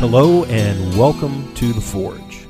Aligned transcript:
Hello 0.00 0.44
and 0.44 0.96
welcome 0.96 1.52
to 1.56 1.72
The 1.72 1.80
Forge. 1.80 2.46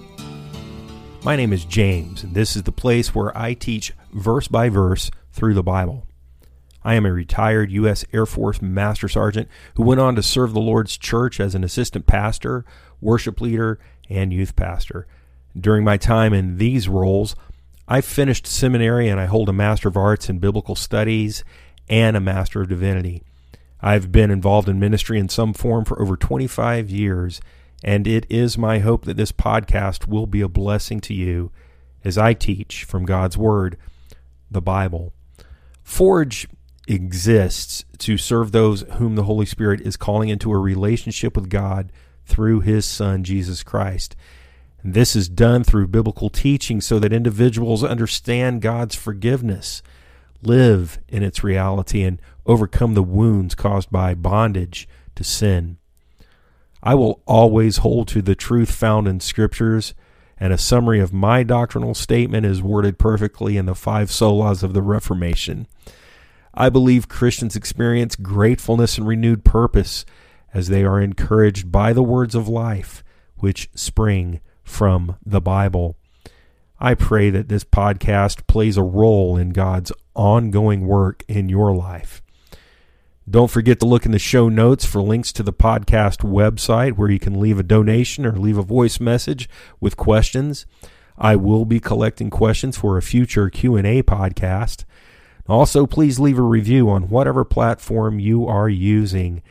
My 1.24 1.34
name 1.34 1.54
is 1.54 1.64
James, 1.64 2.22
and 2.22 2.34
this 2.34 2.54
is 2.54 2.64
the 2.64 2.72
place 2.72 3.14
where 3.14 3.36
I 3.36 3.54
teach 3.54 3.94
verse 4.12 4.48
by 4.48 4.68
verse 4.68 5.10
through 5.32 5.54
the 5.54 5.62
Bible. 5.62 6.06
I 6.84 6.92
am 6.92 7.06
a 7.06 7.12
retired 7.12 7.72
U.S. 7.72 8.04
Air 8.12 8.26
Force 8.26 8.60
Master 8.60 9.08
Sergeant 9.08 9.48
who 9.76 9.82
went 9.82 9.98
on 9.98 10.14
to 10.16 10.22
serve 10.22 10.52
the 10.52 10.60
Lord's 10.60 10.98
church 10.98 11.40
as 11.40 11.54
an 11.54 11.64
assistant 11.64 12.06
pastor, 12.06 12.66
worship 13.00 13.40
leader, 13.40 13.78
and 14.10 14.30
youth 14.30 14.54
pastor. 14.54 15.06
During 15.58 15.84
my 15.84 15.96
time 15.96 16.34
in 16.34 16.58
these 16.58 16.86
roles, 16.86 17.34
I 17.88 18.02
finished 18.02 18.46
seminary 18.46 19.08
and 19.08 19.18
I 19.18 19.24
hold 19.24 19.48
a 19.48 19.54
Master 19.54 19.88
of 19.88 19.96
Arts 19.96 20.28
in 20.28 20.38
Biblical 20.38 20.74
Studies 20.74 21.44
and 21.88 22.14
a 22.14 22.20
Master 22.20 22.60
of 22.60 22.68
Divinity. 22.68 23.22
I've 23.80 24.10
been 24.10 24.30
involved 24.30 24.68
in 24.68 24.80
ministry 24.80 25.18
in 25.18 25.28
some 25.28 25.54
form 25.54 25.84
for 25.84 26.00
over 26.00 26.16
25 26.16 26.90
years, 26.90 27.40
and 27.84 28.06
it 28.06 28.26
is 28.28 28.58
my 28.58 28.80
hope 28.80 29.04
that 29.04 29.16
this 29.16 29.32
podcast 29.32 30.08
will 30.08 30.26
be 30.26 30.40
a 30.40 30.48
blessing 30.48 31.00
to 31.02 31.14
you 31.14 31.52
as 32.04 32.18
I 32.18 32.34
teach 32.34 32.84
from 32.84 33.04
God's 33.04 33.36
Word, 33.36 33.76
the 34.50 34.62
Bible. 34.62 35.12
Forge 35.82 36.48
exists 36.88 37.84
to 37.98 38.16
serve 38.16 38.50
those 38.50 38.82
whom 38.94 39.14
the 39.14 39.24
Holy 39.24 39.46
Spirit 39.46 39.80
is 39.82 39.96
calling 39.96 40.28
into 40.28 40.50
a 40.50 40.58
relationship 40.58 41.36
with 41.36 41.50
God 41.50 41.92
through 42.24 42.60
His 42.60 42.84
Son, 42.84 43.22
Jesus 43.24 43.62
Christ. 43.62 44.16
And 44.82 44.94
this 44.94 45.14
is 45.14 45.28
done 45.28 45.64
through 45.64 45.88
biblical 45.88 46.30
teaching 46.30 46.80
so 46.80 46.98
that 46.98 47.12
individuals 47.12 47.84
understand 47.84 48.62
God's 48.62 48.94
forgiveness, 48.94 49.82
live 50.42 50.98
in 51.08 51.22
its 51.22 51.42
reality, 51.44 52.02
and 52.02 52.20
overcome 52.48 52.94
the 52.94 53.02
wounds 53.02 53.54
caused 53.54 53.90
by 53.90 54.14
bondage 54.14 54.88
to 55.14 55.22
sin. 55.22 55.76
I 56.82 56.94
will 56.94 57.22
always 57.26 57.78
hold 57.78 58.08
to 58.08 58.22
the 58.22 58.34
truth 58.34 58.70
found 58.70 59.06
in 59.06 59.20
Scriptures, 59.20 59.94
and 60.38 60.52
a 60.52 60.58
summary 60.58 61.00
of 61.00 61.12
my 61.12 61.42
doctrinal 61.42 61.94
statement 61.94 62.46
is 62.46 62.62
worded 62.62 62.98
perfectly 62.98 63.56
in 63.56 63.66
the 63.66 63.74
five 63.74 64.08
solas 64.08 64.62
of 64.62 64.72
the 64.72 64.82
Reformation. 64.82 65.66
I 66.54 66.70
believe 66.70 67.08
Christians 67.08 67.54
experience 67.54 68.16
gratefulness 68.16 68.96
and 68.96 69.06
renewed 69.06 69.44
purpose 69.44 70.04
as 70.54 70.68
they 70.68 70.84
are 70.84 71.00
encouraged 71.00 71.70
by 71.70 71.92
the 71.92 72.02
words 72.02 72.34
of 72.34 72.48
life 72.48 73.04
which 73.36 73.68
spring 73.74 74.40
from 74.64 75.16
the 75.24 75.40
Bible. 75.40 75.96
I 76.80 76.94
pray 76.94 77.30
that 77.30 77.48
this 77.48 77.64
podcast 77.64 78.46
plays 78.46 78.76
a 78.76 78.82
role 78.82 79.36
in 79.36 79.50
God's 79.50 79.92
ongoing 80.14 80.86
work 80.86 81.24
in 81.28 81.48
your 81.48 81.74
life. 81.74 82.22
Don't 83.28 83.50
forget 83.50 83.78
to 83.80 83.86
look 83.86 84.06
in 84.06 84.12
the 84.12 84.18
show 84.18 84.48
notes 84.48 84.86
for 84.86 85.02
links 85.02 85.32
to 85.32 85.42
the 85.42 85.52
podcast 85.52 86.18
website 86.18 86.92
where 86.92 87.10
you 87.10 87.18
can 87.18 87.38
leave 87.38 87.58
a 87.58 87.62
donation 87.62 88.24
or 88.24 88.32
leave 88.32 88.56
a 88.56 88.62
voice 88.62 89.00
message 89.00 89.50
with 89.80 89.98
questions. 89.98 90.64
I 91.18 91.36
will 91.36 91.66
be 91.66 91.78
collecting 91.78 92.30
questions 92.30 92.78
for 92.78 92.96
a 92.96 93.02
future 93.02 93.50
Q&A 93.50 94.02
podcast. 94.02 94.84
Also, 95.46 95.84
please 95.86 96.18
leave 96.18 96.38
a 96.38 96.42
review 96.42 96.88
on 96.88 97.10
whatever 97.10 97.44
platform 97.44 98.18
you 98.18 98.46
are 98.46 98.68
using. 98.68 99.42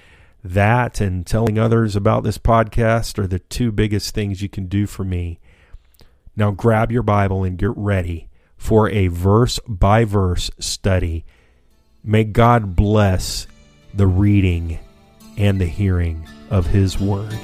That 0.43 0.99
and 0.99 1.25
telling 1.25 1.59
others 1.59 1.95
about 1.95 2.23
this 2.23 2.39
podcast 2.39 3.19
are 3.19 3.27
the 3.27 3.39
two 3.39 3.71
biggest 3.71 4.15
things 4.15 4.41
you 4.41 4.49
can 4.49 4.65
do 4.65 4.87
for 4.87 5.03
me. 5.03 5.39
Now 6.35 6.49
grab 6.49 6.91
your 6.91 7.03
Bible 7.03 7.43
and 7.43 7.57
get 7.57 7.71
ready 7.75 8.29
for 8.55 8.89
a 8.89 9.07
verse 9.07 9.59
by 9.67 10.03
verse 10.03 10.49
study. 10.57 11.25
May 12.03 12.23
God 12.23 12.75
bless 12.75 13.45
the 13.93 14.07
reading 14.07 14.79
and 15.37 15.59
the 15.59 15.65
hearing 15.65 16.27
of 16.49 16.67
His 16.67 16.99
Word. 16.99 17.37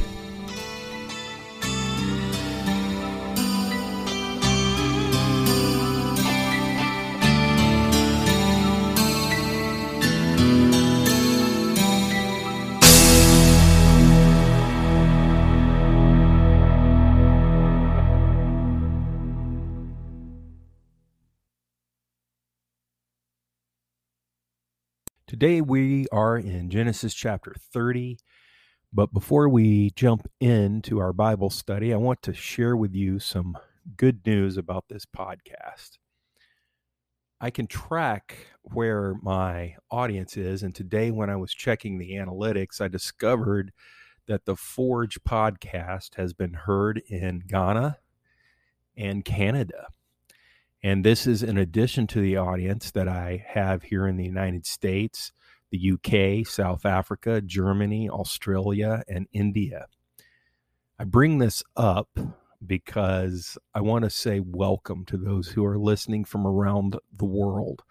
Today 25.33 25.61
we 25.61 26.05
are 26.11 26.37
in 26.37 26.69
Genesis 26.69 27.11
chapter 27.11 27.55
30. 27.73 28.19
But 28.93 29.11
before 29.11 29.49
we 29.49 29.89
jump 29.95 30.29
into 30.39 30.99
our 30.99 31.11
Bible 31.11 31.49
study, 31.49 31.91
I 31.91 31.97
want 31.97 32.21
to 32.21 32.35
share 32.35 32.77
with 32.77 32.93
you 32.93 33.17
some 33.17 33.57
good 33.97 34.23
news 34.27 34.57
about 34.57 34.85
this 34.89 35.07
podcast. 35.07 35.97
I 37.41 37.49
can 37.49 37.65
track 37.65 38.45
where 38.61 39.15
my 39.23 39.75
audience 39.89 40.37
is. 40.37 40.61
And 40.61 40.75
today, 40.75 41.09
when 41.09 41.31
I 41.31 41.35
was 41.35 41.51
checking 41.51 41.97
the 41.97 42.11
analytics, 42.11 42.79
I 42.79 42.87
discovered 42.87 43.73
that 44.27 44.45
the 44.45 44.55
Forge 44.55 45.19
podcast 45.23 46.13
has 46.13 46.33
been 46.33 46.53
heard 46.53 47.01
in 47.07 47.41
Ghana 47.47 47.97
and 48.95 49.25
Canada. 49.25 49.87
And 50.85 51.05
this 51.05 51.25
is 51.25 51.43
in 51.43 51.57
addition 51.57 52.07
to 52.07 52.19
the 52.19 52.35
audience 52.35 52.91
that 52.91 53.07
I 53.07 53.45
have 53.47 53.83
here 53.83 54.05
in 54.05 54.17
the 54.17 54.25
United 54.25 54.65
States, 54.65 55.31
the 55.71 55.93
UK, 55.93 56.45
South 56.45 56.85
Africa, 56.85 57.39
Germany, 57.39 58.09
Australia, 58.09 59.01
and 59.07 59.25
India. 59.31 59.85
I 60.99 61.05
bring 61.05 61.37
this 61.37 61.63
up 61.77 62.09
because 62.67 63.57
I 63.73 63.79
want 63.79 64.03
to 64.03 64.09
say 64.09 64.41
welcome 64.41 65.05
to 65.05 65.15
those 65.15 65.47
who 65.47 65.65
are 65.65 65.77
listening 65.77 66.25
from 66.25 66.45
around 66.45 66.97
the 67.17 67.25
world. 67.25 67.83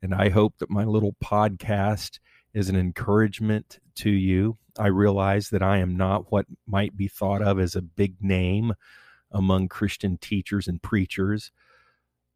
And 0.00 0.14
I 0.14 0.30
hope 0.30 0.54
that 0.58 0.70
my 0.70 0.84
little 0.84 1.14
podcast 1.22 2.18
is 2.54 2.70
an 2.70 2.76
encouragement 2.76 3.78
to 3.96 4.10
you. 4.10 4.56
I 4.78 4.86
realize 4.86 5.50
that 5.50 5.62
I 5.62 5.78
am 5.78 5.98
not 5.98 6.32
what 6.32 6.46
might 6.66 6.96
be 6.96 7.08
thought 7.08 7.42
of 7.42 7.60
as 7.60 7.76
a 7.76 7.82
big 7.82 8.14
name 8.22 8.72
among 9.30 9.68
Christian 9.68 10.16
teachers 10.16 10.66
and 10.66 10.82
preachers 10.82 11.52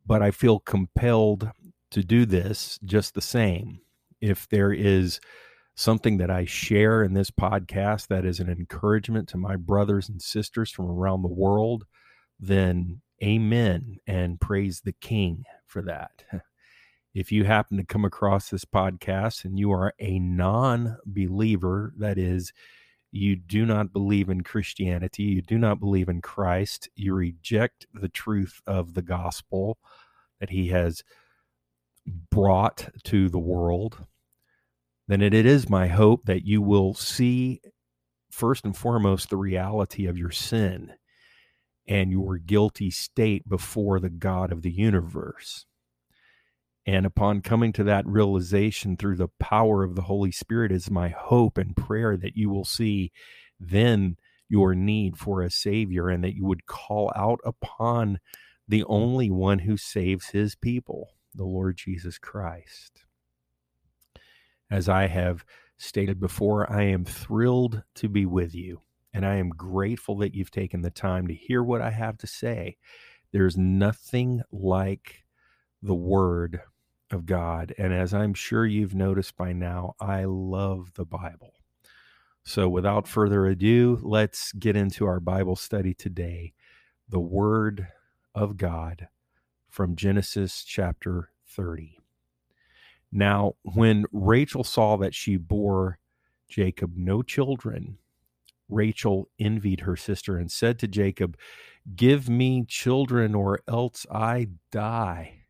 but 0.06 0.22
I 0.22 0.30
feel 0.30 0.60
compelled 0.60 1.50
to 1.90 2.02
do 2.02 2.24
this 2.26 2.78
just 2.84 3.14
the 3.14 3.20
same. 3.20 3.80
If 4.20 4.48
there 4.48 4.72
is 4.72 5.20
something 5.74 6.16
that 6.18 6.30
I 6.30 6.46
share 6.46 7.02
in 7.02 7.12
this 7.12 7.30
podcast 7.30 8.08
that 8.08 8.24
is 8.24 8.40
an 8.40 8.48
encouragement 8.48 9.28
to 9.30 9.36
my 9.36 9.56
brothers 9.56 10.08
and 10.08 10.20
sisters 10.20 10.70
from 10.70 10.86
around 10.86 11.22
the 11.22 11.28
world, 11.28 11.84
then 12.40 13.02
amen 13.22 13.98
and 14.06 14.40
praise 14.40 14.80
the 14.80 14.92
King 14.92 15.44
for 15.66 15.82
that. 15.82 16.24
If 17.14 17.32
you 17.32 17.44
happen 17.44 17.78
to 17.78 17.82
come 17.82 18.04
across 18.04 18.50
this 18.50 18.66
podcast 18.66 19.46
and 19.46 19.58
you 19.58 19.72
are 19.72 19.94
a 19.98 20.18
non 20.18 20.98
believer, 21.06 21.94
that 21.96 22.18
is, 22.18 22.52
you 23.16 23.36
do 23.36 23.66
not 23.66 23.92
believe 23.92 24.28
in 24.28 24.42
Christianity, 24.42 25.24
you 25.24 25.42
do 25.42 25.58
not 25.58 25.80
believe 25.80 26.08
in 26.08 26.20
Christ, 26.20 26.88
you 26.94 27.14
reject 27.14 27.86
the 27.94 28.08
truth 28.08 28.60
of 28.66 28.94
the 28.94 29.02
gospel 29.02 29.78
that 30.40 30.50
he 30.50 30.68
has 30.68 31.02
brought 32.30 32.88
to 33.04 33.28
the 33.28 33.38
world, 33.38 34.06
then 35.08 35.22
it, 35.22 35.34
is 35.34 35.68
my 35.68 35.86
hope 35.86 36.24
that 36.24 36.44
you 36.44 36.60
will 36.60 36.94
see 36.94 37.60
first 38.30 38.64
and 38.64 38.76
foremost 38.76 39.30
the 39.30 39.36
reality 39.36 40.06
of 40.06 40.18
your 40.18 40.30
sin 40.30 40.92
and 41.86 42.10
your 42.10 42.38
guilty 42.38 42.90
state 42.90 43.48
before 43.48 44.00
the 44.00 44.10
God 44.10 44.50
of 44.50 44.62
the 44.62 44.70
universe. 44.70 45.66
And 46.86 47.04
upon 47.04 47.40
coming 47.40 47.72
to 47.74 47.84
that 47.84 48.06
realization 48.06 48.96
through 48.96 49.16
the 49.16 49.28
power 49.40 49.82
of 49.82 49.96
the 49.96 50.02
Holy 50.02 50.30
Spirit, 50.30 50.70
is 50.70 50.88
my 50.88 51.08
hope 51.08 51.58
and 51.58 51.76
prayer 51.76 52.16
that 52.16 52.36
you 52.36 52.48
will 52.48 52.64
see 52.64 53.10
then 53.58 54.16
your 54.48 54.74
need 54.74 55.18
for 55.18 55.42
a 55.42 55.50
Savior 55.50 56.08
and 56.08 56.22
that 56.22 56.36
you 56.36 56.44
would 56.44 56.66
call 56.66 57.12
out 57.16 57.40
upon 57.44 58.20
the 58.68 58.84
only 58.84 59.30
one 59.30 59.60
who 59.60 59.76
saves 59.76 60.28
his 60.28 60.54
people, 60.54 61.14
the 61.34 61.44
Lord 61.44 61.76
Jesus 61.76 62.18
Christ. 62.18 63.02
As 64.70 64.88
I 64.88 65.08
have 65.08 65.44
stated 65.78 66.20
before, 66.20 66.70
I 66.72 66.82
am 66.82 67.04
thrilled 67.04 67.82
to 67.96 68.08
be 68.08 68.26
with 68.26 68.54
you, 68.54 68.82
and 69.12 69.26
I 69.26 69.36
am 69.36 69.50
grateful 69.50 70.16
that 70.18 70.34
you've 70.34 70.50
taken 70.52 70.82
the 70.82 70.90
time 70.90 71.26
to 71.26 71.34
hear 71.34 71.62
what 71.62 71.80
I 71.80 71.90
have 71.90 72.16
to 72.18 72.26
say. 72.28 72.76
There's 73.32 73.56
nothing 73.56 74.42
like 74.52 75.24
the 75.82 75.94
Word 75.94 76.60
of 77.10 77.26
God. 77.26 77.74
And 77.78 77.92
as 77.92 78.12
I'm 78.12 78.34
sure 78.34 78.66
you've 78.66 78.94
noticed 78.94 79.36
by 79.36 79.52
now, 79.52 79.94
I 80.00 80.24
love 80.24 80.94
the 80.94 81.04
Bible. 81.04 81.54
So 82.44 82.68
without 82.68 83.08
further 83.08 83.46
ado, 83.46 83.98
let's 84.02 84.52
get 84.52 84.76
into 84.76 85.06
our 85.06 85.20
Bible 85.20 85.56
study 85.56 85.94
today. 85.94 86.52
The 87.08 87.20
Word 87.20 87.88
of 88.34 88.56
God 88.56 89.08
from 89.68 89.96
Genesis 89.96 90.62
chapter 90.62 91.30
30. 91.48 91.98
Now, 93.10 93.54
when 93.62 94.04
Rachel 94.12 94.64
saw 94.64 94.96
that 94.98 95.14
she 95.14 95.36
bore 95.36 95.98
Jacob 96.48 96.92
no 96.96 97.22
children, 97.22 97.98
Rachel 98.68 99.28
envied 99.38 99.80
her 99.80 99.96
sister 99.96 100.36
and 100.36 100.50
said 100.50 100.78
to 100.80 100.88
Jacob, 100.88 101.36
Give 101.94 102.28
me 102.28 102.64
children, 102.64 103.34
or 103.34 103.60
else 103.68 104.06
I 104.10 104.48
die. 104.72 105.45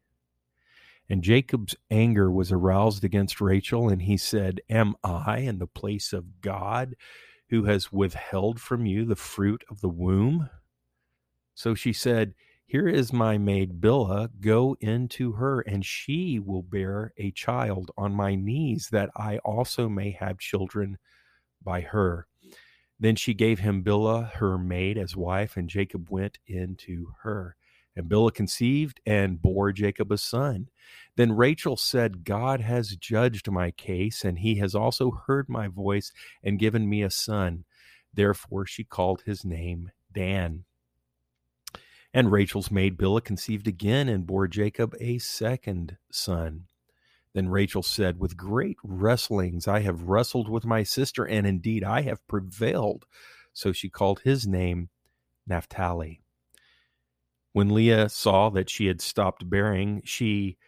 And 1.08 1.22
Jacob's 1.22 1.76
anger 1.90 2.30
was 2.30 2.50
aroused 2.50 3.04
against 3.04 3.40
Rachel, 3.40 3.88
and 3.88 4.02
he 4.02 4.16
said, 4.16 4.60
Am 4.68 4.94
I 5.04 5.38
in 5.38 5.58
the 5.58 5.66
place 5.66 6.12
of 6.12 6.40
God 6.40 6.96
who 7.50 7.64
has 7.64 7.92
withheld 7.92 8.60
from 8.60 8.86
you 8.86 9.04
the 9.04 9.14
fruit 9.16 9.64
of 9.70 9.80
the 9.80 9.88
womb? 9.88 10.50
So 11.54 11.74
she 11.74 11.92
said, 11.92 12.34
Here 12.66 12.88
is 12.88 13.12
my 13.12 13.38
maid 13.38 13.80
Bilhah, 13.80 14.30
go 14.40 14.76
in 14.80 15.06
to 15.10 15.32
her, 15.32 15.60
and 15.60 15.86
she 15.86 16.40
will 16.40 16.62
bear 16.62 17.12
a 17.16 17.30
child 17.30 17.92
on 17.96 18.12
my 18.12 18.34
knees, 18.34 18.88
that 18.90 19.10
I 19.16 19.38
also 19.38 19.88
may 19.88 20.10
have 20.10 20.38
children 20.38 20.98
by 21.62 21.82
her. 21.82 22.26
Then 22.98 23.14
she 23.14 23.34
gave 23.34 23.60
him 23.60 23.84
Bilhah, 23.84 24.32
her 24.32 24.58
maid, 24.58 24.98
as 24.98 25.14
wife, 25.14 25.56
and 25.56 25.68
Jacob 25.68 26.10
went 26.10 26.38
in 26.46 26.76
to 26.76 27.12
her. 27.22 27.56
And 27.96 28.08
Bilhah 28.10 28.34
conceived 28.34 29.00
and 29.06 29.40
bore 29.40 29.72
Jacob 29.72 30.12
a 30.12 30.18
son. 30.18 30.68
Then 31.16 31.32
Rachel 31.32 31.76
said, 31.78 32.24
God 32.24 32.60
has 32.60 32.94
judged 32.96 33.50
my 33.50 33.70
case, 33.70 34.22
and 34.22 34.38
he 34.38 34.56
has 34.56 34.74
also 34.74 35.22
heard 35.26 35.48
my 35.48 35.68
voice 35.68 36.12
and 36.44 36.58
given 36.58 36.88
me 36.88 37.02
a 37.02 37.10
son. 37.10 37.64
Therefore 38.12 38.66
she 38.66 38.84
called 38.84 39.22
his 39.22 39.44
name 39.44 39.90
Dan. 40.12 40.64
And 42.12 42.32
Rachel's 42.32 42.70
maid 42.70 42.96
Bilhah 42.96 43.24
conceived 43.24 43.66
again 43.66 44.08
and 44.08 44.26
bore 44.26 44.46
Jacob 44.46 44.94
a 45.00 45.18
second 45.18 45.96
son. 46.10 46.64
Then 47.34 47.48
Rachel 47.50 47.82
said, 47.82 48.18
With 48.18 48.36
great 48.36 48.78
wrestlings 48.82 49.68
I 49.68 49.80
have 49.80 50.04
wrestled 50.04 50.48
with 50.48 50.64
my 50.64 50.82
sister, 50.82 51.26
and 51.26 51.46
indeed 51.46 51.84
I 51.84 52.00
have 52.02 52.26
prevailed. 52.26 53.04
So 53.52 53.72
she 53.72 53.90
called 53.90 54.20
his 54.20 54.46
name 54.46 54.88
Naphtali. 55.46 56.22
When 57.56 57.72
Leah 57.72 58.10
saw 58.10 58.50
that 58.50 58.68
she 58.68 58.84
had 58.84 59.00
stopped 59.00 59.48
bearing, 59.48 60.02
she 60.04 60.58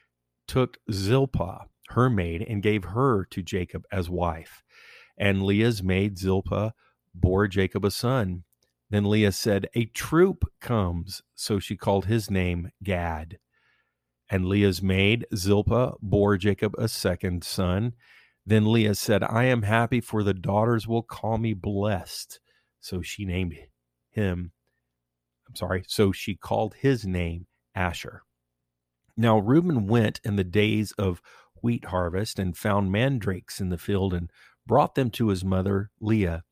took 0.47 0.79
Zilpah, 0.91 1.67
her 1.91 2.09
maid, 2.09 2.41
and 2.41 2.63
gave 2.63 2.83
her 2.85 3.27
to 3.27 3.43
Jacob 3.43 3.85
as 3.93 4.09
wife. 4.09 4.63
And 5.19 5.43
Leah's 5.43 5.83
maid 5.83 6.17
Zilpah 6.17 6.73
bore 7.15 7.47
Jacob 7.47 7.85
a 7.85 7.91
son. 7.91 8.45
Then 8.89 9.05
Leah 9.05 9.33
said, 9.33 9.69
A 9.75 9.85
troop 9.85 10.51
comes. 10.63 11.21
So 11.35 11.59
she 11.59 11.77
called 11.77 12.07
his 12.07 12.31
name 12.31 12.71
Gad. 12.83 13.39
And 14.31 14.47
Leah's 14.47 14.81
maid 14.81 15.27
Zilpah 15.37 15.97
bore 16.01 16.39
Jacob 16.39 16.75
a 16.79 16.89
second 16.89 17.45
son. 17.45 17.93
Then 18.47 18.65
Leah 18.65 18.95
said, 18.95 19.23
I 19.23 19.45
am 19.45 19.61
happy, 19.61 20.01
for 20.01 20.23
the 20.23 20.33
daughters 20.33 20.89
will 20.89 21.03
call 21.03 21.37
me 21.37 21.53
blessed. 21.53 22.41
So 22.81 23.03
she 23.03 23.27
named 23.27 23.57
him 24.09 24.53
I'm 25.49 25.57
sorry. 25.57 25.85
So 25.87 26.13
she 26.13 26.35
called 26.35 26.75
his 26.75 27.07
name 27.07 27.47
Asher. 27.75 28.23
Now 29.17 29.39
Reuben 29.39 29.87
went 29.87 30.21
in 30.25 30.37
the 30.37 30.45
days 30.45 30.93
of 30.93 31.21
wheat 31.63 31.87
harvest 31.87 32.39
and 32.39 32.57
found 32.57 32.93
mandrakes 32.93 33.61
in 33.61 33.69
the 33.69 33.79
field 33.79 34.15
and 34.15 34.31
brought 34.67 34.95
them 34.95 35.11
to 35.11 35.29
his 35.29 35.45
mother 35.45 35.91
Leah. 36.01 36.45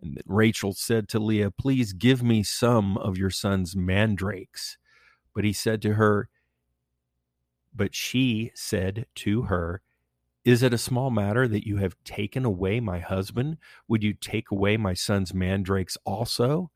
And 0.00 0.22
Rachel 0.24 0.72
said 0.72 1.08
to 1.10 1.18
Leah, 1.18 1.50
Please 1.50 1.92
give 1.92 2.22
me 2.22 2.42
some 2.42 2.96
of 2.96 3.18
your 3.18 3.30
son's 3.30 3.76
mandrakes. 3.76 4.78
But 5.34 5.44
he 5.44 5.52
said 5.52 5.82
to 5.82 5.94
her, 5.94 6.28
But 7.74 7.94
she 7.94 8.50
said 8.54 9.06
to 9.16 9.42
her, 9.42 9.82
Is 10.44 10.62
it 10.62 10.72
a 10.72 10.78
small 10.78 11.10
matter 11.10 11.46
that 11.48 11.66
you 11.66 11.76
have 11.78 11.96
taken 12.04 12.44
away 12.44 12.80
my 12.80 13.00
husband? 13.00 13.58
Would 13.88 14.02
you 14.02 14.14
take 14.14 14.50
away 14.50 14.76
my 14.76 14.94
son's 14.94 15.34
mandrakes 15.34 15.98
also? 16.06 16.70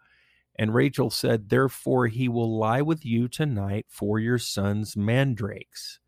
And 0.57 0.75
Rachel 0.75 1.11
said, 1.11 1.49
Therefore 1.49 2.07
he 2.07 2.29
will 2.29 2.57
lie 2.57 2.83
with 2.83 3.05
you 3.05 3.29
tonight 3.29 3.87
for 3.89 4.19
your 4.19 4.39
son's 4.39 4.97
mandrakes. 4.97 5.99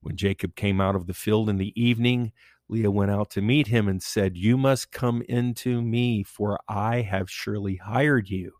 When 0.00 0.16
Jacob 0.16 0.56
came 0.56 0.80
out 0.80 0.96
of 0.96 1.06
the 1.06 1.14
field 1.14 1.48
in 1.48 1.58
the 1.58 1.72
evening, 1.80 2.32
Leah 2.68 2.90
went 2.90 3.10
out 3.10 3.30
to 3.30 3.40
meet 3.40 3.68
him 3.68 3.86
and 3.86 4.02
said, 4.02 4.36
You 4.36 4.56
must 4.56 4.90
come 4.90 5.22
into 5.28 5.80
me, 5.80 6.22
for 6.22 6.58
I 6.68 7.02
have 7.02 7.30
surely 7.30 7.76
hired 7.76 8.30
you 8.30 8.52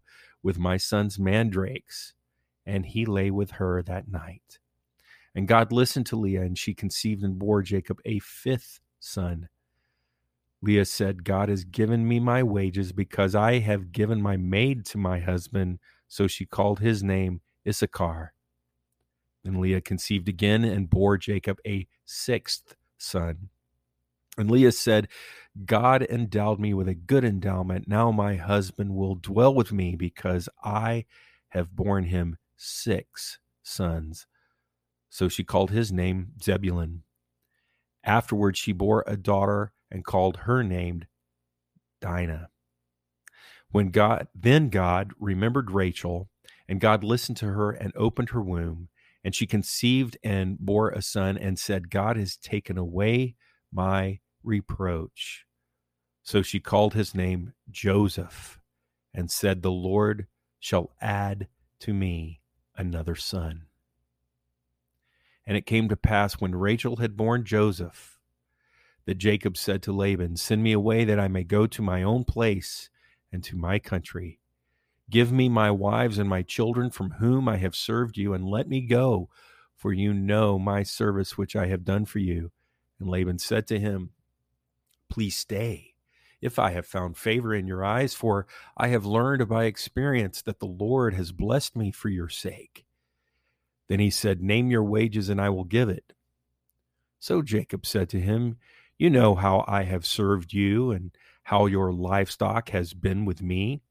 with 0.42 0.58
my 0.58 0.76
son's 0.76 1.18
mandrakes. 1.18 2.14
And 2.64 2.86
he 2.86 3.04
lay 3.04 3.30
with 3.30 3.52
her 3.52 3.82
that 3.82 4.08
night. 4.08 4.60
And 5.34 5.48
God 5.48 5.72
listened 5.72 6.06
to 6.06 6.16
Leah, 6.16 6.42
and 6.42 6.56
she 6.56 6.74
conceived 6.74 7.24
and 7.24 7.38
bore 7.38 7.62
Jacob 7.62 8.00
a 8.04 8.18
fifth 8.20 8.80
son. 9.00 9.48
Leah 10.62 10.84
said, 10.84 11.24
God 11.24 11.48
has 11.48 11.64
given 11.64 12.06
me 12.06 12.20
my 12.20 12.42
wages 12.42 12.92
because 12.92 13.34
I 13.34 13.58
have 13.58 13.90
given 13.92 14.22
my 14.22 14.36
maid 14.36 14.86
to 14.86 14.98
my 14.98 15.18
husband. 15.18 15.80
So 16.06 16.28
she 16.28 16.46
called 16.46 16.78
his 16.78 17.02
name 17.02 17.40
Issachar. 17.66 18.32
Then 19.42 19.60
Leah 19.60 19.80
conceived 19.80 20.28
again 20.28 20.64
and 20.64 20.88
bore 20.88 21.18
Jacob 21.18 21.58
a 21.66 21.88
sixth 22.04 22.76
son. 22.96 23.48
And 24.38 24.50
Leah 24.50 24.72
said, 24.72 25.08
God 25.66 26.02
endowed 26.02 26.60
me 26.60 26.72
with 26.74 26.88
a 26.88 26.94
good 26.94 27.24
endowment. 27.24 27.88
Now 27.88 28.12
my 28.12 28.36
husband 28.36 28.94
will 28.94 29.16
dwell 29.16 29.52
with 29.52 29.72
me 29.72 29.96
because 29.96 30.48
I 30.62 31.06
have 31.48 31.74
borne 31.74 32.04
him 32.04 32.38
six 32.56 33.38
sons. 33.64 34.26
So 35.10 35.28
she 35.28 35.44
called 35.44 35.72
his 35.72 35.92
name 35.92 36.28
Zebulun. 36.42 37.02
Afterward, 38.04 38.56
she 38.56 38.72
bore 38.72 39.04
a 39.06 39.16
daughter 39.16 39.71
and 39.92 40.04
called 40.04 40.38
her 40.38 40.64
named 40.64 41.06
Dinah. 42.00 42.48
When 43.70 43.90
God 43.90 44.26
then 44.34 44.70
God 44.70 45.12
remembered 45.20 45.70
Rachel, 45.70 46.28
and 46.68 46.80
God 46.80 47.04
listened 47.04 47.36
to 47.38 47.46
her 47.46 47.70
and 47.70 47.92
opened 47.94 48.30
her 48.30 48.42
womb, 48.42 48.88
and 49.22 49.34
she 49.34 49.46
conceived 49.46 50.16
and 50.24 50.58
bore 50.58 50.90
a 50.90 51.02
son 51.02 51.36
and 51.36 51.58
said, 51.58 51.90
God 51.90 52.16
has 52.16 52.36
taken 52.36 52.76
away 52.76 53.36
my 53.72 54.20
reproach. 54.42 55.46
So 56.22 56.42
she 56.42 56.60
called 56.60 56.94
his 56.94 57.14
name 57.14 57.52
Joseph 57.70 58.58
and 59.14 59.30
said, 59.30 59.62
The 59.62 59.70
Lord 59.70 60.26
shall 60.58 60.94
add 61.00 61.48
to 61.80 61.92
me 61.92 62.40
another 62.76 63.14
son. 63.14 63.66
And 65.46 65.56
it 65.56 65.66
came 65.66 65.88
to 65.88 65.96
pass 65.96 66.34
when 66.34 66.54
Rachel 66.54 66.96
had 66.96 67.16
borne 67.16 67.44
Joseph 67.44 68.11
that 69.04 69.18
Jacob 69.18 69.56
said 69.56 69.82
to 69.82 69.92
Laban, 69.92 70.36
Send 70.36 70.62
me 70.62 70.72
away 70.72 71.04
that 71.04 71.18
I 71.18 71.28
may 71.28 71.44
go 71.44 71.66
to 71.66 71.82
my 71.82 72.02
own 72.02 72.24
place 72.24 72.90
and 73.32 73.42
to 73.44 73.56
my 73.56 73.78
country. 73.78 74.38
Give 75.10 75.32
me 75.32 75.48
my 75.48 75.70
wives 75.70 76.18
and 76.18 76.28
my 76.28 76.42
children 76.42 76.90
from 76.90 77.12
whom 77.12 77.48
I 77.48 77.56
have 77.56 77.74
served 77.74 78.16
you, 78.16 78.32
and 78.32 78.44
let 78.44 78.68
me 78.68 78.80
go, 78.80 79.28
for 79.76 79.92
you 79.92 80.14
know 80.14 80.58
my 80.58 80.82
service 80.82 81.36
which 81.36 81.56
I 81.56 81.66
have 81.66 81.84
done 81.84 82.04
for 82.04 82.18
you. 82.18 82.52
And 83.00 83.08
Laban 83.08 83.38
said 83.38 83.66
to 83.66 83.78
him, 83.78 84.10
Please 85.10 85.36
stay, 85.36 85.94
if 86.40 86.58
I 86.58 86.70
have 86.70 86.86
found 86.86 87.16
favor 87.16 87.54
in 87.54 87.66
your 87.66 87.84
eyes, 87.84 88.14
for 88.14 88.46
I 88.76 88.88
have 88.88 89.04
learned 89.04 89.48
by 89.48 89.64
experience 89.64 90.40
that 90.42 90.60
the 90.60 90.66
Lord 90.66 91.14
has 91.14 91.32
blessed 91.32 91.76
me 91.76 91.90
for 91.90 92.08
your 92.08 92.28
sake. 92.28 92.86
Then 93.88 94.00
he 94.00 94.10
said, 94.10 94.40
Name 94.40 94.70
your 94.70 94.84
wages, 94.84 95.28
and 95.28 95.40
I 95.40 95.50
will 95.50 95.64
give 95.64 95.88
it. 95.88 96.12
So 97.18 97.42
Jacob 97.42 97.84
said 97.84 98.08
to 98.10 98.20
him, 98.20 98.56
you 99.02 99.10
know 99.10 99.34
how 99.34 99.64
I 99.66 99.82
have 99.82 100.06
served 100.06 100.52
you 100.52 100.92
and 100.92 101.10
how 101.42 101.66
your 101.66 101.92
livestock 101.92 102.68
has 102.68 102.94
been 102.94 103.24
with 103.24 103.42
me. 103.42 103.82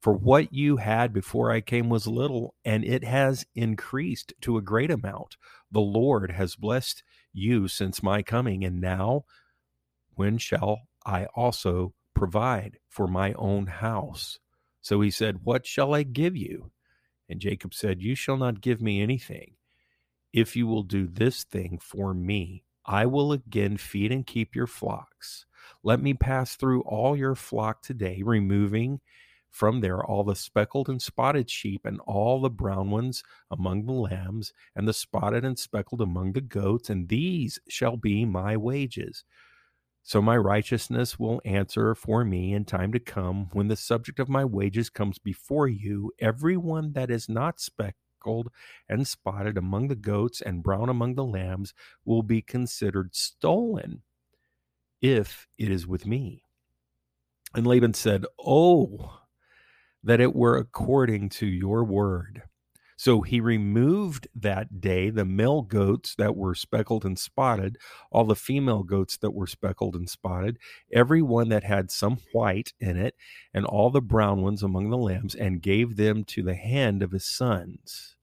For 0.00 0.12
what 0.12 0.52
you 0.52 0.76
had 0.76 1.12
before 1.12 1.50
I 1.50 1.60
came 1.60 1.88
was 1.88 2.06
little, 2.06 2.54
and 2.64 2.84
it 2.84 3.02
has 3.02 3.44
increased 3.56 4.32
to 4.42 4.56
a 4.56 4.62
great 4.62 4.92
amount. 4.92 5.36
The 5.72 5.80
Lord 5.80 6.30
has 6.30 6.54
blessed 6.54 7.02
you 7.32 7.66
since 7.66 8.00
my 8.00 8.22
coming, 8.22 8.64
and 8.64 8.80
now 8.80 9.24
when 10.14 10.38
shall 10.38 10.82
I 11.04 11.24
also 11.34 11.92
provide 12.14 12.78
for 12.88 13.08
my 13.08 13.32
own 13.32 13.66
house? 13.66 14.38
So 14.80 15.00
he 15.00 15.10
said, 15.10 15.40
What 15.42 15.66
shall 15.66 15.92
I 15.92 16.04
give 16.04 16.36
you? 16.36 16.70
And 17.28 17.40
Jacob 17.40 17.74
said, 17.74 18.02
You 18.02 18.14
shall 18.14 18.36
not 18.36 18.60
give 18.60 18.80
me 18.80 19.02
anything. 19.02 19.56
If 20.32 20.54
you 20.54 20.68
will 20.68 20.84
do 20.84 21.08
this 21.08 21.42
thing 21.42 21.80
for 21.82 22.14
me, 22.14 22.63
I 22.86 23.06
will 23.06 23.32
again 23.32 23.76
feed 23.76 24.12
and 24.12 24.26
keep 24.26 24.54
your 24.54 24.66
flocks. 24.66 25.46
Let 25.82 26.00
me 26.00 26.14
pass 26.14 26.56
through 26.56 26.82
all 26.82 27.16
your 27.16 27.34
flock 27.34 27.82
today, 27.82 28.22
removing 28.24 29.00
from 29.50 29.80
there 29.80 30.04
all 30.04 30.24
the 30.24 30.34
speckled 30.34 30.88
and 30.88 31.00
spotted 31.00 31.48
sheep 31.48 31.82
and 31.84 32.00
all 32.00 32.40
the 32.40 32.50
brown 32.50 32.90
ones 32.90 33.22
among 33.50 33.86
the 33.86 33.92
lambs 33.92 34.52
and 34.74 34.88
the 34.88 34.92
spotted 34.92 35.44
and 35.44 35.58
speckled 35.58 36.00
among 36.00 36.32
the 36.32 36.40
goats, 36.40 36.90
and 36.90 37.08
these 37.08 37.58
shall 37.68 37.96
be 37.96 38.24
my 38.24 38.56
wages. 38.56 39.24
So 40.02 40.20
my 40.20 40.36
righteousness 40.36 41.18
will 41.18 41.40
answer 41.46 41.94
for 41.94 42.24
me 42.24 42.52
in 42.52 42.66
time 42.66 42.92
to 42.92 43.00
come 43.00 43.48
when 43.52 43.68
the 43.68 43.76
subject 43.76 44.20
of 44.20 44.28
my 44.28 44.44
wages 44.44 44.90
comes 44.90 45.18
before 45.18 45.68
you. 45.68 46.12
Every 46.18 46.58
one 46.58 46.92
that 46.92 47.10
is 47.10 47.28
not 47.28 47.60
speckled 47.60 47.94
speckled 48.24 48.50
and 48.88 49.06
spotted 49.06 49.58
among 49.58 49.88
the 49.88 49.94
goats 49.94 50.40
and 50.40 50.62
brown 50.62 50.88
among 50.88 51.14
the 51.14 51.24
lambs 51.24 51.74
will 52.04 52.22
be 52.22 52.40
considered 52.40 53.14
stolen 53.14 54.02
if 55.02 55.46
it 55.58 55.70
is 55.70 55.86
with 55.86 56.06
me. 56.06 56.42
And 57.54 57.66
Laban 57.66 57.94
said, 57.94 58.24
Oh, 58.44 59.20
that 60.02 60.20
it 60.20 60.34
were 60.34 60.56
according 60.56 61.28
to 61.30 61.46
your 61.46 61.84
word. 61.84 62.42
So 62.96 63.22
he 63.22 63.40
removed 63.40 64.28
that 64.36 64.80
day 64.80 65.10
the 65.10 65.24
male 65.24 65.62
goats 65.62 66.14
that 66.16 66.36
were 66.36 66.54
speckled 66.54 67.04
and 67.04 67.18
spotted, 67.18 67.76
all 68.10 68.24
the 68.24 68.36
female 68.36 68.84
goats 68.84 69.16
that 69.18 69.32
were 69.32 69.48
speckled 69.48 69.96
and 69.96 70.08
spotted, 70.08 70.58
every 70.92 71.20
one 71.20 71.48
that 71.48 71.64
had 71.64 71.90
some 71.90 72.18
white 72.32 72.72
in 72.80 72.96
it, 72.96 73.16
and 73.52 73.66
all 73.66 73.90
the 73.90 74.00
brown 74.00 74.42
ones 74.42 74.62
among 74.62 74.90
the 74.90 74.96
lambs, 74.96 75.34
and 75.34 75.60
gave 75.60 75.96
them 75.96 76.24
to 76.24 76.42
the 76.42 76.54
hand 76.54 77.02
of 77.02 77.10
his 77.10 77.24
sons. 77.24 78.13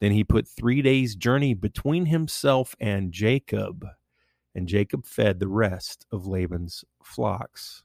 Then 0.00 0.12
he 0.12 0.24
put 0.24 0.46
three 0.46 0.82
days' 0.82 1.16
journey 1.16 1.54
between 1.54 2.06
himself 2.06 2.74
and 2.80 3.12
Jacob, 3.12 3.86
and 4.54 4.68
Jacob 4.68 5.06
fed 5.06 5.40
the 5.40 5.48
rest 5.48 6.06
of 6.12 6.26
Laban's 6.26 6.84
flocks. 7.02 7.82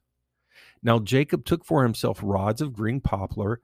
Now 0.83 0.99
Jacob 0.99 1.45
took 1.45 1.65
for 1.65 1.83
himself 1.83 2.19
rods 2.21 2.61
of 2.61 2.73
green 2.73 3.01
poplar 3.01 3.61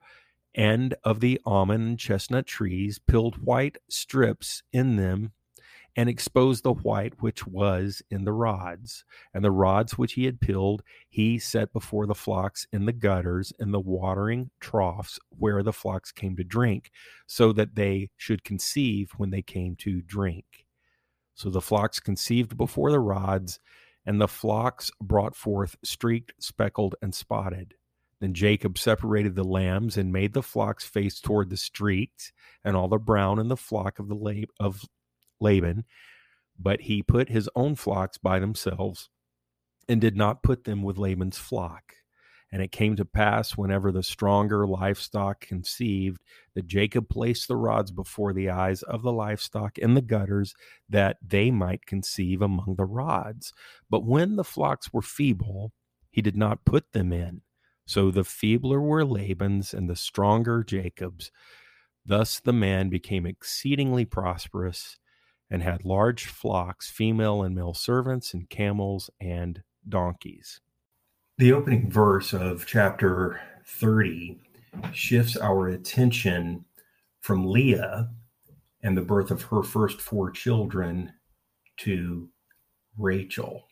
and 0.54 0.94
of 1.04 1.20
the 1.20 1.40
almond 1.44 1.86
and 1.86 1.98
chestnut 1.98 2.46
trees, 2.46 2.98
pilled 2.98 3.36
white 3.36 3.78
strips 3.88 4.62
in 4.72 4.96
them, 4.96 5.32
and 5.96 6.08
exposed 6.08 6.62
the 6.62 6.72
white 6.72 7.14
which 7.20 7.46
was 7.46 8.02
in 8.10 8.24
the 8.24 8.32
rods. 8.32 9.04
And 9.34 9.44
the 9.44 9.50
rods 9.50 9.98
which 9.98 10.14
he 10.14 10.24
had 10.24 10.40
pilled, 10.40 10.82
he 11.08 11.38
set 11.38 11.72
before 11.72 12.06
the 12.06 12.14
flocks 12.14 12.66
in 12.72 12.86
the 12.86 12.92
gutters 12.92 13.52
and 13.58 13.74
the 13.74 13.80
watering 13.80 14.50
troughs 14.60 15.18
where 15.30 15.62
the 15.62 15.72
flocks 15.72 16.12
came 16.12 16.36
to 16.36 16.44
drink, 16.44 16.90
so 17.26 17.52
that 17.52 17.74
they 17.74 18.10
should 18.16 18.44
conceive 18.44 19.12
when 19.16 19.30
they 19.30 19.42
came 19.42 19.76
to 19.76 20.00
drink. 20.00 20.66
So 21.34 21.50
the 21.50 21.60
flocks 21.60 22.00
conceived 22.00 22.56
before 22.56 22.90
the 22.90 23.00
rods, 23.00 23.60
and 24.04 24.20
the 24.20 24.28
flocks 24.28 24.90
brought 25.00 25.34
forth 25.34 25.76
streaked, 25.82 26.32
speckled, 26.38 26.96
and 27.02 27.14
spotted. 27.14 27.74
Then 28.20 28.34
Jacob 28.34 28.76
separated 28.76 29.34
the 29.34 29.44
lambs 29.44 29.96
and 29.96 30.12
made 30.12 30.34
the 30.34 30.42
flocks 30.42 30.84
face 30.84 31.20
toward 31.20 31.48
the 31.48 31.56
streaked, 31.56 32.32
and 32.62 32.76
all 32.76 32.88
the 32.88 32.98
brown 32.98 33.38
in 33.38 33.48
the 33.48 33.56
flock 33.56 33.98
of 33.98 34.08
the 34.08 34.14
Lab- 34.14 34.50
of 34.60 34.84
Laban. 35.40 35.84
But 36.58 36.82
he 36.82 37.02
put 37.02 37.28
his 37.28 37.48
own 37.56 37.74
flocks 37.74 38.18
by 38.18 38.38
themselves, 38.38 39.08
and 39.88 40.00
did 40.00 40.16
not 40.16 40.42
put 40.42 40.64
them 40.64 40.82
with 40.82 40.98
Laban's 40.98 41.38
flock. 41.38 41.94
And 42.52 42.60
it 42.60 42.72
came 42.72 42.96
to 42.96 43.04
pass, 43.04 43.56
whenever 43.56 43.92
the 43.92 44.02
stronger 44.02 44.66
livestock 44.66 45.40
conceived, 45.40 46.20
that 46.54 46.66
Jacob 46.66 47.08
placed 47.08 47.46
the 47.46 47.56
rods 47.56 47.92
before 47.92 48.32
the 48.32 48.50
eyes 48.50 48.82
of 48.82 49.02
the 49.02 49.12
livestock 49.12 49.78
in 49.78 49.94
the 49.94 50.02
gutters, 50.02 50.54
that 50.88 51.16
they 51.24 51.50
might 51.50 51.86
conceive 51.86 52.42
among 52.42 52.74
the 52.76 52.84
rods. 52.84 53.52
But 53.88 54.04
when 54.04 54.36
the 54.36 54.44
flocks 54.44 54.92
were 54.92 55.02
feeble, 55.02 55.72
he 56.10 56.22
did 56.22 56.36
not 56.36 56.64
put 56.64 56.92
them 56.92 57.12
in. 57.12 57.42
So 57.86 58.10
the 58.10 58.24
feebler 58.24 58.80
were 58.80 59.04
Laban's 59.04 59.72
and 59.72 59.88
the 59.88 59.96
stronger 59.96 60.62
Jacob's. 60.62 61.30
Thus 62.04 62.40
the 62.40 62.52
man 62.52 62.88
became 62.88 63.26
exceedingly 63.26 64.04
prosperous 64.04 64.98
and 65.50 65.62
had 65.62 65.84
large 65.84 66.26
flocks, 66.26 66.90
female 66.90 67.42
and 67.42 67.54
male 67.54 67.74
servants, 67.74 68.32
and 68.34 68.48
camels 68.48 69.10
and 69.20 69.62
donkeys. 69.88 70.60
The 71.38 71.52
opening 71.52 71.90
verse 71.90 72.32
of 72.32 72.66
chapter 72.66 73.40
30 73.66 74.38
shifts 74.92 75.36
our 75.36 75.68
attention 75.68 76.64
from 77.20 77.46
Leah 77.46 78.10
and 78.82 78.96
the 78.96 79.02
birth 79.02 79.30
of 79.30 79.42
her 79.42 79.62
first 79.62 80.00
four 80.00 80.30
children 80.30 81.12
to 81.78 82.28
Rachel 82.96 83.64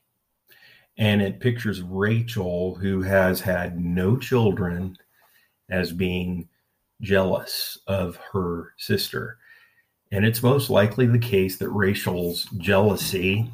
and 0.99 1.23
it 1.23 1.39
pictures 1.39 1.81
Rachel, 1.81 2.75
who 2.75 3.03
has 3.03 3.41
had 3.41 3.81
no 3.81 4.17
children, 4.17 4.97
as 5.71 5.93
being 5.93 6.49
jealous 7.01 7.79
of 7.87 8.19
her 8.33 8.75
sister. 8.77 9.39
And 10.11 10.25
it's 10.25 10.43
most 10.43 10.71
likely 10.71 11.07
the 11.07 11.19
case 11.19 11.59
that 11.59 11.69
Rachel's 11.69 12.45
jealousy 12.57 13.51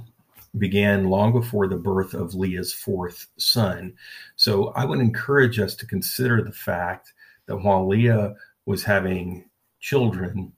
began 0.56 1.10
long 1.10 1.32
before 1.32 1.66
the 1.66 1.76
birth 1.76 2.14
of 2.14 2.34
Leah's 2.34 2.72
fourth 2.72 3.26
son. 3.36 3.94
So 4.36 4.68
I 4.68 4.84
would 4.84 5.00
encourage 5.00 5.58
us 5.58 5.74
to 5.76 5.86
consider 5.86 6.42
the 6.42 6.52
fact 6.52 7.12
that 7.46 7.56
while 7.56 7.88
Leah 7.88 8.34
was 8.66 8.84
having 8.84 9.50
children, 9.80 10.52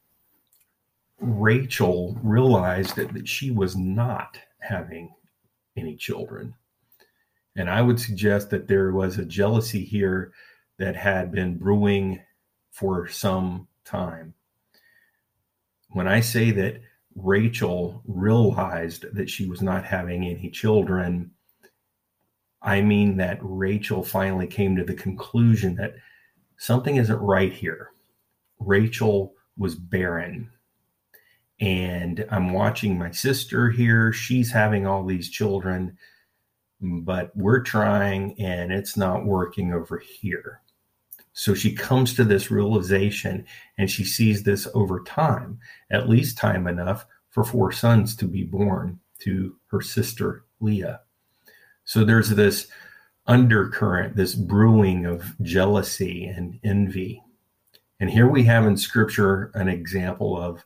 Rachel 1.18 2.18
realized 2.22 2.96
that, 2.96 3.14
that 3.14 3.26
she 3.26 3.50
was 3.50 3.74
not 3.74 4.38
having 4.60 5.14
any 5.76 5.96
children. 5.96 6.54
And 7.56 7.70
I 7.70 7.80
would 7.80 7.98
suggest 7.98 8.50
that 8.50 8.68
there 8.68 8.92
was 8.92 9.16
a 9.16 9.24
jealousy 9.24 9.82
here 9.82 10.32
that 10.78 10.94
had 10.94 11.32
been 11.32 11.56
brewing 11.56 12.20
for 12.70 13.08
some 13.08 13.66
time. 13.84 14.34
When 15.96 16.08
I 16.08 16.20
say 16.20 16.50
that 16.50 16.82
Rachel 17.14 18.02
realized 18.04 19.06
that 19.14 19.30
she 19.30 19.46
was 19.48 19.62
not 19.62 19.82
having 19.82 20.26
any 20.26 20.50
children, 20.50 21.30
I 22.60 22.82
mean 22.82 23.16
that 23.16 23.38
Rachel 23.40 24.02
finally 24.02 24.46
came 24.46 24.76
to 24.76 24.84
the 24.84 24.92
conclusion 24.92 25.74
that 25.76 25.94
something 26.58 26.96
isn't 26.96 27.18
right 27.18 27.50
here. 27.50 27.92
Rachel 28.58 29.32
was 29.56 29.74
barren. 29.74 30.50
And 31.60 32.26
I'm 32.30 32.52
watching 32.52 32.98
my 32.98 33.10
sister 33.10 33.70
here. 33.70 34.12
She's 34.12 34.52
having 34.52 34.86
all 34.86 35.02
these 35.02 35.30
children 35.30 35.96
but 36.80 37.34
we're 37.34 37.62
trying 37.62 38.38
and 38.38 38.70
it's 38.70 38.98
not 38.98 39.24
working 39.24 39.72
over 39.72 39.96
here. 39.98 40.60
So 41.38 41.52
she 41.52 41.74
comes 41.74 42.14
to 42.14 42.24
this 42.24 42.50
realization 42.50 43.44
and 43.76 43.90
she 43.90 44.04
sees 44.04 44.42
this 44.42 44.66
over 44.72 45.00
time, 45.00 45.58
at 45.90 46.08
least 46.08 46.38
time 46.38 46.66
enough 46.66 47.04
for 47.28 47.44
four 47.44 47.72
sons 47.72 48.16
to 48.16 48.24
be 48.24 48.42
born 48.42 48.98
to 49.20 49.54
her 49.66 49.82
sister 49.82 50.46
Leah. 50.60 51.00
So 51.84 52.04
there's 52.04 52.30
this 52.30 52.68
undercurrent, 53.26 54.16
this 54.16 54.34
brewing 54.34 55.04
of 55.04 55.36
jealousy 55.42 56.24
and 56.24 56.58
envy. 56.64 57.22
And 58.00 58.08
here 58.08 58.28
we 58.28 58.42
have 58.44 58.64
in 58.64 58.78
scripture 58.78 59.50
an 59.54 59.68
example 59.68 60.40
of 60.40 60.64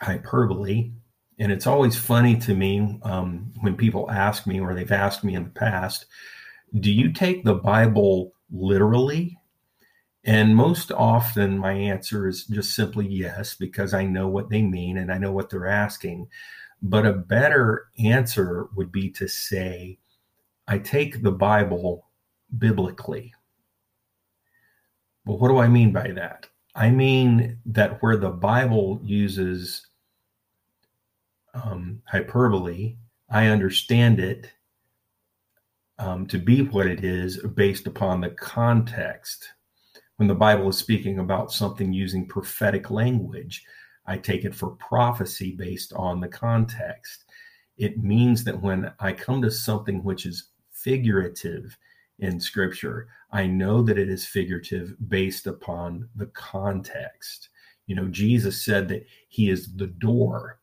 hyperbole 0.00 0.92
and 1.38 1.50
it's 1.50 1.66
always 1.66 1.96
funny 1.96 2.36
to 2.40 2.54
me 2.54 2.98
um, 3.02 3.52
when 3.60 3.76
people 3.76 4.10
ask 4.10 4.46
me, 4.46 4.60
or 4.60 4.74
they've 4.74 4.92
asked 4.92 5.22
me 5.24 5.34
in 5.34 5.44
the 5.44 5.50
past, 5.50 6.06
do 6.80 6.90
you 6.90 7.12
take 7.12 7.44
the 7.44 7.54
Bible 7.54 8.32
literally? 8.50 9.38
And 10.24 10.56
most 10.56 10.90
often, 10.90 11.56
my 11.56 11.72
answer 11.72 12.26
is 12.26 12.44
just 12.46 12.74
simply 12.74 13.06
yes, 13.06 13.54
because 13.54 13.94
I 13.94 14.04
know 14.04 14.26
what 14.26 14.50
they 14.50 14.62
mean 14.62 14.98
and 14.98 15.12
I 15.12 15.18
know 15.18 15.30
what 15.30 15.50
they're 15.50 15.68
asking. 15.68 16.28
But 16.82 17.06
a 17.06 17.12
better 17.12 17.86
answer 17.98 18.68
would 18.74 18.90
be 18.90 19.08
to 19.10 19.28
say, 19.28 19.98
I 20.66 20.78
take 20.78 21.22
the 21.22 21.30
Bible 21.30 22.08
biblically. 22.58 23.32
Well, 25.24 25.38
what 25.38 25.48
do 25.48 25.58
I 25.58 25.68
mean 25.68 25.92
by 25.92 26.10
that? 26.12 26.48
I 26.74 26.90
mean 26.90 27.58
that 27.66 28.02
where 28.02 28.16
the 28.16 28.30
Bible 28.30 29.00
uses 29.02 29.86
um, 31.54 32.02
hyperbole. 32.06 32.96
I 33.30 33.46
understand 33.46 34.20
it 34.20 34.50
um, 35.98 36.26
to 36.26 36.38
be 36.38 36.62
what 36.62 36.86
it 36.86 37.04
is 37.04 37.42
based 37.54 37.86
upon 37.86 38.20
the 38.20 38.30
context. 38.30 39.48
When 40.16 40.28
the 40.28 40.34
Bible 40.34 40.68
is 40.68 40.78
speaking 40.78 41.18
about 41.18 41.52
something 41.52 41.92
using 41.92 42.26
prophetic 42.26 42.90
language, 42.90 43.64
I 44.06 44.18
take 44.18 44.44
it 44.44 44.54
for 44.54 44.70
prophecy 44.76 45.54
based 45.56 45.92
on 45.92 46.20
the 46.20 46.28
context. 46.28 47.24
It 47.76 48.02
means 48.02 48.44
that 48.44 48.60
when 48.60 48.92
I 49.00 49.12
come 49.12 49.42
to 49.42 49.50
something 49.50 50.02
which 50.02 50.24
is 50.24 50.50
figurative 50.70 51.76
in 52.18 52.40
scripture, 52.40 53.08
I 53.32 53.46
know 53.46 53.82
that 53.82 53.98
it 53.98 54.08
is 54.08 54.26
figurative 54.26 54.94
based 55.08 55.46
upon 55.46 56.08
the 56.14 56.26
context. 56.26 57.50
You 57.86 57.96
know, 57.96 58.08
Jesus 58.08 58.64
said 58.64 58.88
that 58.88 59.06
he 59.28 59.50
is 59.50 59.74
the 59.76 59.88
door 59.88 60.60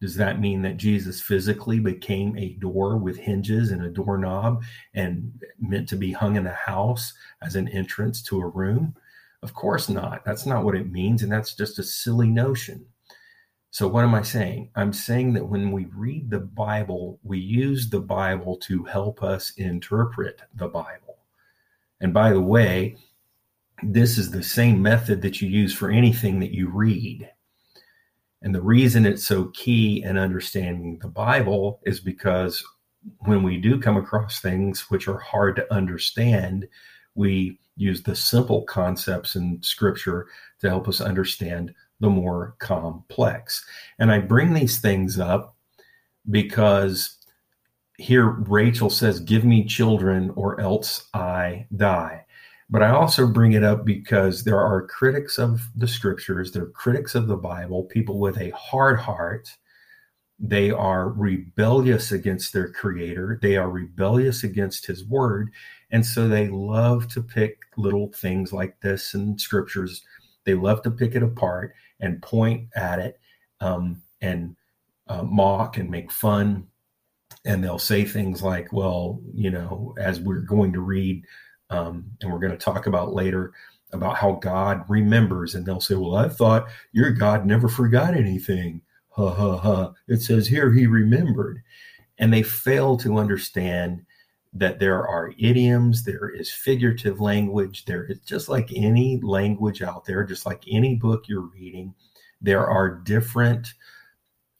does 0.00 0.16
that 0.16 0.40
mean 0.40 0.62
that 0.62 0.76
Jesus 0.76 1.22
physically 1.22 1.80
became 1.80 2.36
a 2.36 2.54
door 2.54 2.98
with 2.98 3.16
hinges 3.16 3.70
and 3.70 3.82
a 3.82 3.88
doorknob 3.88 4.62
and 4.94 5.32
meant 5.58 5.88
to 5.88 5.96
be 5.96 6.12
hung 6.12 6.36
in 6.36 6.46
a 6.46 6.52
house 6.52 7.14
as 7.42 7.56
an 7.56 7.68
entrance 7.68 8.22
to 8.24 8.40
a 8.40 8.48
room? 8.48 8.94
Of 9.42 9.54
course 9.54 9.88
not. 9.88 10.24
That's 10.24 10.44
not 10.44 10.64
what 10.64 10.74
it 10.74 10.92
means. 10.92 11.22
And 11.22 11.32
that's 11.32 11.54
just 11.54 11.78
a 11.78 11.82
silly 11.82 12.28
notion. 12.28 12.84
So, 13.70 13.88
what 13.88 14.04
am 14.04 14.14
I 14.14 14.22
saying? 14.22 14.70
I'm 14.74 14.92
saying 14.92 15.34
that 15.34 15.48
when 15.48 15.70
we 15.70 15.86
read 15.86 16.30
the 16.30 16.40
Bible, 16.40 17.18
we 17.22 17.38
use 17.38 17.90
the 17.90 18.00
Bible 18.00 18.56
to 18.58 18.84
help 18.84 19.22
us 19.22 19.52
interpret 19.56 20.40
the 20.54 20.68
Bible. 20.68 21.18
And 22.00 22.12
by 22.12 22.32
the 22.32 22.40
way, 22.40 22.96
this 23.82 24.16
is 24.16 24.30
the 24.30 24.42
same 24.42 24.80
method 24.80 25.22
that 25.22 25.42
you 25.42 25.48
use 25.48 25.74
for 25.74 25.90
anything 25.90 26.40
that 26.40 26.52
you 26.52 26.68
read. 26.68 27.30
And 28.42 28.54
the 28.54 28.62
reason 28.62 29.06
it's 29.06 29.26
so 29.26 29.46
key 29.54 30.02
in 30.02 30.16
understanding 30.16 30.98
the 31.00 31.08
Bible 31.08 31.80
is 31.84 32.00
because 32.00 32.62
when 33.20 33.42
we 33.42 33.56
do 33.56 33.80
come 33.80 33.96
across 33.96 34.40
things 34.40 34.90
which 34.90 35.08
are 35.08 35.18
hard 35.18 35.56
to 35.56 35.74
understand, 35.74 36.68
we 37.14 37.58
use 37.76 38.02
the 38.02 38.16
simple 38.16 38.62
concepts 38.62 39.36
in 39.36 39.62
scripture 39.62 40.26
to 40.60 40.68
help 40.68 40.88
us 40.88 41.00
understand 41.00 41.74
the 42.00 42.10
more 42.10 42.54
complex. 42.58 43.64
And 43.98 44.10
I 44.10 44.18
bring 44.18 44.52
these 44.52 44.78
things 44.78 45.18
up 45.18 45.56
because 46.30 47.16
here 47.98 48.26
Rachel 48.26 48.90
says, 48.90 49.20
Give 49.20 49.44
me 49.44 49.64
children 49.64 50.30
or 50.34 50.60
else 50.60 51.08
I 51.14 51.66
die. 51.76 52.25
But 52.68 52.82
I 52.82 52.90
also 52.90 53.26
bring 53.26 53.52
it 53.52 53.62
up 53.62 53.84
because 53.84 54.42
there 54.42 54.60
are 54.60 54.86
critics 54.86 55.38
of 55.38 55.60
the 55.76 55.86
scriptures, 55.86 56.50
there 56.50 56.64
are 56.64 56.70
critics 56.70 57.14
of 57.14 57.28
the 57.28 57.36
Bible, 57.36 57.84
people 57.84 58.18
with 58.18 58.38
a 58.38 58.50
hard 58.50 58.98
heart. 58.98 59.48
They 60.38 60.70
are 60.70 61.10
rebellious 61.10 62.12
against 62.12 62.52
their 62.52 62.72
creator, 62.72 63.38
they 63.40 63.56
are 63.56 63.70
rebellious 63.70 64.42
against 64.42 64.86
his 64.86 65.04
word. 65.04 65.52
And 65.90 66.04
so 66.04 66.26
they 66.26 66.48
love 66.48 67.06
to 67.08 67.22
pick 67.22 67.58
little 67.76 68.12
things 68.12 68.52
like 68.52 68.80
this 68.80 69.14
in 69.14 69.38
scriptures. 69.38 70.02
They 70.44 70.54
love 70.54 70.82
to 70.82 70.90
pick 70.90 71.14
it 71.14 71.22
apart 71.22 71.74
and 72.00 72.20
point 72.20 72.68
at 72.74 72.98
it 72.98 73.20
um, 73.60 74.02
and 74.20 74.56
uh, 75.06 75.22
mock 75.22 75.76
and 75.76 75.88
make 75.88 76.10
fun. 76.10 76.66
And 77.44 77.62
they'll 77.62 77.78
say 77.78 78.04
things 78.04 78.42
like, 78.42 78.72
well, 78.72 79.20
you 79.32 79.50
know, 79.50 79.94
as 79.98 80.20
we're 80.20 80.40
going 80.40 80.72
to 80.72 80.80
read 80.80 81.24
um, 81.70 82.04
and 82.20 82.32
we're 82.32 82.38
going 82.38 82.52
to 82.52 82.58
talk 82.58 82.86
about 82.86 83.14
later 83.14 83.52
about 83.92 84.16
how 84.16 84.32
God 84.32 84.84
remembers. 84.88 85.54
And 85.54 85.64
they'll 85.64 85.80
say, 85.80 85.94
well, 85.94 86.16
I 86.16 86.28
thought 86.28 86.68
your 86.92 87.10
God 87.10 87.46
never 87.46 87.68
forgot 87.68 88.14
anything. 88.14 88.82
Ha 89.10 89.30
ha 89.30 89.56
ha. 89.56 89.92
It 90.08 90.22
says 90.22 90.46
here 90.46 90.72
he 90.72 90.86
remembered. 90.86 91.62
And 92.18 92.32
they 92.32 92.42
fail 92.42 92.96
to 92.98 93.18
understand 93.18 94.04
that 94.52 94.78
there 94.78 95.06
are 95.06 95.34
idioms, 95.38 96.04
there 96.04 96.30
is 96.30 96.50
figurative 96.50 97.20
language, 97.20 97.84
there 97.84 98.04
is 98.04 98.20
just 98.20 98.48
like 98.48 98.70
any 98.74 99.20
language 99.22 99.82
out 99.82 100.04
there, 100.06 100.24
just 100.24 100.46
like 100.46 100.62
any 100.70 100.94
book 100.94 101.24
you're 101.28 101.50
reading, 101.52 101.94
there 102.40 102.66
are 102.66 102.88
different 102.88 103.74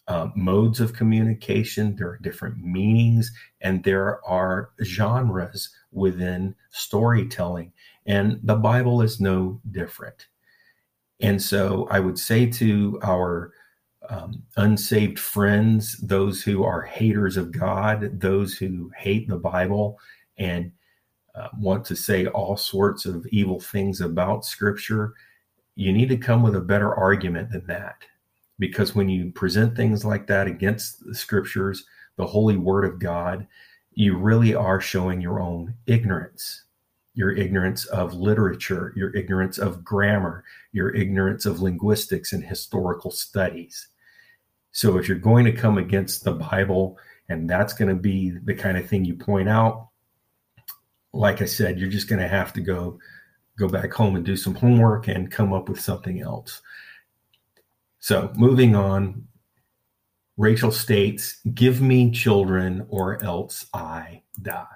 uh, 0.08 0.28
modes 0.36 0.80
of 0.80 0.92
communication, 0.92 1.96
there 1.96 2.10
are 2.10 2.18
different 2.18 2.58
meanings, 2.58 3.32
and 3.62 3.82
there 3.84 4.24
are 4.26 4.70
genres 4.84 5.70
within 5.92 6.54
storytelling. 6.70 7.72
And 8.06 8.40
the 8.42 8.56
Bible 8.56 9.02
is 9.02 9.20
no 9.20 9.60
different. 9.70 10.26
And 11.20 11.40
so 11.40 11.88
I 11.90 12.00
would 12.00 12.18
say 12.18 12.46
to 12.46 12.98
our 13.02 13.52
um, 14.08 14.42
unsaved 14.56 15.18
friends, 15.18 15.96
those 15.98 16.42
who 16.42 16.62
are 16.62 16.82
haters 16.82 17.36
of 17.36 17.50
God, 17.50 18.20
those 18.20 18.54
who 18.54 18.90
hate 18.96 19.28
the 19.28 19.38
Bible 19.38 19.98
and 20.38 20.70
uh, 21.34 21.48
want 21.58 21.84
to 21.86 21.96
say 21.96 22.26
all 22.26 22.56
sorts 22.56 23.04
of 23.04 23.26
evil 23.28 23.60
things 23.60 24.00
about 24.00 24.44
Scripture, 24.44 25.14
you 25.74 25.92
need 25.92 26.08
to 26.08 26.16
come 26.16 26.42
with 26.42 26.56
a 26.56 26.60
better 26.60 26.94
argument 26.94 27.50
than 27.50 27.66
that. 27.66 27.96
Because 28.58 28.94
when 28.94 29.08
you 29.08 29.32
present 29.32 29.76
things 29.76 30.04
like 30.04 30.26
that 30.28 30.46
against 30.46 31.04
the 31.04 31.14
Scriptures, 31.14 31.84
the 32.16 32.26
holy 32.26 32.56
Word 32.56 32.84
of 32.84 32.98
God, 32.98 33.46
you 33.96 34.16
really 34.16 34.54
are 34.54 34.80
showing 34.80 35.20
your 35.20 35.40
own 35.40 35.74
ignorance 35.86 36.62
your 37.16 37.32
ignorance 37.32 37.86
of 37.86 38.12
literature, 38.12 38.92
your 38.94 39.16
ignorance 39.16 39.56
of 39.56 39.82
grammar, 39.82 40.44
your 40.72 40.94
ignorance 40.94 41.46
of 41.46 41.60
linguistics 41.60 42.34
and 42.34 42.44
historical 42.44 43.10
studies. 43.10 43.88
So 44.70 44.98
if 44.98 45.08
you're 45.08 45.18
going 45.18 45.46
to 45.46 45.52
come 45.52 45.78
against 45.78 46.24
the 46.24 46.32
Bible 46.32 46.98
and 47.30 47.48
that's 47.48 47.72
going 47.72 47.88
to 47.88 48.00
be 48.00 48.30
the 48.44 48.54
kind 48.54 48.76
of 48.76 48.86
thing 48.86 49.06
you 49.06 49.14
point 49.14 49.48
out, 49.48 49.88
like 51.14 51.40
I 51.40 51.46
said, 51.46 51.80
you're 51.80 51.88
just 51.88 52.08
going 52.08 52.20
to 52.20 52.28
have 52.28 52.52
to 52.52 52.60
go 52.60 52.98
go 53.58 53.66
back 53.66 53.90
home 53.90 54.16
and 54.16 54.26
do 54.26 54.36
some 54.36 54.54
homework 54.54 55.08
and 55.08 55.32
come 55.32 55.54
up 55.54 55.70
with 55.70 55.80
something 55.80 56.20
else. 56.20 56.60
So, 58.00 58.30
moving 58.36 58.76
on, 58.76 59.26
Rachel 60.36 60.70
states, 60.70 61.40
"Give 61.54 61.80
me 61.80 62.10
children 62.10 62.86
or 62.88 63.22
else 63.22 63.66
I 63.72 64.22
die." 64.40 64.66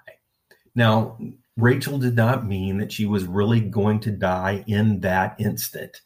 Now, 0.74 1.18
Rachel 1.56 1.98
did 1.98 2.16
not 2.16 2.46
mean 2.46 2.78
that 2.78 2.92
she 2.92 3.04
was 3.04 3.24
really 3.24 3.60
going 3.60 4.00
to 4.00 4.10
die 4.10 4.64
in 4.66 5.00
that 5.00 5.36
instant. 5.38 6.00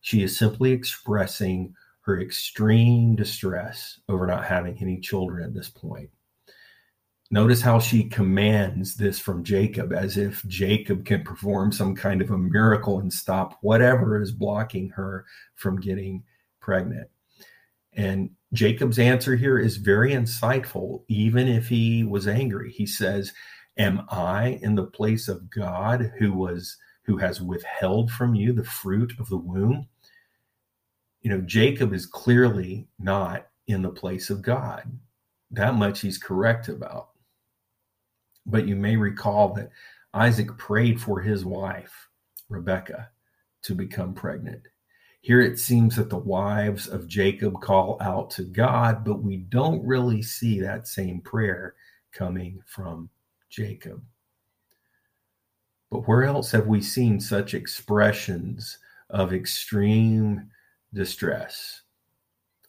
She 0.00 0.22
is 0.22 0.38
simply 0.38 0.72
expressing 0.72 1.74
her 2.02 2.20
extreme 2.20 3.16
distress 3.16 4.00
over 4.08 4.26
not 4.26 4.44
having 4.44 4.78
any 4.80 5.00
children 5.00 5.44
at 5.44 5.54
this 5.54 5.68
point. 5.68 6.10
Notice 7.30 7.62
how 7.62 7.78
she 7.78 8.04
commands 8.04 8.94
this 8.94 9.18
from 9.18 9.42
Jacob 9.42 9.92
as 9.92 10.16
if 10.16 10.46
Jacob 10.46 11.04
can 11.04 11.24
perform 11.24 11.72
some 11.72 11.94
kind 11.94 12.22
of 12.22 12.30
a 12.30 12.38
miracle 12.38 13.00
and 13.00 13.12
stop 13.12 13.58
whatever 13.62 14.20
is 14.20 14.30
blocking 14.30 14.90
her 14.90 15.24
from 15.54 15.80
getting 15.80 16.22
pregnant. 16.60 17.08
And 17.96 18.30
Jacob's 18.52 18.98
answer 18.98 19.36
here 19.36 19.58
is 19.58 19.76
very 19.76 20.12
insightful, 20.12 21.02
even 21.08 21.48
if 21.48 21.68
he 21.68 22.04
was 22.04 22.26
angry. 22.26 22.72
He 22.72 22.86
says, 22.86 23.32
Am 23.76 24.02
I 24.08 24.60
in 24.62 24.74
the 24.74 24.86
place 24.86 25.28
of 25.28 25.50
God 25.50 26.12
who 26.18 26.32
was 26.32 26.76
who 27.04 27.18
has 27.18 27.40
withheld 27.40 28.10
from 28.10 28.34
you 28.34 28.52
the 28.52 28.64
fruit 28.64 29.12
of 29.18 29.28
the 29.28 29.36
womb? 29.36 29.88
you 31.24 31.30
know, 31.30 31.40
Jacob 31.40 31.94
is 31.94 32.06
clearly 32.06 32.86
not 32.98 33.48
in 33.66 33.80
the 33.80 33.90
place 33.90 34.28
of 34.28 34.42
God. 34.42 34.84
That 35.50 35.74
much 35.74 36.00
he's 36.00 36.18
correct 36.18 36.68
about. 36.68 37.08
But 38.44 38.68
you 38.68 38.76
may 38.76 38.96
recall 38.96 39.54
that 39.54 39.70
Isaac 40.12 40.56
prayed 40.58 41.00
for 41.00 41.22
his 41.22 41.42
wife, 41.44 42.08
Rebecca, 42.50 43.08
to 43.62 43.74
become 43.74 44.12
pregnant. 44.12 44.68
Here 45.24 45.40
it 45.40 45.58
seems 45.58 45.96
that 45.96 46.10
the 46.10 46.18
wives 46.18 46.86
of 46.86 47.08
Jacob 47.08 47.62
call 47.62 47.96
out 48.02 48.28
to 48.32 48.42
God, 48.42 49.06
but 49.06 49.22
we 49.22 49.38
don't 49.38 49.82
really 49.82 50.20
see 50.20 50.60
that 50.60 50.86
same 50.86 51.22
prayer 51.22 51.76
coming 52.12 52.60
from 52.66 53.08
Jacob. 53.48 54.04
But 55.90 56.06
where 56.06 56.24
else 56.24 56.50
have 56.50 56.66
we 56.66 56.82
seen 56.82 57.20
such 57.20 57.54
expressions 57.54 58.76
of 59.08 59.32
extreme 59.32 60.50
distress? 60.92 61.80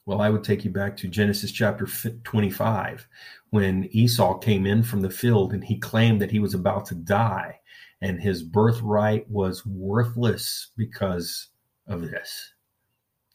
Well, 0.05 0.21
I 0.21 0.29
would 0.29 0.45
take 0.45 0.63
you 0.63 0.71
back 0.71 0.95
to 0.95 1.09
Genesis 1.09 1.51
chapter 1.51 1.85
25 2.23 3.05
when 3.49 3.89
Esau 3.91 4.37
came 4.37 4.65
in 4.65 4.81
from 4.81 5.01
the 5.01 5.09
field 5.09 5.51
and 5.51 5.61
he 5.61 5.77
claimed 5.77 6.21
that 6.21 6.31
he 6.31 6.39
was 6.39 6.53
about 6.53 6.85
to 6.85 6.95
die 6.95 7.59
and 7.99 8.21
his 8.21 8.43
birthright 8.43 9.29
was 9.29 9.65
worthless 9.65 10.69
because 10.77 11.49
of 11.87 12.01
mm-hmm. 12.01 12.11
this. 12.11 12.53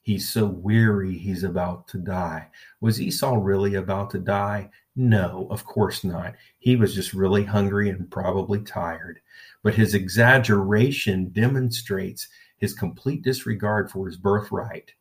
He's 0.02 0.28
so 0.28 0.46
weary, 0.46 1.16
he's 1.16 1.44
about 1.44 1.86
to 1.88 1.98
die. 1.98 2.48
Was 2.80 3.00
Esau 3.00 3.36
really 3.36 3.74
about 3.74 4.10
to 4.10 4.18
die? 4.18 4.70
No, 4.96 5.46
of 5.50 5.64
course 5.64 6.04
not. 6.04 6.34
He 6.58 6.74
was 6.76 6.94
just 6.94 7.12
really 7.12 7.44
hungry 7.44 7.90
and 7.90 8.10
probably 8.10 8.60
tired. 8.62 9.20
But 9.62 9.74
his 9.74 9.94
exaggeration 9.94 11.30
demonstrates 11.30 12.28
his 12.56 12.74
complete 12.74 13.22
disregard 13.22 13.90
for 13.90 14.06
his 14.06 14.16
birthright. 14.16 14.92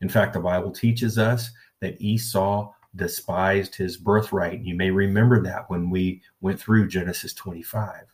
In 0.00 0.08
fact, 0.08 0.32
the 0.32 0.40
Bible 0.40 0.70
teaches 0.70 1.18
us 1.18 1.50
that 1.80 2.00
Esau 2.00 2.72
despised 2.96 3.74
his 3.74 3.96
birthright. 3.96 4.62
You 4.62 4.74
may 4.74 4.90
remember 4.90 5.42
that 5.42 5.68
when 5.68 5.90
we 5.90 6.22
went 6.40 6.58
through 6.58 6.88
Genesis 6.88 7.34
25. 7.34 8.04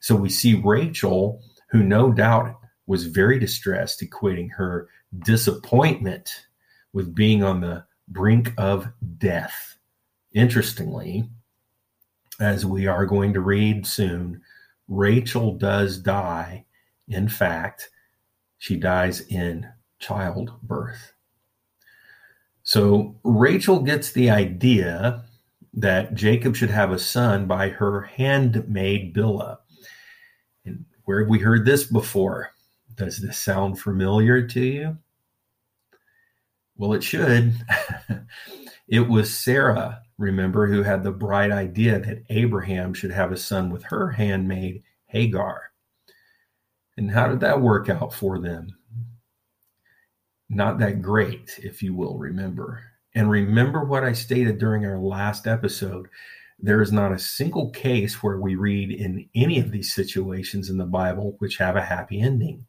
So 0.00 0.14
we 0.14 0.28
see 0.28 0.60
Rachel, 0.64 1.42
who 1.70 1.82
no 1.82 2.12
doubt 2.12 2.58
was 2.86 3.06
very 3.06 3.38
distressed, 3.38 4.00
equating 4.00 4.50
her 4.52 4.88
disappointment 5.24 6.46
with 6.92 7.14
being 7.14 7.42
on 7.42 7.60
the 7.60 7.84
brink 8.08 8.52
of 8.58 8.88
death. 9.18 9.76
Interestingly, 10.32 11.28
as 12.40 12.66
we 12.66 12.86
are 12.86 13.06
going 13.06 13.32
to 13.32 13.40
read 13.40 13.86
soon, 13.86 14.40
Rachel 14.88 15.52
does 15.54 15.98
die, 15.98 16.64
in 17.08 17.28
fact, 17.28 17.90
she 18.58 18.76
dies 18.76 19.20
in 19.22 19.66
childbirth. 19.98 21.12
So 22.62 23.16
Rachel 23.22 23.80
gets 23.80 24.12
the 24.12 24.30
idea 24.30 25.24
that 25.74 26.14
Jacob 26.14 26.56
should 26.56 26.70
have 26.70 26.90
a 26.90 26.98
son 26.98 27.46
by 27.46 27.68
her 27.68 28.02
handmaid 28.02 29.14
Bilhah. 29.14 29.58
And 30.64 30.84
where 31.04 31.20
have 31.20 31.28
we 31.28 31.38
heard 31.38 31.64
this 31.64 31.84
before? 31.84 32.52
Does 32.96 33.18
this 33.18 33.38
sound 33.38 33.78
familiar 33.78 34.46
to 34.46 34.60
you? 34.60 34.98
Well, 36.76 36.94
it 36.94 37.02
should. 37.02 37.54
it 38.88 39.00
was 39.00 39.36
Sarah, 39.36 40.02
remember, 40.18 40.66
who 40.66 40.82
had 40.82 41.02
the 41.02 41.12
bright 41.12 41.50
idea 41.50 41.98
that 41.98 42.24
Abraham 42.30 42.94
should 42.94 43.10
have 43.10 43.32
a 43.32 43.36
son 43.36 43.70
with 43.70 43.84
her 43.84 44.10
handmaid 44.10 44.82
Hagar. 45.06 45.72
And 46.96 47.10
how 47.10 47.28
did 47.28 47.40
that 47.40 47.60
work 47.60 47.88
out 47.88 48.12
for 48.12 48.38
them? 48.38 48.76
Not 50.48 50.78
that 50.78 51.02
great, 51.02 51.58
if 51.62 51.82
you 51.82 51.94
will 51.94 52.18
remember. 52.18 52.82
And 53.14 53.30
remember 53.30 53.84
what 53.84 54.04
I 54.04 54.12
stated 54.12 54.58
during 54.58 54.84
our 54.84 54.98
last 54.98 55.46
episode 55.46 56.08
there 56.58 56.80
is 56.80 56.92
not 56.92 57.12
a 57.12 57.18
single 57.18 57.70
case 57.70 58.22
where 58.22 58.40
we 58.40 58.56
read 58.56 58.90
in 58.90 59.28
any 59.34 59.58
of 59.58 59.70
these 59.70 59.92
situations 59.92 60.70
in 60.70 60.78
the 60.78 60.86
Bible 60.86 61.36
which 61.38 61.58
have 61.58 61.76
a 61.76 61.82
happy 61.82 62.20
ending. 62.20 62.64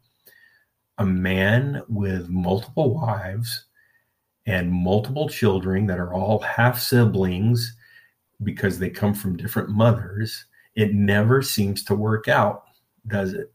A 0.98 1.06
man 1.06 1.82
with 1.88 2.28
multiple 2.28 2.94
wives 2.94 3.66
and 4.46 4.72
multiple 4.72 5.28
children 5.28 5.86
that 5.86 5.98
are 5.98 6.12
all 6.12 6.40
half 6.40 6.80
siblings 6.80 7.76
because 8.42 8.78
they 8.78 8.90
come 8.90 9.14
from 9.14 9.36
different 9.36 9.68
mothers, 9.68 10.46
it 10.74 10.94
never 10.94 11.42
seems 11.42 11.82
to 11.84 11.94
work 11.94 12.28
out, 12.28 12.64
does 13.06 13.32
it? 13.32 13.52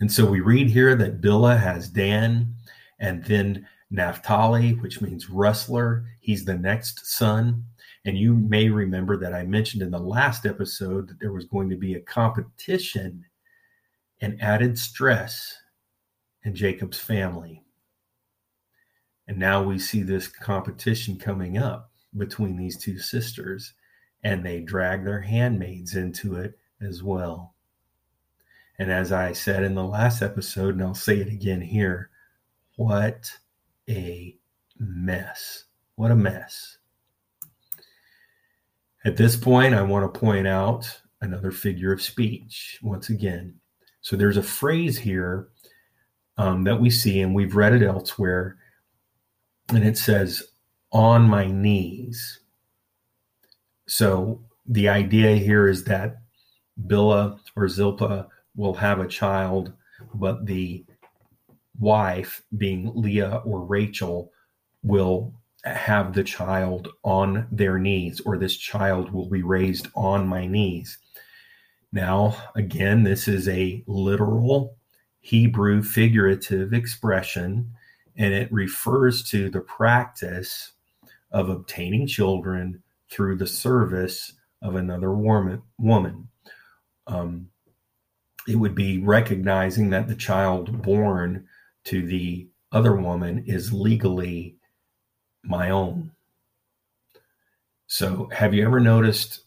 And 0.00 0.10
so 0.10 0.26
we 0.26 0.40
read 0.40 0.68
here 0.68 0.94
that 0.96 1.20
Bilhah 1.20 1.58
has 1.58 1.88
Dan 1.88 2.54
and 2.98 3.24
then 3.24 3.66
Naphtali, 3.90 4.72
which 4.74 5.00
means 5.00 5.30
rustler. 5.30 6.04
He's 6.20 6.44
the 6.44 6.58
next 6.58 7.06
son. 7.06 7.64
And 8.04 8.18
you 8.18 8.34
may 8.34 8.68
remember 8.68 9.16
that 9.18 9.32
I 9.32 9.44
mentioned 9.44 9.82
in 9.82 9.90
the 9.90 9.98
last 9.98 10.46
episode 10.46 11.08
that 11.08 11.20
there 11.20 11.32
was 11.32 11.46
going 11.46 11.70
to 11.70 11.76
be 11.76 11.94
a 11.94 12.00
competition 12.00 13.24
and 14.24 14.40
added 14.40 14.78
stress 14.78 15.54
in 16.44 16.54
Jacob's 16.54 16.98
family. 16.98 17.62
And 19.28 19.38
now 19.38 19.62
we 19.62 19.78
see 19.78 20.02
this 20.02 20.28
competition 20.28 21.18
coming 21.18 21.58
up 21.58 21.90
between 22.16 22.56
these 22.56 22.78
two 22.78 22.98
sisters, 22.98 23.74
and 24.22 24.42
they 24.42 24.60
drag 24.60 25.04
their 25.04 25.20
handmaids 25.20 25.94
into 25.94 26.36
it 26.36 26.58
as 26.80 27.02
well. 27.02 27.54
And 28.78 28.90
as 28.90 29.12
I 29.12 29.34
said 29.34 29.62
in 29.62 29.74
the 29.74 29.84
last 29.84 30.22
episode, 30.22 30.76
and 30.76 30.82
I'll 30.82 30.94
say 30.94 31.18
it 31.18 31.28
again 31.28 31.60
here, 31.60 32.08
what 32.76 33.30
a 33.90 34.38
mess. 34.78 35.64
What 35.96 36.12
a 36.12 36.16
mess. 36.16 36.78
At 39.04 39.18
this 39.18 39.36
point, 39.36 39.74
I 39.74 39.82
want 39.82 40.10
to 40.10 40.18
point 40.18 40.46
out 40.46 40.98
another 41.20 41.50
figure 41.50 41.92
of 41.92 42.00
speech 42.00 42.78
once 42.82 43.10
again. 43.10 43.60
So 44.04 44.16
there's 44.16 44.36
a 44.36 44.42
phrase 44.42 44.98
here 44.98 45.48
um, 46.36 46.64
that 46.64 46.78
we 46.78 46.90
see, 46.90 47.22
and 47.22 47.34
we've 47.34 47.56
read 47.56 47.72
it 47.72 47.82
elsewhere, 47.82 48.58
and 49.70 49.82
it 49.82 49.96
says, 49.96 50.42
on 50.92 51.22
my 51.22 51.46
knees. 51.46 52.40
So 53.88 54.42
the 54.66 54.90
idea 54.90 55.36
here 55.36 55.68
is 55.68 55.84
that 55.84 56.18
Bilhah 56.86 57.38
or 57.56 57.66
Zilpah 57.66 58.28
will 58.54 58.74
have 58.74 59.00
a 59.00 59.08
child, 59.08 59.72
but 60.12 60.44
the 60.44 60.84
wife, 61.78 62.42
being 62.58 62.92
Leah 62.94 63.40
or 63.46 63.64
Rachel, 63.64 64.30
will 64.82 65.32
have 65.64 66.12
the 66.12 66.24
child 66.24 66.88
on 67.04 67.46
their 67.50 67.78
knees, 67.78 68.20
or 68.26 68.36
this 68.36 68.58
child 68.58 69.10
will 69.14 69.30
be 69.30 69.42
raised 69.42 69.88
on 69.94 70.28
my 70.28 70.46
knees. 70.46 70.98
Now, 71.94 72.36
again, 72.56 73.04
this 73.04 73.28
is 73.28 73.46
a 73.46 73.84
literal 73.86 74.76
Hebrew 75.20 75.80
figurative 75.80 76.72
expression, 76.72 77.70
and 78.16 78.34
it 78.34 78.50
refers 78.50 79.22
to 79.30 79.48
the 79.48 79.60
practice 79.60 80.72
of 81.30 81.48
obtaining 81.48 82.08
children 82.08 82.82
through 83.12 83.36
the 83.36 83.46
service 83.46 84.32
of 84.60 84.74
another 84.74 85.12
woman. 85.12 86.28
Um, 87.06 87.50
it 88.48 88.56
would 88.56 88.74
be 88.74 88.98
recognizing 88.98 89.90
that 89.90 90.08
the 90.08 90.16
child 90.16 90.82
born 90.82 91.46
to 91.84 92.04
the 92.04 92.48
other 92.72 92.96
woman 92.96 93.44
is 93.46 93.72
legally 93.72 94.56
my 95.44 95.70
own. 95.70 96.10
So, 97.86 98.28
have 98.32 98.52
you 98.52 98.66
ever 98.66 98.80
noticed 98.80 99.43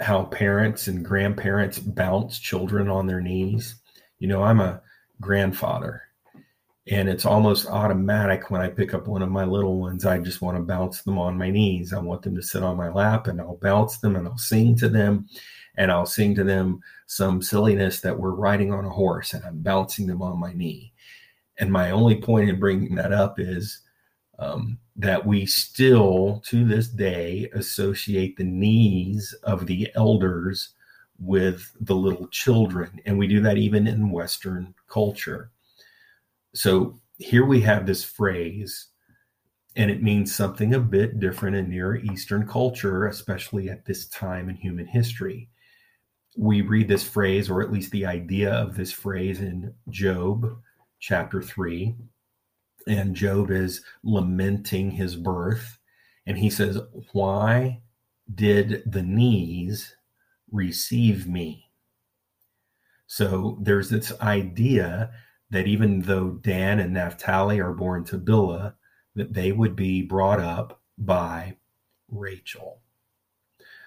how 0.00 0.24
parents 0.24 0.88
and 0.88 1.04
grandparents 1.04 1.78
bounce 1.78 2.38
children 2.38 2.88
on 2.88 3.06
their 3.06 3.20
knees? 3.20 3.76
You 4.18 4.28
know, 4.28 4.42
I'm 4.42 4.60
a 4.60 4.80
grandfather, 5.20 6.02
and 6.90 7.08
it's 7.08 7.26
almost 7.26 7.68
automatic 7.68 8.50
when 8.50 8.60
I 8.60 8.68
pick 8.68 8.94
up 8.94 9.06
one 9.06 9.22
of 9.22 9.30
my 9.30 9.44
little 9.44 9.78
ones. 9.78 10.06
I 10.06 10.18
just 10.18 10.42
want 10.42 10.56
to 10.56 10.62
bounce 10.62 11.02
them 11.02 11.18
on 11.18 11.38
my 11.38 11.50
knees. 11.50 11.92
I 11.92 11.98
want 11.98 12.22
them 12.22 12.34
to 12.36 12.42
sit 12.42 12.62
on 12.62 12.76
my 12.76 12.88
lap, 12.88 13.26
and 13.26 13.40
I'll 13.40 13.58
bounce 13.58 13.98
them 13.98 14.16
and 14.16 14.26
I'll 14.26 14.38
sing 14.38 14.76
to 14.76 14.88
them, 14.88 15.28
and 15.76 15.92
I'll 15.92 16.06
sing 16.06 16.34
to 16.36 16.44
them 16.44 16.80
some 17.06 17.42
silliness 17.42 18.00
that 18.00 18.18
we're 18.18 18.30
riding 18.30 18.72
on 18.72 18.84
a 18.84 18.90
horse, 18.90 19.34
and 19.34 19.44
I'm 19.44 19.62
bouncing 19.62 20.06
them 20.06 20.22
on 20.22 20.38
my 20.38 20.52
knee. 20.52 20.92
And 21.58 21.70
my 21.70 21.90
only 21.90 22.16
point 22.16 22.48
in 22.48 22.58
bringing 22.58 22.94
that 22.94 23.12
up 23.12 23.38
is 23.38 23.82
um, 24.40 24.78
that 24.96 25.24
we 25.24 25.46
still, 25.46 26.42
to 26.46 26.64
this 26.64 26.88
day, 26.88 27.48
associate 27.54 28.36
the 28.36 28.44
knees 28.44 29.34
of 29.44 29.66
the 29.66 29.88
elders 29.94 30.70
with 31.18 31.70
the 31.80 31.94
little 31.94 32.26
children. 32.28 33.00
And 33.04 33.18
we 33.18 33.28
do 33.28 33.40
that 33.42 33.58
even 33.58 33.86
in 33.86 34.10
Western 34.10 34.74
culture. 34.88 35.50
So 36.54 36.98
here 37.18 37.44
we 37.44 37.60
have 37.60 37.84
this 37.84 38.02
phrase, 38.02 38.88
and 39.76 39.90
it 39.90 40.02
means 40.02 40.34
something 40.34 40.74
a 40.74 40.80
bit 40.80 41.20
different 41.20 41.56
in 41.56 41.68
Near 41.68 41.96
Eastern 41.96 42.46
culture, 42.46 43.06
especially 43.06 43.68
at 43.68 43.84
this 43.84 44.08
time 44.08 44.48
in 44.48 44.56
human 44.56 44.86
history. 44.86 45.50
We 46.36 46.62
read 46.62 46.88
this 46.88 47.06
phrase, 47.06 47.50
or 47.50 47.60
at 47.60 47.70
least 47.70 47.90
the 47.90 48.06
idea 48.06 48.52
of 48.52 48.74
this 48.74 48.90
phrase, 48.90 49.40
in 49.40 49.74
Job 49.90 50.58
chapter 50.98 51.42
3. 51.42 51.94
And 52.86 53.14
Job 53.14 53.50
is 53.50 53.82
lamenting 54.02 54.90
his 54.90 55.16
birth. 55.16 55.78
And 56.26 56.38
he 56.38 56.50
says, 56.50 56.78
Why 57.12 57.82
did 58.34 58.82
the 58.86 59.02
knees 59.02 59.94
receive 60.50 61.26
me? 61.26 61.70
So 63.06 63.58
there's 63.60 63.90
this 63.90 64.12
idea 64.20 65.10
that 65.50 65.66
even 65.66 66.02
though 66.02 66.30
Dan 66.30 66.78
and 66.78 66.94
Naphtali 66.94 67.60
are 67.60 67.72
born 67.72 68.04
to 68.04 68.18
Bilhah, 68.18 68.74
that 69.16 69.34
they 69.34 69.50
would 69.52 69.74
be 69.74 70.02
brought 70.02 70.40
up 70.40 70.80
by 70.96 71.56
Rachel. 72.08 72.80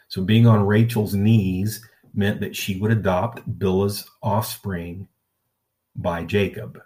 So 0.09 0.21
being 0.21 0.45
on 0.45 0.65
Rachel's 0.65 1.15
knees 1.15 1.87
meant 2.13 2.41
that 2.41 2.55
she 2.55 2.79
would 2.79 2.91
adopt 2.91 3.47
Bilhah's 3.57 4.09
offspring 4.21 5.07
by 5.95 6.23
Jacob. 6.23 6.81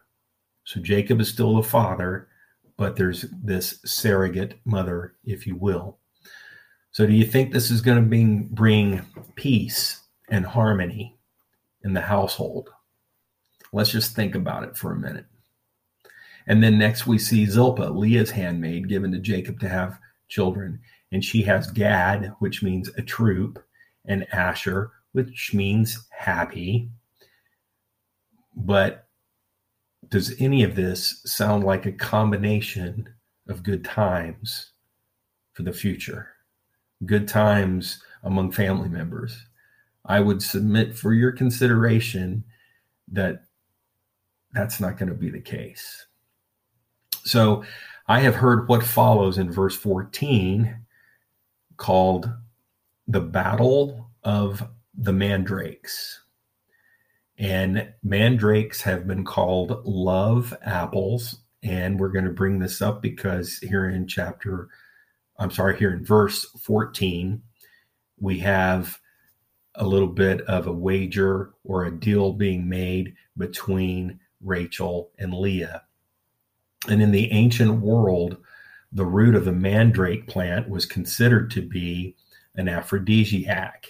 So 0.68 0.82
Jacob 0.82 1.22
is 1.22 1.30
still 1.30 1.56
the 1.56 1.64
father, 1.64 2.28
but 2.76 2.98
there's 2.98 3.22
this 3.42 3.80
surrogate 3.86 4.60
mother, 4.66 5.14
if 5.24 5.48
you 5.48 5.56
will. 5.56 5.98
So 6.92 7.08
do 7.08 7.14
you 7.14 7.24
think 7.24 7.54
this 7.54 7.72
is 7.72 7.80
going 7.80 8.04
to 8.04 8.10
bring, 8.10 8.50
bring 8.52 9.02
peace 9.36 10.02
and 10.28 10.46
harmony 10.46 11.16
in 11.86 11.94
the 11.94 12.02
household? 12.02 12.70
Let's 13.72 13.92
just 13.92 14.14
think 14.14 14.36
about 14.36 14.66
it 14.66 14.76
for 14.76 14.92
a 14.92 15.00
minute. 15.00 15.24
And 16.48 16.62
then 16.62 16.78
next 16.78 17.08
we 17.08 17.18
see 17.18 17.46
Zilpah, 17.46 17.84
Leah's 17.84 18.32
handmaid, 18.32 18.90
given 18.90 19.14
to 19.14 19.20
Jacob 19.20 19.62
to 19.62 19.70
have 19.70 19.98
children. 20.28 20.82
And 21.14 21.24
she 21.24 21.44
has 21.44 21.72
Gad, 21.72 22.34
which 22.40 22.62
means 22.62 22.90
a 22.98 23.02
troop, 23.02 23.58
and 24.04 24.28
Asher, 24.34 24.92
which 25.14 25.54
means 25.54 26.06
happy. 26.10 26.90
But 28.54 29.07
does 30.10 30.40
any 30.40 30.64
of 30.64 30.76
this 30.76 31.22
sound 31.26 31.64
like 31.64 31.86
a 31.86 31.92
combination 31.92 33.10
of 33.48 33.64
good 33.64 33.84
times 33.84 34.72
for 35.54 35.64
the 35.64 35.74
future? 35.74 36.30
Good 37.06 37.28
times 37.28 38.02
among 38.24 38.52
family 38.52 38.90
members. 38.90 39.46
I 40.06 40.20
would 40.20 40.42
submit 40.42 40.98
for 40.98 41.14
your 41.14 41.32
consideration 41.32 42.44
that 43.10 43.44
that's 44.54 44.80
not 44.80 44.98
going 44.98 45.10
to 45.10 45.16
be 45.16 45.30
the 45.30 45.42
case. 45.42 46.06
So 47.24 47.64
I 48.08 48.22
have 48.22 48.36
heard 48.36 48.70
what 48.70 48.84
follows 48.84 49.38
in 49.38 49.52
verse 49.52 49.76
14 49.76 50.86
called 51.76 52.32
the 53.08 53.22
battle 53.22 54.10
of 54.24 54.64
the 54.98 55.14
mandrakes. 55.14 56.22
And 57.38 57.94
mandrakes 58.04 58.82
have 58.82 59.08
been 59.08 59.24
called 59.24 59.86
love 59.86 60.56
apples. 60.64 61.40
And 61.64 62.00
we're 62.00 62.10
going 62.10 62.26
to 62.26 62.32
bring 62.32 62.60
this 62.60 62.82
up 62.82 63.02
because 63.02 63.58
here 63.58 63.90
in 63.90 64.08
chapter, 64.08 64.70
I'm 65.38 65.52
sorry, 65.52 65.78
here 65.78 65.94
in 65.94 66.06
verse 66.06 66.46
14, 66.62 67.42
we 68.20 68.40
have 68.40 69.00
a 69.76 69.86
little 69.86 70.08
bit 70.08 70.42
of 70.42 70.68
a 70.68 70.72
wager 70.72 71.54
or 71.64 71.86
a 71.86 71.92
deal 71.92 72.34
being 72.34 72.68
made 72.68 73.14
between 73.38 74.20
Rachel 74.42 75.12
and 75.20 75.34
Leah. 75.34 75.84
And 76.88 77.02
in 77.02 77.12
the 77.12 77.32
ancient 77.32 77.82
world, 77.82 78.38
the 78.92 79.06
root 79.06 79.36
of 79.36 79.46
the 79.46 79.52
mandrake 79.52 80.28
plant 80.28 80.70
was 80.70 80.86
considered 80.86 81.52
to 81.52 81.62
be 81.62 82.16
an 82.56 82.68
aphrodisiac. 82.68 83.86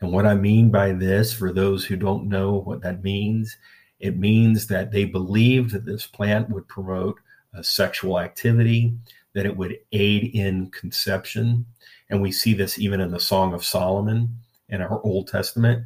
And 0.00 0.12
what 0.12 0.26
I 0.26 0.34
mean 0.34 0.70
by 0.70 0.92
this, 0.92 1.32
for 1.32 1.52
those 1.52 1.84
who 1.84 1.96
don't 1.96 2.28
know 2.28 2.54
what 2.54 2.82
that 2.82 3.02
means, 3.02 3.56
it 4.00 4.16
means 4.16 4.68
that 4.68 4.92
they 4.92 5.04
believed 5.04 5.72
that 5.72 5.84
this 5.84 6.06
plant 6.06 6.50
would 6.50 6.68
promote 6.68 7.18
sexual 7.62 8.18
activity, 8.20 8.94
that 9.34 9.46
it 9.46 9.56
would 9.56 9.78
aid 9.92 10.30
in 10.34 10.70
conception, 10.70 11.66
And 12.10 12.22
we 12.22 12.32
see 12.32 12.54
this 12.54 12.78
even 12.78 13.00
in 13.00 13.10
the 13.10 13.20
Song 13.20 13.52
of 13.52 13.64
Solomon 13.64 14.38
in 14.68 14.80
our 14.80 15.02
Old 15.02 15.28
Testament. 15.28 15.84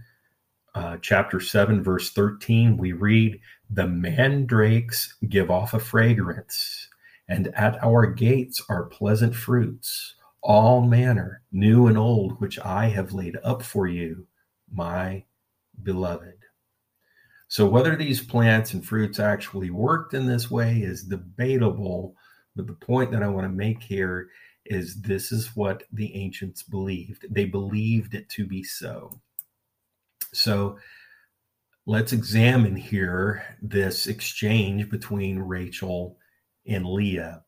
Uh, 0.75 0.97
chapter 1.03 1.41
7, 1.41 1.83
verse 1.83 2.13
13, 2.13 2.77
we 2.77 2.93
read, 2.93 3.41
The 3.71 3.87
mandrakes 3.87 5.17
give 5.29 5.51
off 5.51 5.75
a 5.75 5.79
fragrance, 5.79 6.89
and 7.29 7.49
at 7.49 7.83
our 7.83 8.07
gates 8.07 8.63
are 8.69 8.85
pleasant 8.85 9.35
fruits, 9.35 10.15
all 10.43 10.83
manner, 10.83 11.43
new 11.53 11.87
and 11.87 11.97
old, 11.97 12.41
which 12.41 12.59
I 12.59 12.89
have 12.89 13.13
laid 13.13 13.37
up 13.45 13.63
for 13.63 13.87
you, 13.87 14.27
my 14.73 15.25
beloved. 15.83 16.35
So, 17.49 17.67
whether 17.67 17.97
these 17.97 18.21
plants 18.21 18.73
and 18.73 18.85
fruits 18.85 19.21
actually 19.21 19.71
worked 19.71 20.15
in 20.15 20.27
this 20.27 20.51
way 20.51 20.79
is 20.79 21.05
debatable. 21.05 22.17
But 22.57 22.67
the 22.67 22.73
point 22.75 23.11
that 23.13 23.23
I 23.23 23.29
want 23.29 23.45
to 23.45 23.53
make 23.53 23.83
here 23.83 24.29
is 24.65 25.01
this 25.01 25.33
is 25.33 25.55
what 25.55 25.85
the 25.93 26.15
ancients 26.15 26.63
believed. 26.63 27.27
They 27.31 27.47
believed 27.47 28.15
it 28.15 28.29
to 28.31 28.47
be 28.47 28.63
so. 28.63 29.21
So, 30.33 30.79
let's 31.87 32.13
examine 32.13 32.75
here 32.75 33.45
this 33.61 34.07
exchange 34.07 34.89
between 34.89 35.39
Rachel 35.39 36.17
and 36.67 36.87
Leah. 36.87 37.45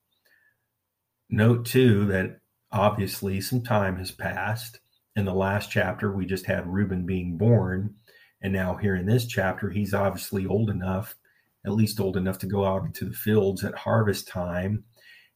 Note 1.30 1.64
too 1.64 2.04
that 2.06 2.40
obviously 2.74 3.40
some 3.40 3.62
time 3.62 3.96
has 3.96 4.10
passed. 4.10 4.80
In 5.16 5.24
the 5.24 5.32
last 5.32 5.70
chapter, 5.70 6.12
we 6.12 6.26
just 6.26 6.44
had 6.44 6.66
Reuben 6.66 7.06
being 7.06 7.38
born. 7.38 7.94
And 8.42 8.52
now, 8.52 8.74
here 8.74 8.96
in 8.96 9.06
this 9.06 9.26
chapter, 9.26 9.70
he's 9.70 9.94
obviously 9.94 10.44
old 10.44 10.68
enough, 10.68 11.14
at 11.64 11.72
least 11.72 12.00
old 12.00 12.16
enough 12.16 12.38
to 12.40 12.46
go 12.46 12.64
out 12.64 12.84
into 12.84 13.06
the 13.06 13.14
fields 13.14 13.64
at 13.64 13.74
harvest 13.74 14.28
time. 14.28 14.84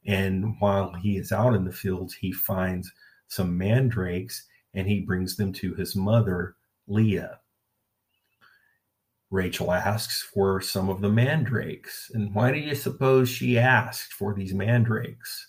And 0.06 0.56
while 0.58 0.92
he 0.94 1.16
is 1.16 1.32
out 1.32 1.54
in 1.54 1.64
the 1.64 1.72
fields, 1.72 2.14
he 2.14 2.32
finds 2.32 2.92
some 3.28 3.56
mandrakes 3.56 4.46
and 4.74 4.86
he 4.86 5.00
brings 5.00 5.36
them 5.36 5.52
to 5.54 5.74
his 5.74 5.94
mother, 5.96 6.56
Leah. 6.86 7.40
Rachel 9.30 9.72
asks 9.72 10.22
for 10.22 10.60
some 10.60 10.88
of 10.88 11.00
the 11.00 11.10
mandrakes. 11.10 12.10
And 12.14 12.34
why 12.34 12.50
do 12.50 12.58
you 12.58 12.74
suppose 12.74 13.28
she 13.28 13.58
asked 13.58 14.12
for 14.12 14.34
these 14.34 14.54
mandrakes? 14.54 15.48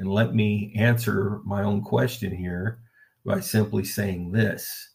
And 0.00 0.08
let 0.10 0.34
me 0.34 0.72
answer 0.76 1.40
my 1.44 1.62
own 1.62 1.82
question 1.82 2.34
here 2.34 2.78
by 3.26 3.38
simply 3.40 3.84
saying 3.84 4.32
this 4.32 4.88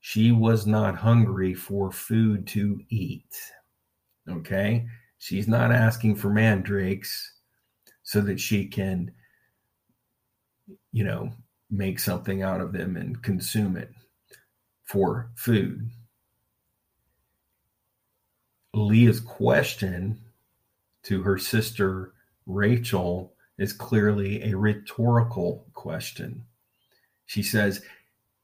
she 0.00 0.32
was 0.32 0.66
not 0.66 0.96
hungry 0.96 1.52
for 1.52 1.92
food 1.92 2.46
to 2.46 2.80
eat. 2.88 3.36
Okay? 4.26 4.86
She's 5.18 5.46
not 5.46 5.72
asking 5.72 6.16
for 6.16 6.30
mandrakes 6.30 7.34
so 8.02 8.22
that 8.22 8.40
she 8.40 8.66
can, 8.66 9.12
you 10.90 11.04
know, 11.04 11.34
make 11.70 12.00
something 12.00 12.40
out 12.40 12.62
of 12.62 12.72
them 12.72 12.96
and 12.96 13.22
consume 13.22 13.76
it 13.76 13.90
for 14.84 15.32
food. 15.36 15.90
Leah's 18.72 19.20
question 19.20 20.18
to 21.02 21.22
her 21.22 21.36
sister 21.36 22.14
Rachel 22.46 23.35
is 23.58 23.72
clearly 23.72 24.42
a 24.42 24.56
rhetorical 24.56 25.66
question. 25.72 26.44
She 27.26 27.42
says, 27.42 27.82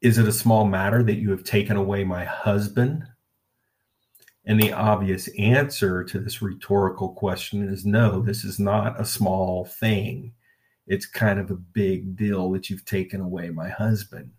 is 0.01 0.17
it 0.17 0.27
a 0.27 0.33
small 0.33 0.65
matter 0.65 1.01
that 1.03 1.19
you 1.19 1.31
have 1.31 1.43
taken 1.43 1.77
away 1.77 2.03
my 2.03 2.25
husband? 2.25 3.05
And 4.45 4.61
the 4.61 4.73
obvious 4.73 5.29
answer 5.39 6.03
to 6.03 6.19
this 6.19 6.41
rhetorical 6.41 7.09
question 7.13 7.67
is 7.67 7.85
no, 7.85 8.21
this 8.21 8.43
is 8.43 8.59
not 8.59 8.99
a 8.99 9.05
small 9.05 9.65
thing. 9.65 10.33
It's 10.85 11.05
kind 11.05 11.39
of 11.39 11.49
a 11.49 11.55
big 11.55 12.17
deal 12.17 12.51
that 12.51 12.69
you've 12.69 12.83
taken 12.83 13.21
away 13.21 13.49
my 13.49 13.69
husband. 13.69 14.31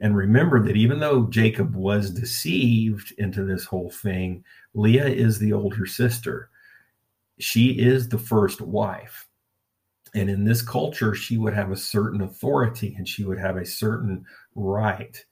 And 0.00 0.16
remember 0.16 0.62
that 0.62 0.76
even 0.76 1.00
though 1.00 1.26
Jacob 1.26 1.74
was 1.74 2.10
deceived 2.10 3.12
into 3.18 3.44
this 3.44 3.64
whole 3.64 3.90
thing, 3.90 4.44
Leah 4.74 5.08
is 5.08 5.38
the 5.38 5.52
older 5.52 5.86
sister. 5.86 6.50
She 7.38 7.72
is 7.72 8.08
the 8.08 8.18
first 8.18 8.60
wife. 8.60 9.26
And 10.16 10.30
in 10.30 10.44
this 10.44 10.62
culture, 10.62 11.14
she 11.14 11.36
would 11.36 11.52
have 11.52 11.70
a 11.70 11.76
certain 11.76 12.22
authority 12.22 12.94
and 12.96 13.06
she 13.06 13.22
would 13.24 13.38
have 13.38 13.58
a 13.58 13.66
certain 13.66 14.24
right. 14.54 15.22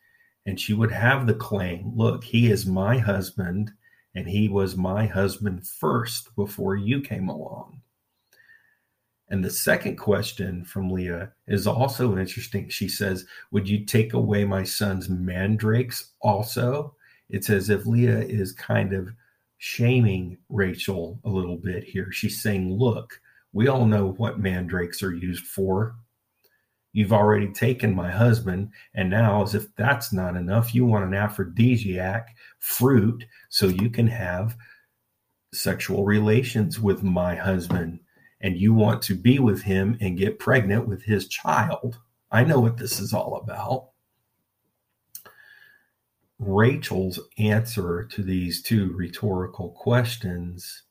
And 0.44 0.60
she 0.60 0.74
would 0.74 0.92
have 0.92 1.26
the 1.26 1.34
claim 1.34 1.90
look, 1.96 2.22
he 2.22 2.50
is 2.50 2.66
my 2.66 2.98
husband, 2.98 3.72
and 4.14 4.28
he 4.28 4.46
was 4.46 4.76
my 4.76 5.06
husband 5.06 5.66
first 5.66 6.36
before 6.36 6.76
you 6.76 7.00
came 7.00 7.30
along. 7.30 7.80
And 9.30 9.42
the 9.42 9.48
second 9.48 9.96
question 9.96 10.66
from 10.66 10.90
Leah 10.90 11.32
is 11.48 11.66
also 11.66 12.18
interesting. 12.18 12.68
She 12.68 12.86
says, 12.86 13.24
Would 13.52 13.66
you 13.66 13.86
take 13.86 14.12
away 14.12 14.44
my 14.44 14.64
son's 14.64 15.08
mandrakes 15.08 16.10
also? 16.20 16.94
It's 17.30 17.48
as 17.48 17.70
if 17.70 17.86
Leah 17.86 18.20
is 18.20 18.52
kind 18.52 18.92
of 18.92 19.08
shaming 19.56 20.36
Rachel 20.50 21.18
a 21.24 21.30
little 21.30 21.56
bit 21.56 21.84
here. 21.84 22.12
She's 22.12 22.42
saying, 22.42 22.70
Look, 22.70 23.18
we 23.54 23.68
all 23.68 23.86
know 23.86 24.10
what 24.18 24.40
mandrakes 24.40 25.02
are 25.02 25.14
used 25.14 25.46
for. 25.46 25.94
You've 26.92 27.12
already 27.12 27.52
taken 27.52 27.94
my 27.94 28.10
husband, 28.10 28.70
and 28.94 29.08
now, 29.08 29.42
as 29.42 29.54
if 29.54 29.74
that's 29.76 30.12
not 30.12 30.36
enough, 30.36 30.74
you 30.74 30.84
want 30.84 31.04
an 31.04 31.14
aphrodisiac 31.14 32.36
fruit 32.58 33.24
so 33.48 33.66
you 33.66 33.90
can 33.90 34.08
have 34.08 34.56
sexual 35.52 36.04
relations 36.04 36.80
with 36.80 37.04
my 37.04 37.36
husband, 37.36 38.00
and 38.40 38.56
you 38.56 38.74
want 38.74 39.02
to 39.02 39.14
be 39.14 39.38
with 39.38 39.62
him 39.62 39.96
and 40.00 40.18
get 40.18 40.40
pregnant 40.40 40.88
with 40.88 41.04
his 41.04 41.28
child. 41.28 41.98
I 42.32 42.42
know 42.42 42.58
what 42.58 42.76
this 42.76 42.98
is 42.98 43.14
all 43.14 43.36
about. 43.36 43.90
Rachel's 46.40 47.20
answer 47.38 48.04
to 48.04 48.22
these 48.22 48.62
two 48.62 48.92
rhetorical 48.96 49.70
questions 49.70 50.82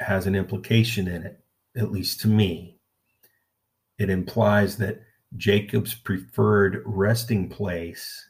has 0.00 0.26
an 0.26 0.34
implication 0.34 1.08
in 1.08 1.22
it, 1.22 1.40
at 1.76 1.92
least 1.92 2.20
to 2.20 2.28
me 2.28 2.76
it 3.98 4.10
implies 4.10 4.76
that 4.78 5.02
Jacob's 5.36 5.94
preferred 5.94 6.82
resting 6.84 7.48
place 7.48 8.28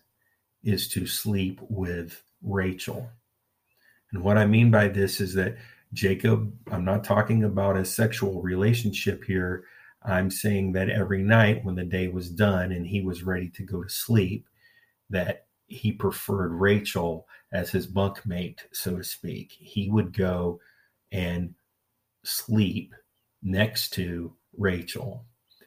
is 0.62 0.88
to 0.88 1.06
sleep 1.06 1.60
with 1.68 2.22
Rachel. 2.42 3.08
And 4.12 4.22
what 4.22 4.38
I 4.38 4.46
mean 4.46 4.70
by 4.70 4.88
this 4.88 5.20
is 5.20 5.34
that 5.34 5.56
Jacob, 5.92 6.52
I'm 6.70 6.84
not 6.84 7.04
talking 7.04 7.44
about 7.44 7.76
a 7.76 7.84
sexual 7.84 8.42
relationship 8.42 9.24
here. 9.24 9.64
I'm 10.02 10.30
saying 10.30 10.72
that 10.72 10.88
every 10.88 11.22
night 11.22 11.64
when 11.64 11.74
the 11.74 11.84
day 11.84 12.08
was 12.08 12.30
done 12.30 12.72
and 12.72 12.86
he 12.86 13.00
was 13.00 13.22
ready 13.22 13.48
to 13.50 13.64
go 13.64 13.82
to 13.82 13.88
sleep, 13.88 14.48
that 15.10 15.46
he 15.66 15.92
preferred 15.92 16.52
Rachel 16.52 17.26
as 17.52 17.70
his 17.70 17.86
bunkmate, 17.86 18.60
so 18.72 18.96
to 18.96 19.04
speak. 19.04 19.52
He 19.58 19.90
would 19.90 20.16
go 20.16 20.60
and 21.16 21.54
sleep 22.24 22.94
next 23.42 23.94
to 23.94 24.34
Rachel. 24.58 25.24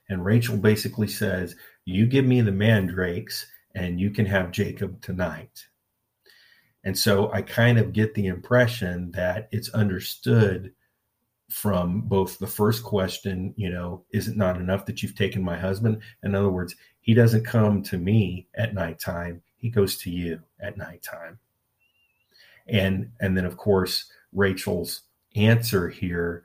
And 0.08 0.24
Rachel 0.24 0.58
basically 0.58 1.08
says, 1.08 1.56
You 1.86 2.06
give 2.06 2.26
me 2.26 2.42
the 2.42 2.52
mandrakes 2.52 3.48
and 3.74 4.00
you 4.00 4.12
can 4.12 4.28
have 4.28 4.52
Jacob 4.52 5.02
tonight. 5.02 5.66
And 6.84 6.98
so 6.98 7.32
I 7.34 7.42
kind 7.42 7.80
of 7.80 7.94
get 7.94 8.14
the 8.14 8.28
impression 8.28 9.12
that 9.12 9.50
it's 9.52 9.70
understood 9.70 10.72
from 11.50 12.02
both 12.02 12.38
the 12.38 12.48
first 12.48 12.84
question, 12.84 13.56
you 13.58 13.72
know, 13.72 14.06
is 14.12 14.28
it 14.28 14.38
not 14.38 14.58
enough 14.58 14.86
that 14.86 15.02
you've 15.02 15.16
taken 15.16 15.42
my 15.44 15.58
husband? 15.58 16.00
In 16.22 16.36
other 16.36 16.50
words, 16.50 16.76
he 17.02 17.16
doesn't 17.16 17.44
come 17.44 17.82
to 17.84 17.98
me 17.98 18.48
at 18.54 18.76
nighttime, 18.76 19.42
he 19.56 19.70
goes 19.70 19.98
to 19.98 20.12
you 20.12 20.42
at 20.60 20.78
nighttime. 20.78 21.40
And 22.68 23.12
and 23.20 23.36
then 23.36 23.46
of 23.46 23.58
course 23.58 24.12
Rachel's 24.32 25.02
answer 25.36 25.90
here 25.90 26.44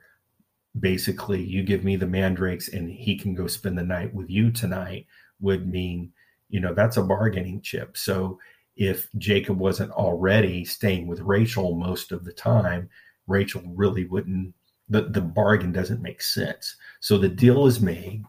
basically 0.79 1.41
you 1.41 1.63
give 1.63 1.83
me 1.83 1.95
the 1.95 2.07
mandrakes 2.07 2.67
and 2.67 2.89
he 2.89 3.17
can 3.17 3.33
go 3.33 3.47
spend 3.47 3.77
the 3.77 3.83
night 3.83 4.13
with 4.13 4.29
you 4.29 4.51
tonight 4.51 5.05
would 5.39 5.67
mean 5.67 6.11
you 6.49 6.59
know 6.59 6.73
that's 6.73 6.97
a 6.97 7.03
bargaining 7.03 7.61
chip. 7.61 7.97
So 7.97 8.39
if 8.75 9.07
jacob 9.17 9.57
wasn't 9.57 9.91
already 9.91 10.65
staying 10.65 11.07
with 11.07 11.21
rachel 11.21 11.75
most 11.75 12.11
of 12.11 12.25
the 12.25 12.33
time 12.33 12.89
rachel 13.25 13.61
really 13.67 14.05
wouldn't 14.05 14.53
the, 14.89 15.03
the 15.03 15.21
bargain 15.21 15.71
doesn't 15.71 16.01
make 16.01 16.21
sense. 16.21 16.75
So 16.99 17.17
the 17.17 17.29
deal 17.29 17.65
is 17.65 17.79
made 17.81 18.23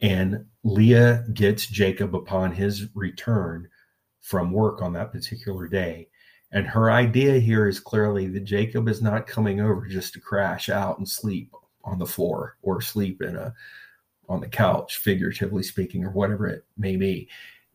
and 0.00 0.46
leah 0.62 1.24
gets 1.32 1.66
jacob 1.66 2.14
upon 2.14 2.52
his 2.52 2.86
return 2.94 3.68
from 4.20 4.52
work 4.52 4.80
on 4.80 4.92
that 4.94 5.12
particular 5.12 5.68
day 5.68 6.08
and 6.54 6.68
her 6.68 6.88
idea 6.90 7.40
here 7.40 7.68
is 7.68 7.80
clearly 7.80 8.28
that 8.28 8.44
Jacob 8.44 8.88
is 8.88 9.02
not 9.02 9.26
coming 9.26 9.60
over 9.60 9.86
just 9.86 10.12
to 10.12 10.20
crash 10.20 10.68
out 10.68 10.98
and 10.98 11.08
sleep 11.08 11.52
on 11.82 11.98
the 11.98 12.06
floor 12.06 12.56
or 12.62 12.80
sleep 12.80 13.20
in 13.20 13.36
a 13.36 13.52
on 14.28 14.40
the 14.40 14.48
couch, 14.48 14.98
figuratively 14.98 15.64
speaking, 15.64 16.04
or 16.04 16.10
whatever 16.10 16.46
it 16.46 16.64
may 16.78 16.96
be. 16.96 17.28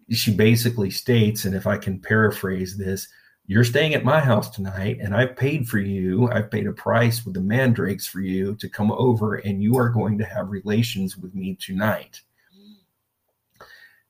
She 0.10 0.34
basically 0.34 0.90
states, 0.90 1.46
and 1.46 1.54
if 1.54 1.68
I 1.68 1.78
can 1.78 2.00
paraphrase 2.00 2.76
this, 2.78 3.08
you're 3.46 3.66
staying 3.66 3.94
at 3.94 4.06
my 4.06 4.20
house 4.20 4.50
tonight, 4.50 4.98
and 5.02 5.14
I've 5.14 5.36
paid 5.36 5.68
for 5.68 5.78
you. 5.78 6.32
I've 6.32 6.50
paid 6.50 6.66
a 6.66 6.72
price 6.72 7.26
with 7.26 7.34
the 7.34 7.42
mandrakes 7.42 8.08
for 8.08 8.22
you 8.22 8.56
to 8.56 8.70
come 8.70 8.92
over, 8.94 9.36
and 9.36 9.62
you 9.62 9.78
are 9.78 9.90
going 9.90 10.18
to 10.20 10.26
have 10.26 10.50
relations 10.50 11.18
with 11.18 11.36
me 11.36 11.56
tonight. 11.60 12.22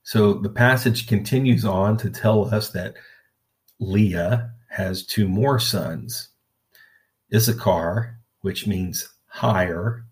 So 0.03 0.34
the 0.34 0.49
passage 0.49 1.08
continues 1.08 1.65
on 1.65 1.97
to 1.97 2.10
tell 2.10 2.53
us 2.53 2.69
that 2.69 2.95
Leah 3.79 4.53
has 4.69 5.05
two 5.05 5.27
more 5.27 5.60
sons 5.60 6.29
Issachar, 7.34 8.19
which 8.41 8.65
means 8.65 9.10
higher, 9.27 10.05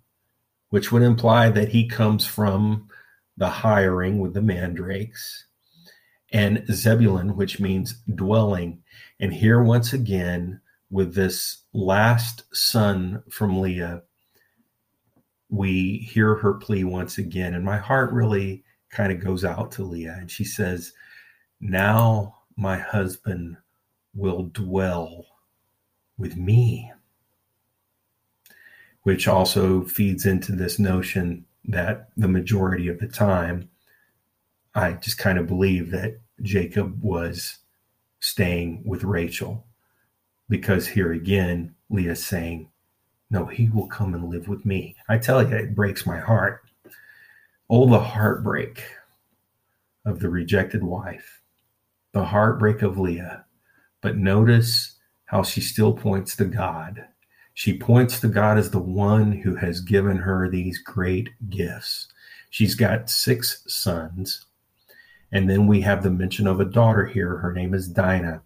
which 0.70 0.91
would 0.91 1.02
imply 1.02 1.50
that 1.50 1.70
he 1.70 1.88
comes 1.88 2.26
from 2.26 2.89
the 3.38 3.50
hiring 3.50 4.20
with 4.20 4.34
the 4.34 4.41
mandrakes, 4.41 5.46
and 6.32 6.65
Zebulun, 6.72 7.36
which 7.36 7.60
means 7.60 7.96
dwelling. 8.13 8.84
And 9.20 9.34
here, 9.34 9.63
once 9.63 9.93
again, 9.93 10.60
with 10.89 11.13
this 11.13 11.63
last 11.74 12.43
son 12.54 13.24
from 13.30 13.60
Leah, 13.60 14.04
we 15.50 16.00
hear 16.00 16.36
her 16.36 16.56
plea 16.56 16.84
once 16.84 17.17
again. 17.17 17.54
And 17.54 17.63
my 17.63 17.78
heart 17.78 18.12
really 18.12 18.63
kind 18.89 19.12
of 19.12 19.24
goes 19.24 19.46
out 19.46 19.72
to 19.74 19.84
Leah. 19.84 20.17
And 20.20 20.30
she 20.30 20.43
says, 20.43 20.93
Now 21.62 22.36
my 22.58 22.78
husband 22.78 23.58
will 24.17 24.49
dwell 24.51 25.25
with 26.17 26.36
me. 26.36 26.91
Which 29.03 29.27
also 29.27 29.84
feeds 29.84 30.25
into 30.25 30.51
this 30.51 30.80
notion 30.80 31.45
that 31.65 32.10
the 32.17 32.27
majority 32.27 32.89
of 32.89 32.99
the 32.99 33.08
time, 33.08 33.69
I 34.75 34.93
just 34.93 35.17
kind 35.17 35.38
of 35.38 35.47
believe 35.47 35.91
that 35.91 36.19
Jacob 36.41 37.01
was 37.01 37.60
staying 38.19 38.84
with 38.86 39.03
Rachel. 39.03 39.65
Because 40.49 40.88
here 40.88 41.12
again, 41.12 41.75
Leah's 41.89 42.25
saying, 42.25 42.69
No, 43.30 43.45
he 43.45 43.69
will 43.69 43.88
come 43.88 44.13
and 44.13 44.30
live 44.30 44.47
with 44.47 44.65
me. 44.65 44.95
I 45.08 45.17
tell 45.17 45.47
you, 45.47 45.56
it 45.56 45.75
breaks 45.75 46.06
my 46.06 46.19
heart. 46.19 46.63
Oh, 47.69 47.89
the 47.89 47.99
heartbreak 47.99 48.84
of 50.06 50.19
the 50.19 50.30
rejected 50.30 50.84
wife, 50.84 51.41
the 52.13 52.23
heartbreak 52.23 52.82
of 52.82 52.97
Leah. 52.97 53.43
But 54.02 54.18
notice 54.18 54.96
how 55.26 55.44
she 55.44 55.62
still 55.62 55.94
points 55.94 56.36
to 56.38 56.46
God. 56.46 57.06
She 57.54 57.78
points 57.78 58.20
to 58.20 58.28
God 58.28 58.58
as 58.58 58.70
the 58.70 58.80
one 58.80 59.32
who 59.32 59.56
has 59.56 59.82
given 59.82 60.18
her 60.18 60.48
these 60.48 60.78
great 60.80 61.30
gifts. 61.50 62.08
She's 62.50 62.76
got 62.76 63.10
six 63.10 63.64
sons. 63.68 64.46
And 65.32 65.50
then 65.50 65.68
we 65.68 65.82
have 65.82 66.04
the 66.04 66.12
mention 66.12 66.48
of 66.48 66.60
a 66.60 66.66
daughter 66.66 67.06
here. 67.06 67.38
Her 67.38 67.52
name 67.52 67.74
is 67.74 67.88
Dinah. 67.88 68.42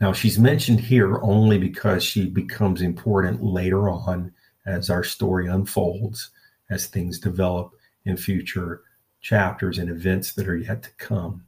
Now, 0.00 0.14
she's 0.14 0.38
mentioned 0.38 0.80
here 0.80 1.20
only 1.22 1.58
because 1.58 2.02
she 2.02 2.26
becomes 2.26 2.80
important 2.80 3.42
later 3.42 3.90
on 3.90 4.32
as 4.64 4.88
our 4.88 5.04
story 5.04 5.46
unfolds, 5.46 6.30
as 6.70 6.86
things 6.86 7.18
develop 7.18 7.72
in 8.06 8.16
future 8.16 8.82
chapters 9.20 9.78
and 9.78 9.90
events 9.90 10.32
that 10.32 10.48
are 10.48 10.56
yet 10.56 10.82
to 10.84 10.90
come. 10.96 11.44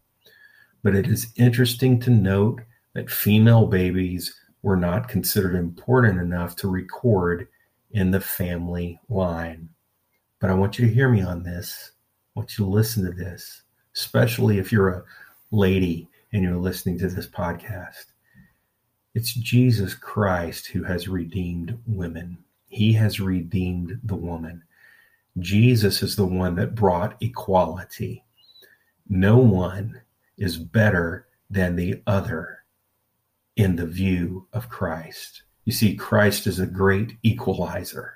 But 0.83 0.95
it 0.95 1.07
is 1.07 1.33
interesting 1.37 2.01
to 2.01 2.11
note 2.11 2.61
that 2.95 3.11
female 3.11 3.66
babies 3.66 4.35
were 4.62 4.77
not 4.77 5.09
considered 5.09 5.55
important 5.55 6.21
enough 6.21 6.57
to 6.57 6.68
record 6.68 7.49
in 7.92 8.11
the 8.11 8.21
family 8.21 9.01
line. 9.09 9.68
But 10.40 10.51
I 10.51 10.55
want 10.55 10.79
you 10.79 10.87
to 10.87 10.92
hear 10.92 11.09
me 11.09 11.23
on 11.23 11.42
this. 11.42 11.92
I 12.35 12.40
want 12.40 12.59
you 12.59 12.64
to 12.64 12.71
listen 12.71 13.05
to 13.05 13.12
this, 13.12 13.62
especially 13.95 14.59
if 14.59 14.73
you're 14.73 14.88
a 14.88 15.05
lady 15.51 16.09
and 16.33 16.42
you're 16.42 16.57
listening 16.57 16.99
to 16.99 17.09
this 17.09 17.27
podcast. 17.27 18.07
It's 19.14 19.35
Jesus 19.35 19.95
Christ 19.95 20.66
who 20.68 20.83
has 20.85 21.07
redeemed 21.07 21.79
women. 21.87 22.38
He 22.68 22.92
has 22.95 23.21
redeemed 23.21 24.01
the 24.05 24.16
woman. 24.16 24.62
Jesus 25.38 26.03
is 26.03 26.16
the 26.16 26.27
one 26.27 26.55
that 26.57 26.75
brought 26.75 27.23
equality. 27.23 28.25
No 29.09 29.37
one 29.37 30.01
is 30.37 30.57
better 30.57 31.27
than 31.51 31.77
the 31.77 32.03
other 32.07 32.64
in 33.57 33.77
the 33.77 33.87
view 33.87 34.47
of 34.53 34.68
Christ. 34.68 35.42
You 35.64 35.73
see, 35.73 35.95
Christ 35.95 36.47
is 36.47 36.59
a 36.59 36.66
great 36.66 37.16
equalizer. 37.23 38.14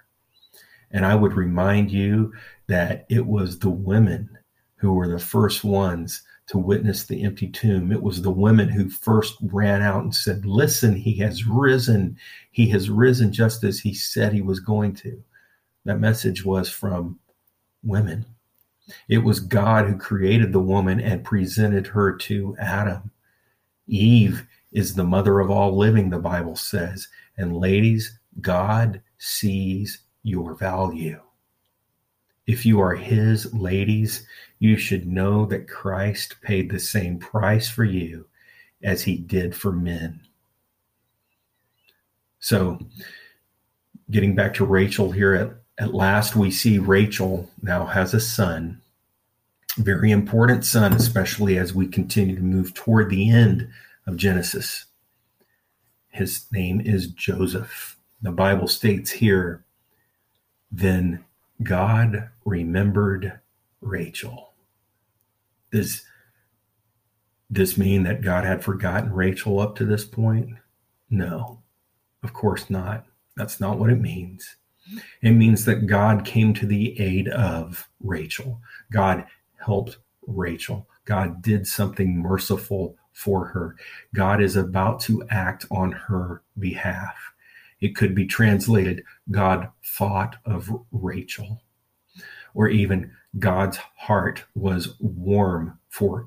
And 0.91 1.05
I 1.05 1.15
would 1.15 1.35
remind 1.35 1.91
you 1.91 2.33
that 2.69 3.07
it 3.09 3.27
was 3.27 3.59
the 3.59 3.71
women 3.71 4.39
who 4.77 4.93
were 4.93 5.09
the 5.09 5.19
first 5.19 5.65
ones 5.65 6.23
to 6.49 6.59
witness 6.59 7.05
the 7.05 7.25
empty 7.25 7.49
tomb. 7.49 7.91
It 7.91 8.03
was 8.03 8.23
the 8.23 8.31
women 8.31 8.69
who 8.69 8.89
first 8.89 9.35
ran 9.43 9.83
out 9.83 10.03
and 10.03 10.15
said, 10.15 10.47
Listen, 10.47 10.95
he 10.95 11.17
has 11.19 11.45
risen. 11.45 12.17
He 12.53 12.69
has 12.71 12.89
risen 12.89 13.33
just 13.33 13.65
as 13.65 13.81
he 13.81 13.93
said 13.93 14.33
he 14.33 14.43
was 14.43 14.61
going 14.61 14.95
to. 14.95 15.23
That 15.85 16.01
message 16.01 16.45
was 16.45 16.71
from 16.71 17.19
women. 17.83 18.27
It 19.09 19.19
was 19.19 19.41
God 19.41 19.87
who 19.87 19.97
created 19.97 20.53
the 20.53 20.61
woman 20.61 21.01
and 21.01 21.25
presented 21.25 21.89
her 21.89 22.15
to 22.17 22.57
Adam. 22.59 23.11
Eve 23.87 24.47
is 24.73 24.95
the 24.95 25.05
mother 25.05 25.41
of 25.41 25.51
all 25.51 25.77
living, 25.77 26.11
the 26.11 26.19
Bible 26.19 26.57
says. 26.57 27.09
And 27.37 27.57
ladies, 27.57 28.19
God 28.41 29.03
sees 29.19 30.01
your 30.23 30.55
value. 30.55 31.21
If 32.47 32.65
you 32.65 32.81
are 32.81 32.95
His 32.95 33.53
ladies, 33.53 34.27
you 34.59 34.77
should 34.77 35.07
know 35.07 35.47
that 35.47 35.69
Christ 35.69 36.37
paid 36.43 36.71
the 36.71 36.79
same 36.79 37.19
price 37.19 37.69
for 37.69 37.85
you 37.85 38.27
as 38.83 39.03
He 39.03 39.17
did 39.17 39.55
for 39.55 39.73
men. 39.73 40.21
So, 42.39 42.79
getting 44.11 44.37
back 44.37 44.55
to 44.55 44.65
Rachel 44.65 45.11
here 45.11 45.35
at, 45.35 45.51
at 45.79 45.95
last, 45.95 46.37
we 46.37 46.51
see 46.51 46.79
Rachel 46.79 47.51
now 47.63 47.85
has 47.85 48.15
a 48.15 48.21
son, 48.21 48.81
very 49.77 50.11
important 50.11 50.65
son, 50.65 50.95
especially 50.95 51.59
as 51.59 51.75
we 51.75 51.87
continue 51.87 52.35
to 52.35 52.43
move 52.43 52.73
toward 52.73 53.11
the 53.11 53.31
end 53.31 53.69
of 54.07 54.17
Genesis. 54.17 54.87
His 56.09 56.47
name 56.51 56.81
is 56.81 57.09
Joseph. 57.09 57.99
The 58.23 58.33
Bible 58.33 58.69
states 58.69 59.11
here, 59.11 59.65
then 60.73 61.23
God 61.63 62.31
remembered 62.47 63.39
Rachel. 63.83 64.55
Does 65.71 66.03
this 67.51 67.77
mean 67.77 68.05
that 68.05 68.23
God 68.23 68.45
had 68.45 68.65
forgotten 68.65 69.13
Rachel 69.13 69.61
up 69.61 69.77
to 69.77 69.85
this 69.85 70.05
point? 70.07 70.55
No, 71.11 71.61
of 72.23 72.33
course 72.33 72.71
not. 72.71 73.05
That's 73.37 73.61
not 73.61 73.79
what 73.79 73.91
it 73.91 74.01
means. 74.01 74.57
It 75.23 75.33
means 75.33 75.65
that 75.65 75.87
God 75.87 76.25
came 76.25 76.55
to 76.55 76.67
the 76.67 76.99
aid 77.01 77.29
of 77.29 77.89
Rachel. 78.01 78.61
God 78.93 79.27
helped 79.57 79.99
Rachel. 80.27 80.89
God 81.05 81.43
did 81.43 81.67
something 81.67 82.17
merciful 82.17 82.97
for 83.13 83.47
her. 83.47 83.77
God 84.15 84.43
is 84.43 84.57
about 84.57 85.01
to 85.01 85.25
act 85.31 85.67
on 85.71 85.93
her 85.93 86.43
behalf. 86.59 87.17
It 87.81 87.97
could 87.97 88.15
be 88.15 88.27
translated 88.27 89.03
God 89.31 89.69
thought 89.85 90.37
of 90.45 90.71
Rachel, 90.93 91.63
or 92.55 92.69
even 92.69 93.11
God's 93.39 93.79
heart 93.97 94.45
was 94.55 94.97
warm 95.01 95.79
for 95.89 96.27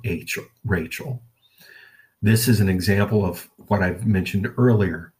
Rachel. 0.63 1.21
This 2.21 2.47
is 2.47 2.59
an 2.59 2.69
example 2.69 3.25
of 3.25 3.49
what 3.67 3.81
I've 3.81 4.05
mentioned 4.05 4.51
earlier. 4.57 5.13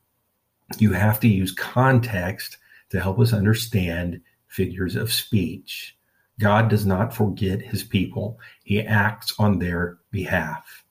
You 0.77 0.93
have 0.93 1.19
to 1.21 1.27
use 1.27 1.51
context 1.51 2.57
to 2.89 2.99
help 2.99 3.19
us 3.19 3.33
understand 3.33 4.21
figures 4.47 4.95
of 4.95 5.13
speech. 5.13 5.95
God 6.39 6.69
does 6.69 6.85
not 6.85 7.13
forget 7.13 7.61
his 7.61 7.83
people, 7.83 8.39
he 8.63 8.81
acts 8.81 9.33
on 9.37 9.59
their 9.59 9.97
behalf. 10.11 10.83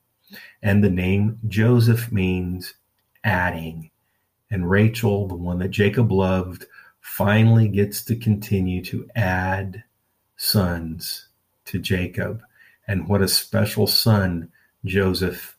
And 0.61 0.83
the 0.83 0.89
name 0.89 1.39
Joseph 1.47 2.11
means 2.11 2.73
adding 3.23 3.89
and 4.51 4.69
Rachel, 4.69 5.27
the 5.27 5.35
one 5.35 5.59
that 5.59 5.69
Jacob 5.69 6.11
loved, 6.11 6.65
finally 7.01 7.67
gets 7.67 8.03
to 8.05 8.15
continue 8.15 8.83
to 8.85 9.07
add 9.15 9.83
sons 10.37 11.27
to 11.65 11.79
Jacob. 11.79 12.41
And 12.87 13.07
what 13.07 13.21
a 13.21 13.27
special 13.27 13.85
son 13.85 14.51
Joseph 14.85 15.55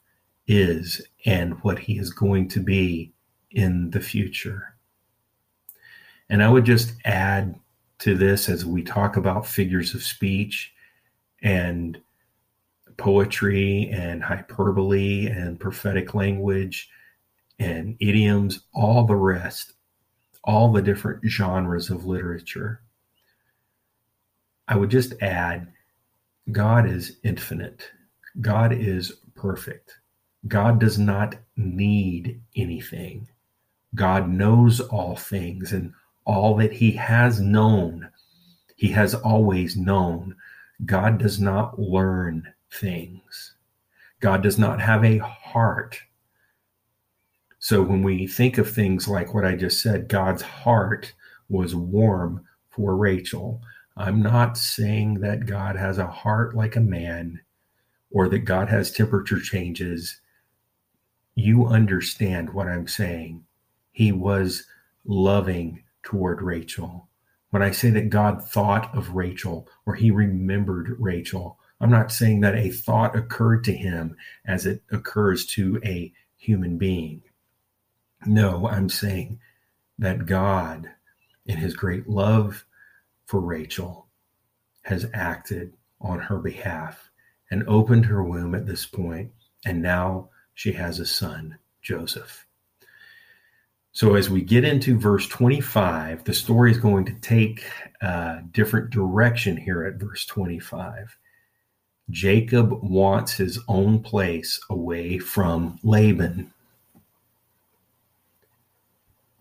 is 0.46 1.02
and 1.24 1.54
what 1.62 1.78
he 1.78 1.98
is 1.98 2.10
going 2.10 2.48
to 2.48 2.60
be 2.60 3.12
in 3.52 3.90
the 3.90 4.00
future. 4.00 4.74
And 6.30 6.42
I 6.42 6.48
would 6.48 6.64
just 6.64 6.94
add 7.04 7.56
to 7.98 8.16
this 8.16 8.48
as 8.48 8.64
we 8.64 8.82
talk 8.82 9.16
about 9.16 9.46
figures 9.46 9.94
of 9.94 10.02
speech 10.02 10.72
and 11.42 12.00
poetry 12.96 13.90
and 13.92 14.22
hyperbole 14.22 15.26
and 15.26 15.58
prophetic 15.58 16.14
language 16.14 16.88
and 17.58 17.96
idioms, 18.00 18.60
all 18.72 19.04
the 19.04 19.16
rest, 19.16 19.72
all 20.44 20.72
the 20.72 20.80
different 20.80 21.20
genres 21.26 21.90
of 21.90 22.06
literature. 22.06 22.80
I 24.68 24.76
would 24.76 24.90
just 24.90 25.14
add 25.20 25.72
God 26.52 26.88
is 26.88 27.18
infinite, 27.24 27.90
God 28.40 28.72
is 28.72 29.12
perfect. 29.34 29.96
God 30.48 30.80
does 30.80 30.98
not 30.98 31.34
need 31.56 32.40
anything. 32.56 33.28
God 33.94 34.30
knows 34.30 34.80
all 34.80 35.16
things 35.16 35.72
and 35.72 35.92
all 36.30 36.54
that 36.56 36.72
he 36.72 36.92
has 36.92 37.40
known, 37.40 38.08
he 38.76 38.88
has 38.88 39.14
always 39.14 39.76
known. 39.76 40.36
God 40.86 41.18
does 41.18 41.40
not 41.40 41.78
learn 41.78 42.54
things. 42.72 43.54
God 44.20 44.42
does 44.42 44.58
not 44.58 44.80
have 44.80 45.04
a 45.04 45.18
heart. 45.18 46.00
So 47.58 47.82
when 47.82 48.02
we 48.02 48.26
think 48.26 48.58
of 48.58 48.70
things 48.70 49.08
like 49.08 49.34
what 49.34 49.44
I 49.44 49.56
just 49.56 49.82
said, 49.82 50.08
God's 50.08 50.42
heart 50.42 51.12
was 51.48 51.74
warm 51.74 52.46
for 52.70 52.96
Rachel. 52.96 53.60
I'm 53.96 54.22
not 54.22 54.56
saying 54.56 55.20
that 55.20 55.46
God 55.46 55.76
has 55.76 55.98
a 55.98 56.06
heart 56.06 56.54
like 56.54 56.76
a 56.76 56.80
man 56.80 57.40
or 58.10 58.28
that 58.28 58.40
God 58.40 58.68
has 58.68 58.92
temperature 58.92 59.40
changes. 59.40 60.20
You 61.34 61.66
understand 61.66 62.54
what 62.54 62.68
I'm 62.68 62.86
saying. 62.86 63.44
He 63.92 64.12
was 64.12 64.64
loving 65.04 65.82
toward 66.02 66.42
Rachel. 66.42 67.08
When 67.50 67.62
I 67.62 67.72
say 67.72 67.90
that 67.90 68.10
God 68.10 68.44
thought 68.44 68.94
of 68.94 69.14
Rachel 69.14 69.68
or 69.86 69.94
he 69.94 70.10
remembered 70.10 70.96
Rachel, 70.98 71.58
I'm 71.80 71.90
not 71.90 72.12
saying 72.12 72.40
that 72.40 72.54
a 72.54 72.70
thought 72.70 73.16
occurred 73.16 73.64
to 73.64 73.72
him 73.72 74.16
as 74.46 74.66
it 74.66 74.82
occurs 74.90 75.46
to 75.46 75.80
a 75.84 76.12
human 76.36 76.78
being. 76.78 77.22
No, 78.26 78.68
I'm 78.68 78.88
saying 78.88 79.40
that 79.98 80.26
God, 80.26 80.90
in 81.46 81.56
his 81.56 81.74
great 81.74 82.08
love 82.08 82.64
for 83.26 83.40
Rachel, 83.40 84.08
has 84.82 85.06
acted 85.14 85.74
on 86.00 86.18
her 86.18 86.38
behalf 86.38 87.10
and 87.50 87.66
opened 87.68 88.06
her 88.06 88.22
womb 88.22 88.54
at 88.54 88.66
this 88.66 88.86
point, 88.86 89.32
and 89.64 89.82
now 89.82 90.30
she 90.54 90.72
has 90.72 90.98
a 90.98 91.06
son, 91.06 91.58
Joseph. 91.82 92.46
So, 93.92 94.14
as 94.14 94.30
we 94.30 94.42
get 94.42 94.64
into 94.64 94.98
verse 94.98 95.26
25, 95.26 96.24
the 96.24 96.32
story 96.32 96.70
is 96.70 96.78
going 96.78 97.04
to 97.06 97.14
take 97.14 97.64
a 98.00 98.40
different 98.52 98.90
direction 98.90 99.56
here 99.56 99.84
at 99.84 99.94
verse 99.94 100.24
25. 100.26 101.16
Jacob 102.10 102.72
wants 102.82 103.32
his 103.32 103.58
own 103.68 104.00
place 104.00 104.60
away 104.70 105.18
from 105.18 105.78
Laban. 105.82 106.52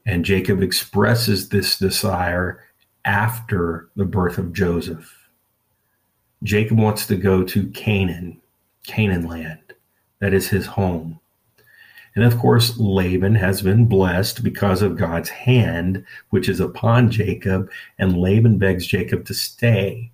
And 0.05 0.25
Jacob 0.25 0.63
expresses 0.63 1.49
this 1.49 1.77
desire 1.77 2.63
after 3.05 3.89
the 3.95 4.05
birth 4.05 4.37
of 4.37 4.53
Joseph. 4.53 5.15
Jacob 6.43 6.79
wants 6.79 7.05
to 7.07 7.15
go 7.15 7.43
to 7.43 7.67
Canaan, 7.69 8.41
Canaan 8.85 9.27
land. 9.27 9.73
That 10.19 10.33
is 10.33 10.47
his 10.47 10.65
home. 10.65 11.19
And 12.15 12.23
of 12.23 12.37
course, 12.37 12.77
Laban 12.77 13.35
has 13.35 13.61
been 13.61 13.85
blessed 13.85 14.43
because 14.43 14.81
of 14.81 14.97
God's 14.97 15.29
hand, 15.29 16.03
which 16.29 16.49
is 16.49 16.59
upon 16.59 17.11
Jacob, 17.11 17.69
and 17.97 18.17
Laban 18.17 18.57
begs 18.57 18.85
Jacob 18.85 19.25
to 19.25 19.33
stay. 19.33 20.11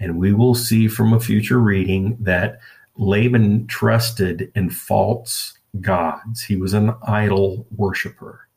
And 0.00 0.18
we 0.18 0.32
will 0.32 0.54
see 0.54 0.88
from 0.88 1.12
a 1.12 1.20
future 1.20 1.58
reading 1.58 2.16
that 2.20 2.60
Laban 2.96 3.66
trusted 3.66 4.50
in 4.54 4.70
false 4.70 5.58
gods. 5.80 6.42
He 6.42 6.56
was 6.56 6.72
an 6.72 6.94
idol 7.06 7.66
worshiper. 7.76 8.48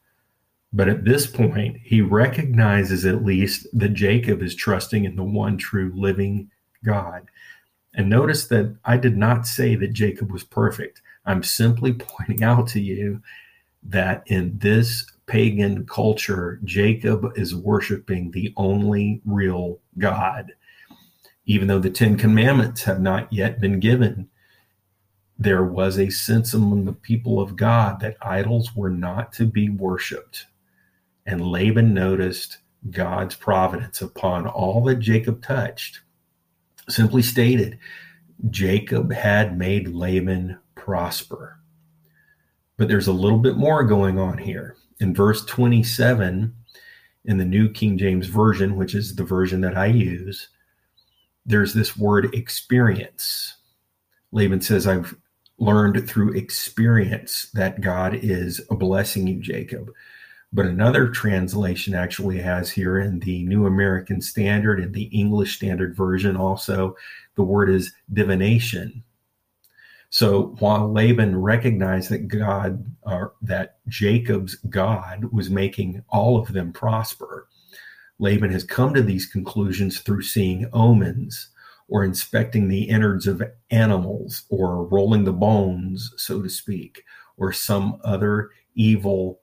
But 0.74 0.88
at 0.88 1.03
this 1.03 1.28
point, 1.28 1.78
he 1.84 2.01
recognizes 2.01 3.05
at 3.05 3.26
least 3.26 3.68
that 3.74 3.93
Jacob 3.93 4.41
is 4.41 4.55
trusting 4.55 5.03
in 5.03 5.16
the 5.16 5.24
one 5.24 5.57
true 5.57 5.91
living 5.95 6.49
God. 6.84 7.28
And 7.93 8.09
notice 8.09 8.47
that 8.47 8.76
I 8.86 8.97
did 8.97 9.18
not 9.18 9.45
say 9.45 9.76
that 9.76 9.93
Jacob 9.93 10.32
was 10.32 10.45
perfect. 10.45 11.01
I'm 11.26 11.43
simply 11.43 11.93
pointing 11.99 12.43
out 12.43 12.67
to 12.69 12.82
you 12.82 13.22
that 13.84 14.24
in 14.28 14.57
this 14.59 15.05
pagan 15.26 15.86
culture, 15.86 16.59
Jacob 16.63 17.32
is 17.36 17.55
worshiping 17.55 18.32
the 18.32 18.53
only 18.57 19.22
real 19.26 19.80
God. 19.97 20.51
Even 21.45 21.67
though 21.67 21.80
the 21.80 21.89
Ten 21.89 22.17
Commandments 22.17 22.84
have 22.84 23.01
not 23.01 23.32
yet 23.32 23.59
been 23.59 23.80
given, 23.80 24.30
there 25.39 25.63
was 25.63 25.97
a 25.97 26.09
sense 26.09 26.53
among 26.53 26.86
the 26.86 26.93
people 26.93 27.39
of 27.39 27.55
God 27.55 27.99
that 27.99 28.17
idols 28.22 28.76
were 28.76 28.91
not 28.91 29.34
to 29.34 29.45
be 29.45 29.69
worshiped. 29.69 30.45
And 31.26 31.47
Laban 31.47 31.93
noticed 31.93 32.59
God's 32.89 33.36
providence 33.36 34.01
upon 34.01 34.45
all 34.47 34.84
that 34.84 34.99
Jacob 34.99 35.41
touched. 35.41 36.01
Simply 36.89 37.22
stated, 37.22 37.80
Jacob 38.49 39.11
had 39.11 39.57
made 39.57 39.88
Laban 39.88 40.59
prosper. 40.92 41.58
But 42.76 42.89
there's 42.89 43.08
a 43.08 43.14
little 43.14 43.38
bit 43.38 43.56
more 43.56 43.86
going 43.86 44.20
on 44.20 44.38
here. 44.38 44.76
In 45.00 45.16
verse 45.16 45.46
27, 45.46 46.54
in 47.24 47.38
the 47.38 47.46
New 47.46 47.70
King 47.70 47.98
James 47.98 48.28
Version, 48.28 48.76
which 48.76 48.94
is 48.94 49.16
the 49.16 49.24
version 49.24 49.62
that 49.62 49.78
I 49.78 49.86
use, 49.86 50.50
there's 51.46 51.74
this 51.74 51.96
word 51.96 52.36
experience. 52.36 53.56
Laban 54.34 54.60
says, 54.60 54.86
I've 54.86 55.16
learned 55.60 56.10
through 56.10 56.34
experience 56.34 57.50
that 57.54 57.80
God 57.80 58.14
is 58.16 58.60
blessing 58.70 59.28
you, 59.28 59.39
Jacob. 59.39 59.94
But 60.52 60.66
another 60.66 61.08
translation 61.08 61.96
actually 61.96 62.39
has 62.39 62.70
here 62.70 63.00
in 63.00 63.20
the 63.20 63.46
New 63.46 63.66
American 63.66 64.20
Standard 64.20 64.82
and 64.82 64.94
the 64.94 65.06
English 65.06 65.56
Standard 65.56 65.96
Version 65.96 66.36
also, 66.36 66.98
the 67.36 67.44
word 67.44 67.70
is 67.70 67.94
divination. 68.12 69.06
So 70.12 70.57
while 70.59 70.91
Laban 70.91 71.41
recognized 71.41 72.09
that 72.12 72.28
God, 72.28 72.86
or 73.03 73.34
that 73.41 73.78
Jacob's 73.88 74.55
God 74.55 75.32
was 75.32 75.49
making 75.49 76.03
all 76.09 76.38
of 76.38 76.51
them 76.51 76.74
prosper, 76.74 77.47
Laban 78.20 78.51
has 78.51 78.66
come 78.66 78.93
to 78.93 79.01
these 79.01 79.26
conclusions 79.26 80.01
through 80.01 80.24
seeing 80.24 80.70
omens 80.74 81.49
or 81.88 82.03
inspecting 82.03 82.68
the 82.68 82.84
innards 82.84 83.26
of 83.26 83.41
animals 83.72 84.43
or 84.49 84.86
rolling 84.86 85.24
the 85.24 85.34
bones, 85.34 86.14
so 86.18 86.41
to 86.41 86.49
speak, 86.49 87.03
or 87.38 87.53
some 87.53 87.99
other 88.03 88.49
evil 88.76 89.41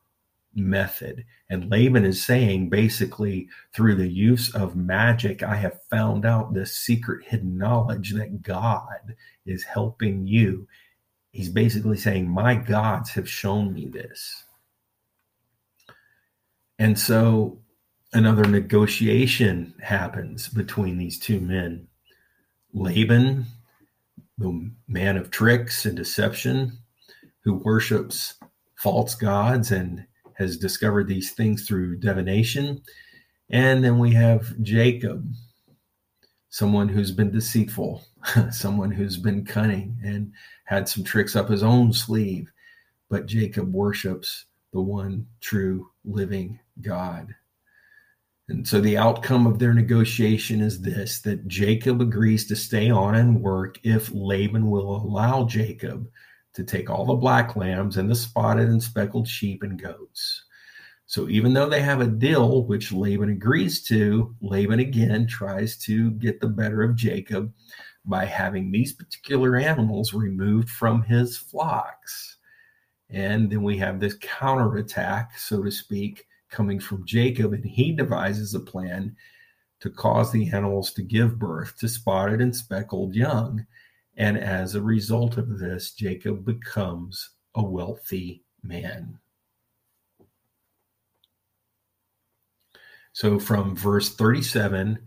method. 0.54 1.24
And 1.50 1.70
Laban 1.70 2.04
is 2.04 2.22
saying 2.22 2.68
basically, 2.68 3.48
through 3.72 3.96
the 3.96 4.08
use 4.08 4.54
of 4.54 4.76
magic, 4.76 5.42
I 5.42 5.56
have 5.56 5.82
found 5.90 6.24
out 6.24 6.54
this 6.54 6.76
secret 6.76 7.26
hidden 7.26 7.56
knowledge 7.58 8.12
that 8.14 8.42
God 8.42 9.14
is 9.46 9.64
helping 9.64 10.26
you. 10.26 10.66
He's 11.32 11.48
basically 11.48 11.96
saying, 11.96 12.28
My 12.28 12.54
gods 12.54 13.10
have 13.10 13.28
shown 13.28 13.72
me 13.72 13.86
this. 13.86 14.44
And 16.78 16.98
so 16.98 17.58
another 18.12 18.44
negotiation 18.44 19.74
happens 19.82 20.48
between 20.48 20.98
these 20.98 21.18
two 21.18 21.40
men. 21.40 21.88
Laban, 22.72 23.46
the 24.36 24.70
man 24.86 25.16
of 25.16 25.30
tricks 25.30 25.84
and 25.84 25.96
deception, 25.96 26.78
who 27.40 27.54
worships 27.54 28.34
false 28.76 29.14
gods 29.14 29.72
and 29.72 30.06
has 30.38 30.56
discovered 30.56 31.08
these 31.08 31.32
things 31.32 31.66
through 31.66 31.98
divination. 31.98 32.80
And 33.50 33.82
then 33.82 33.98
we 33.98 34.12
have 34.12 34.60
Jacob, 34.62 35.28
someone 36.48 36.88
who's 36.88 37.10
been 37.10 37.32
deceitful, 37.32 38.04
someone 38.50 38.92
who's 38.92 39.16
been 39.16 39.44
cunning 39.44 39.98
and 40.04 40.32
had 40.64 40.88
some 40.88 41.02
tricks 41.02 41.34
up 41.34 41.48
his 41.48 41.64
own 41.64 41.92
sleeve. 41.92 42.50
But 43.10 43.26
Jacob 43.26 43.72
worships 43.72 44.46
the 44.72 44.80
one 44.80 45.26
true 45.40 45.90
living 46.04 46.60
God. 46.80 47.34
And 48.48 48.66
so 48.66 48.80
the 48.80 48.96
outcome 48.96 49.46
of 49.46 49.58
their 49.58 49.74
negotiation 49.74 50.60
is 50.60 50.80
this 50.80 51.20
that 51.22 51.48
Jacob 51.48 52.00
agrees 52.00 52.46
to 52.46 52.56
stay 52.56 52.90
on 52.90 53.14
and 53.14 53.42
work 53.42 53.78
if 53.82 54.10
Laban 54.14 54.70
will 54.70 54.96
allow 54.96 55.44
Jacob 55.44 56.08
to 56.54 56.64
take 56.64 56.90
all 56.90 57.04
the 57.04 57.14
black 57.14 57.56
lambs 57.56 57.96
and 57.96 58.10
the 58.10 58.14
spotted 58.14 58.68
and 58.68 58.82
speckled 58.82 59.28
sheep 59.28 59.62
and 59.62 59.80
goats. 59.80 60.44
So 61.06 61.28
even 61.28 61.54
though 61.54 61.68
they 61.68 61.80
have 61.80 62.02
a 62.02 62.06
deal, 62.06 62.64
which 62.66 62.92
Laban 62.92 63.30
agrees 63.30 63.82
to, 63.84 64.34
Laban 64.42 64.80
again 64.80 65.26
tries 65.26 65.78
to 65.84 66.10
get 66.12 66.40
the 66.40 66.48
better 66.48 66.82
of 66.82 66.96
Jacob 66.96 67.52
by 68.04 68.24
having 68.24 68.70
these 68.70 68.92
particular 68.92 69.56
animals 69.56 70.12
removed 70.12 70.68
from 70.68 71.02
his 71.02 71.36
flocks. 71.36 72.36
And 73.10 73.50
then 73.50 73.62
we 73.62 73.78
have 73.78 74.00
this 74.00 74.16
counterattack, 74.20 75.38
so 75.38 75.62
to 75.62 75.70
speak, 75.70 76.26
coming 76.50 76.78
from 76.78 77.06
Jacob, 77.06 77.52
and 77.54 77.64
he 77.64 77.92
devises 77.92 78.54
a 78.54 78.60
plan 78.60 79.16
to 79.80 79.90
cause 79.90 80.32
the 80.32 80.50
animals 80.52 80.92
to 80.92 81.02
give 81.02 81.38
birth 81.38 81.78
to 81.78 81.88
spotted 81.88 82.40
and 82.40 82.54
speckled 82.54 83.14
young. 83.14 83.64
And 84.18 84.36
as 84.36 84.74
a 84.74 84.82
result 84.82 85.38
of 85.38 85.58
this, 85.60 85.92
Jacob 85.92 86.44
becomes 86.44 87.30
a 87.54 87.62
wealthy 87.62 88.42
man. 88.62 89.18
So 93.12 93.38
from 93.38 93.76
verse 93.76 94.14
37 94.14 94.98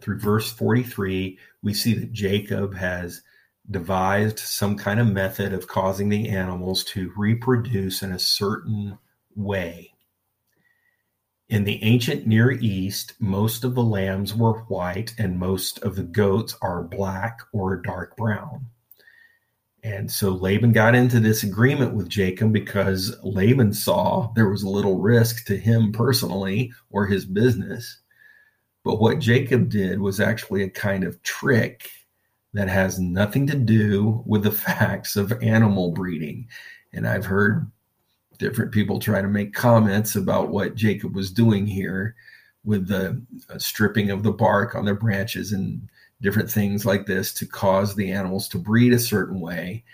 through 0.00 0.18
verse 0.18 0.52
43, 0.52 1.38
we 1.62 1.74
see 1.74 1.94
that 1.94 2.12
Jacob 2.12 2.74
has 2.74 3.22
devised 3.70 4.38
some 4.38 4.76
kind 4.76 5.00
of 5.00 5.06
method 5.08 5.52
of 5.54 5.66
causing 5.66 6.10
the 6.10 6.28
animals 6.28 6.84
to 6.84 7.12
reproduce 7.16 8.02
in 8.02 8.12
a 8.12 8.18
certain 8.18 8.98
way. 9.34 9.92
In 11.48 11.64
the 11.64 11.82
ancient 11.82 12.26
Near 12.26 12.50
East, 12.52 13.14
most 13.20 13.64
of 13.64 13.74
the 13.74 13.82
lambs 13.82 14.34
were 14.34 14.60
white 14.64 15.14
and 15.16 15.38
most 15.38 15.78
of 15.78 15.96
the 15.96 16.02
goats 16.02 16.54
are 16.60 16.82
black 16.82 17.38
or 17.52 17.76
dark 17.76 18.16
brown. 18.18 18.66
And 19.82 20.10
so 20.10 20.30
Laban 20.30 20.72
got 20.72 20.94
into 20.94 21.20
this 21.20 21.44
agreement 21.44 21.94
with 21.94 22.10
Jacob 22.10 22.52
because 22.52 23.16
Laban 23.22 23.72
saw 23.72 24.30
there 24.34 24.50
was 24.50 24.62
a 24.62 24.68
little 24.68 24.98
risk 24.98 25.46
to 25.46 25.56
him 25.56 25.90
personally 25.90 26.70
or 26.90 27.06
his 27.06 27.24
business. 27.24 27.98
But 28.84 29.00
what 29.00 29.18
Jacob 29.18 29.70
did 29.70 30.00
was 30.00 30.20
actually 30.20 30.64
a 30.64 30.70
kind 30.70 31.02
of 31.02 31.22
trick 31.22 31.90
that 32.52 32.68
has 32.68 32.98
nothing 32.98 33.46
to 33.46 33.56
do 33.56 34.22
with 34.26 34.42
the 34.42 34.52
facts 34.52 35.16
of 35.16 35.32
animal 35.42 35.92
breeding. 35.92 36.48
And 36.92 37.08
I've 37.08 37.26
heard 37.26 37.70
different 38.38 38.72
people 38.72 38.98
try 38.98 39.20
to 39.20 39.28
make 39.28 39.52
comments 39.52 40.16
about 40.16 40.48
what 40.48 40.74
Jacob 40.74 41.14
was 41.14 41.30
doing 41.30 41.66
here 41.66 42.14
with 42.64 42.88
the 42.88 43.20
uh, 43.50 43.58
stripping 43.58 44.10
of 44.10 44.22
the 44.22 44.32
bark 44.32 44.74
on 44.74 44.84
their 44.84 44.94
branches 44.94 45.52
and 45.52 45.88
different 46.20 46.50
things 46.50 46.84
like 46.84 47.06
this 47.06 47.32
to 47.32 47.46
cause 47.46 47.94
the 47.94 48.10
animals 48.10 48.48
to 48.48 48.58
breed 48.58 48.92
a 48.92 48.98
certain 48.98 49.40
way. 49.40 49.84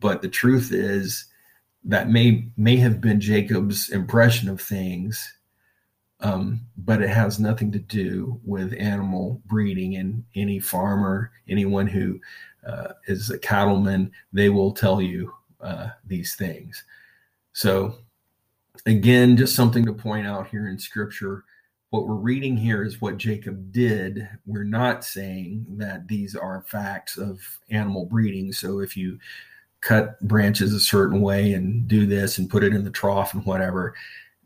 But 0.00 0.22
the 0.22 0.28
truth 0.28 0.72
is 0.72 1.26
that 1.84 2.08
may 2.08 2.48
may 2.56 2.76
have 2.76 3.00
been 3.00 3.20
Jacob's 3.20 3.90
impression 3.90 4.48
of 4.48 4.60
things, 4.60 5.34
um, 6.20 6.60
but 6.78 7.02
it 7.02 7.10
has 7.10 7.38
nothing 7.38 7.70
to 7.72 7.78
do 7.78 8.40
with 8.44 8.74
animal 8.78 9.40
breeding. 9.46 9.96
And 9.96 10.24
any 10.34 10.58
farmer, 10.58 11.30
anyone 11.48 11.86
who 11.86 12.18
uh, 12.66 12.92
is 13.06 13.30
a 13.30 13.38
cattleman, 13.38 14.10
they 14.32 14.48
will 14.48 14.72
tell 14.72 15.00
you 15.00 15.32
uh, 15.60 15.88
these 16.06 16.34
things. 16.34 16.84
So, 17.56 17.94
again, 18.84 19.34
just 19.38 19.56
something 19.56 19.86
to 19.86 19.92
point 19.94 20.26
out 20.26 20.48
here 20.48 20.68
in 20.68 20.78
Scripture 20.78 21.42
what 21.88 22.06
we're 22.06 22.16
reading 22.16 22.58
here 22.58 22.84
is 22.84 23.00
what 23.00 23.16
Jacob 23.16 23.72
did. 23.72 24.28
We're 24.44 24.64
not 24.64 25.02
saying 25.02 25.64
that 25.78 26.06
these 26.06 26.36
are 26.36 26.66
facts 26.68 27.16
of 27.16 27.40
animal 27.70 28.04
breeding. 28.04 28.52
So 28.52 28.80
if 28.80 28.98
you 28.98 29.18
cut 29.80 30.20
branches 30.20 30.74
a 30.74 30.80
certain 30.80 31.22
way 31.22 31.54
and 31.54 31.88
do 31.88 32.04
this 32.04 32.36
and 32.36 32.50
put 32.50 32.62
it 32.62 32.74
in 32.74 32.84
the 32.84 32.90
trough 32.90 33.32
and 33.32 33.46
whatever, 33.46 33.94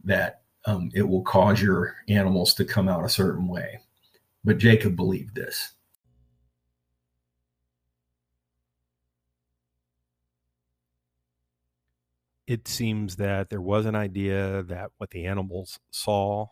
that 0.04 0.42
um, 0.66 0.92
it 0.94 1.02
will 1.02 1.22
cause 1.22 1.60
your 1.60 1.96
animals 2.08 2.54
to 2.54 2.64
come 2.64 2.88
out 2.88 3.04
a 3.04 3.08
certain 3.08 3.48
way. 3.48 3.80
But 4.44 4.58
Jacob 4.58 4.94
believed 4.94 5.34
this. 5.34 5.72
It 12.50 12.66
seems 12.66 13.14
that 13.14 13.48
there 13.48 13.60
was 13.60 13.86
an 13.86 13.94
idea 13.94 14.64
that 14.64 14.90
what 14.96 15.10
the 15.10 15.24
animals 15.24 15.78
saw 15.92 16.48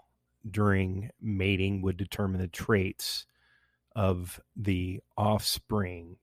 during 0.49 1.11
mating 1.21 1.83
would 1.83 1.97
determine 1.97 2.41
the 2.41 2.47
traits 2.47 3.27
of 3.97 4.39
the 4.55 5.01
offspring. 5.17 6.19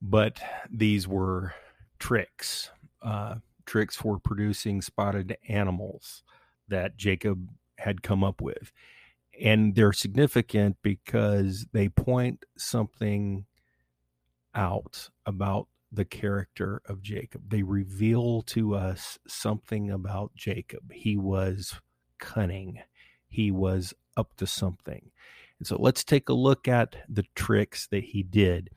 But 0.00 0.40
these 0.70 1.08
were 1.08 1.54
tricks, 1.98 2.70
uh, 3.02 3.38
tricks 3.66 3.96
for 3.96 4.20
producing 4.20 4.80
spotted 4.80 5.36
animals 5.48 6.22
that 6.68 6.96
Jacob 6.96 7.48
had 7.78 8.04
come 8.04 8.22
up 8.22 8.40
with. 8.40 8.70
And 9.42 9.74
they're 9.74 9.92
significant 9.92 10.76
because 10.82 11.66
they 11.72 11.88
point 11.88 12.44
something 12.56 13.46
out 14.54 15.10
about 15.26 15.66
the 15.94 16.04
character 16.04 16.82
of 16.86 17.02
Jacob. 17.02 17.42
They 17.48 17.62
reveal 17.62 18.42
to 18.42 18.74
us 18.74 19.18
something 19.26 19.90
about 19.90 20.34
Jacob. 20.34 20.92
He 20.92 21.16
was 21.16 21.80
cunning. 22.18 22.80
He 23.28 23.50
was 23.50 23.94
up 24.16 24.36
to 24.36 24.46
something. 24.46 25.10
And 25.58 25.66
so 25.66 25.76
let's 25.78 26.04
take 26.04 26.28
a 26.28 26.34
look 26.34 26.68
at 26.68 26.96
the 27.08 27.24
tricks 27.34 27.86
that 27.88 28.04
he 28.04 28.22
did. 28.22 28.70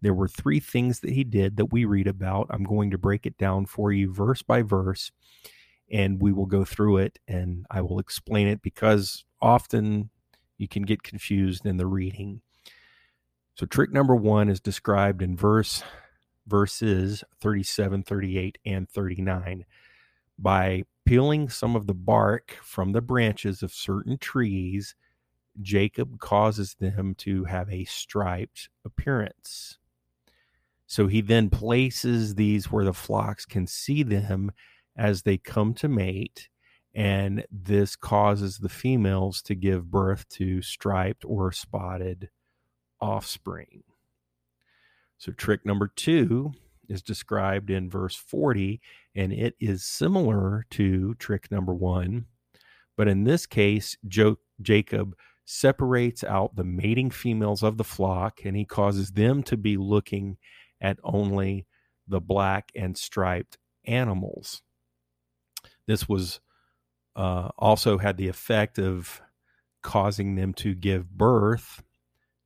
There 0.00 0.14
were 0.14 0.28
three 0.28 0.60
things 0.60 1.00
that 1.00 1.12
he 1.12 1.24
did 1.24 1.56
that 1.56 1.72
we 1.72 1.84
read 1.84 2.06
about. 2.06 2.48
I'm 2.50 2.64
going 2.64 2.90
to 2.90 2.98
break 2.98 3.24
it 3.24 3.38
down 3.38 3.66
for 3.66 3.92
you 3.92 4.12
verse 4.12 4.42
by 4.42 4.62
verse, 4.62 5.10
and 5.90 6.20
we 6.20 6.32
will 6.32 6.46
go 6.46 6.64
through 6.64 6.98
it 6.98 7.18
and 7.26 7.66
I 7.70 7.80
will 7.80 7.98
explain 7.98 8.48
it 8.48 8.60
because 8.62 9.24
often 9.40 10.10
you 10.58 10.68
can 10.68 10.82
get 10.82 11.02
confused 11.02 11.66
in 11.66 11.76
the 11.76 11.86
reading. 11.86 12.42
So 13.54 13.66
trick 13.66 13.92
number 13.92 14.14
1 14.14 14.48
is 14.48 14.60
described 14.60 15.22
in 15.22 15.36
verse 15.36 15.82
verses 16.46 17.24
37, 17.40 18.02
38 18.02 18.58
and 18.64 18.88
39 18.88 19.64
by 20.38 20.84
peeling 21.04 21.48
some 21.48 21.76
of 21.76 21.86
the 21.86 21.94
bark 21.94 22.56
from 22.62 22.92
the 22.92 23.00
branches 23.00 23.62
of 23.62 23.72
certain 23.72 24.18
trees, 24.18 24.94
Jacob 25.60 26.18
causes 26.18 26.74
them 26.74 27.14
to 27.16 27.44
have 27.44 27.70
a 27.70 27.84
striped 27.84 28.68
appearance. 28.84 29.78
So 30.86 31.06
he 31.06 31.20
then 31.20 31.50
places 31.50 32.34
these 32.34 32.70
where 32.70 32.84
the 32.84 32.92
flocks 32.92 33.46
can 33.46 33.66
see 33.66 34.02
them 34.02 34.52
as 34.96 35.22
they 35.22 35.38
come 35.38 35.74
to 35.74 35.88
mate, 35.88 36.48
and 36.94 37.44
this 37.50 37.96
causes 37.96 38.58
the 38.58 38.68
females 38.68 39.42
to 39.42 39.54
give 39.54 39.90
birth 39.90 40.28
to 40.30 40.62
striped 40.62 41.24
or 41.24 41.52
spotted 41.52 42.30
offspring. 43.00 43.82
So, 45.24 45.32
trick 45.32 45.64
number 45.64 45.88
two 45.88 46.52
is 46.86 47.00
described 47.00 47.70
in 47.70 47.88
verse 47.88 48.14
40, 48.14 48.78
and 49.14 49.32
it 49.32 49.54
is 49.58 49.82
similar 49.82 50.66
to 50.72 51.14
trick 51.14 51.50
number 51.50 51.72
one. 51.72 52.26
But 52.98 53.08
in 53.08 53.24
this 53.24 53.46
case, 53.46 53.96
jo- 54.06 54.36
Jacob 54.60 55.16
separates 55.46 56.24
out 56.24 56.56
the 56.56 56.64
mating 56.64 57.08
females 57.08 57.62
of 57.62 57.78
the 57.78 57.84
flock 57.84 58.40
and 58.44 58.54
he 58.54 58.66
causes 58.66 59.12
them 59.12 59.42
to 59.44 59.56
be 59.56 59.78
looking 59.78 60.36
at 60.78 60.98
only 61.02 61.66
the 62.06 62.20
black 62.20 62.70
and 62.74 62.94
striped 62.94 63.56
animals. 63.86 64.60
This 65.86 66.06
was 66.06 66.40
uh, 67.16 67.48
also 67.56 67.96
had 67.96 68.18
the 68.18 68.28
effect 68.28 68.78
of 68.78 69.22
causing 69.82 70.34
them 70.34 70.52
to 70.52 70.74
give 70.74 71.08
birth 71.16 71.82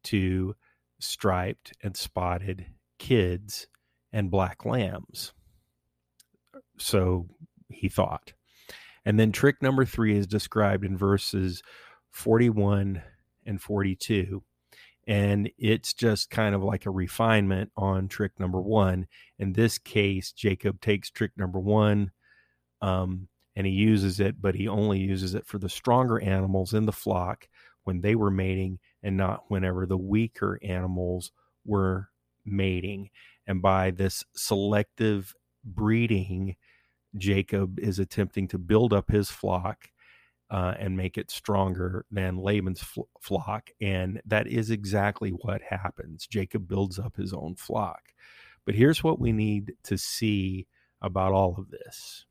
to 0.05 0.55
striped 1.01 1.73
and 1.83 1.97
spotted 1.97 2.67
kids 2.99 3.67
and 4.13 4.31
black 4.31 4.65
lambs. 4.65 5.33
So 6.79 7.27
he 7.69 7.89
thought. 7.89 8.33
And 9.05 9.19
then 9.19 9.33
trick 9.33 9.63
number 9.63 9.85
three 9.85 10.17
is 10.17 10.27
described 10.27 10.85
in 10.85 10.97
verses 10.97 11.63
41 12.11 13.03
and 13.47 13.61
42. 13.61 14.43
And 15.07 15.51
it's 15.57 15.95
just 15.95 16.29
kind 16.29 16.55
of 16.55 16.63
like 16.63 16.85
a 16.85 16.91
refinement 16.91 17.71
on 17.77 18.09
trick 18.09 18.39
number 18.39 18.61
one. 18.61 19.07
In 19.39 19.55
this 19.55 19.79
case, 19.79 20.33
Jacob 20.33 20.81
takes 20.81 21.11
trick 21.11 21.33
number 21.37 21.59
one 21.59 22.11
um, 22.83 23.29
and 23.57 23.67
he 23.67 23.73
uses 23.73 24.21
it, 24.21 24.43
but 24.43 24.55
he 24.55 24.69
only 24.69 24.99
uses 24.99 25.35
it 25.35 25.47
for 25.47 25.59
the 25.59 25.71
stronger 25.71 26.21
animals 26.21 26.75
in 26.75 26.85
the 26.85 26.93
flock 26.93 27.49
when 27.85 28.03
they 28.03 28.15
were 28.15 28.31
mating 28.31 28.79
and 29.03 29.17
not 29.17 29.45
whenever 29.49 29.87
the 29.87 29.97
weaker 29.97 30.59
animals 30.63 31.33
were 31.65 32.09
mating. 32.45 33.11
And 33.47 33.63
by 33.63 33.91
this 33.91 34.25
selective 34.35 35.35
breeding, 35.65 36.57
Jacob 37.17 37.79
is 37.79 37.99
attempting 37.99 38.49
to 38.49 38.59
build 38.59 38.93
up 38.93 39.11
his 39.11 39.31
flock 39.31 39.91
uh, 40.51 40.75
and 40.79 40.97
make 40.97 41.19
it 41.19 41.31
stronger 41.31 42.05
than 42.11 42.39
Laban's 42.39 42.83
fl- 42.83 43.03
flock. 43.21 43.71
And 43.81 44.21
that 44.27 44.47
is 44.47 44.71
exactly 44.71 45.31
what 45.31 45.63
happens. 45.63 46.27
Jacob 46.27 46.69
builds 46.69 46.99
up 46.99 47.17
his 47.17 47.33
own 47.33 47.55
flock. 47.55 48.01
But 48.65 48.75
here's 48.75 49.03
what 49.03 49.19
we 49.19 49.33
need 49.33 49.75
to 49.85 49.97
see 49.97 50.67
about 51.01 51.33
all 51.33 51.55
of 51.57 51.71
this 51.71 52.27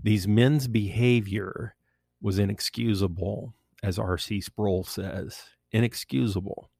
these 0.00 0.28
men's 0.28 0.68
behavior 0.68 1.74
was 2.20 2.38
inexcusable, 2.38 3.54
as 3.82 3.98
R.C. 3.98 4.40
Sproul 4.40 4.84
says. 4.84 5.42
Inexcusable. 5.72 6.70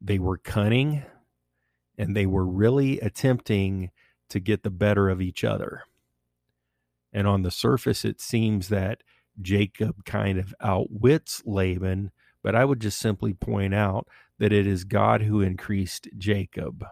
They 0.00 0.18
were 0.18 0.38
cunning, 0.38 1.04
and 1.96 2.16
they 2.16 2.26
were 2.26 2.46
really 2.46 3.00
attempting 3.00 3.90
to 4.30 4.40
get 4.40 4.62
the 4.62 4.70
better 4.70 5.08
of 5.08 5.20
each 5.20 5.44
other. 5.44 5.82
And 7.12 7.26
on 7.26 7.42
the 7.42 7.50
surface, 7.50 8.04
it 8.04 8.20
seems 8.20 8.68
that 8.68 9.02
Jacob 9.40 10.04
kind 10.04 10.38
of 10.38 10.54
outwits 10.60 11.42
Laban, 11.44 12.10
but 12.42 12.54
I 12.54 12.64
would 12.64 12.80
just 12.80 12.98
simply 12.98 13.34
point 13.34 13.74
out 13.74 14.06
that 14.38 14.52
it 14.52 14.66
is 14.66 14.84
God 14.84 15.22
who 15.22 15.40
increased 15.40 16.08
Jacob. 16.16 16.84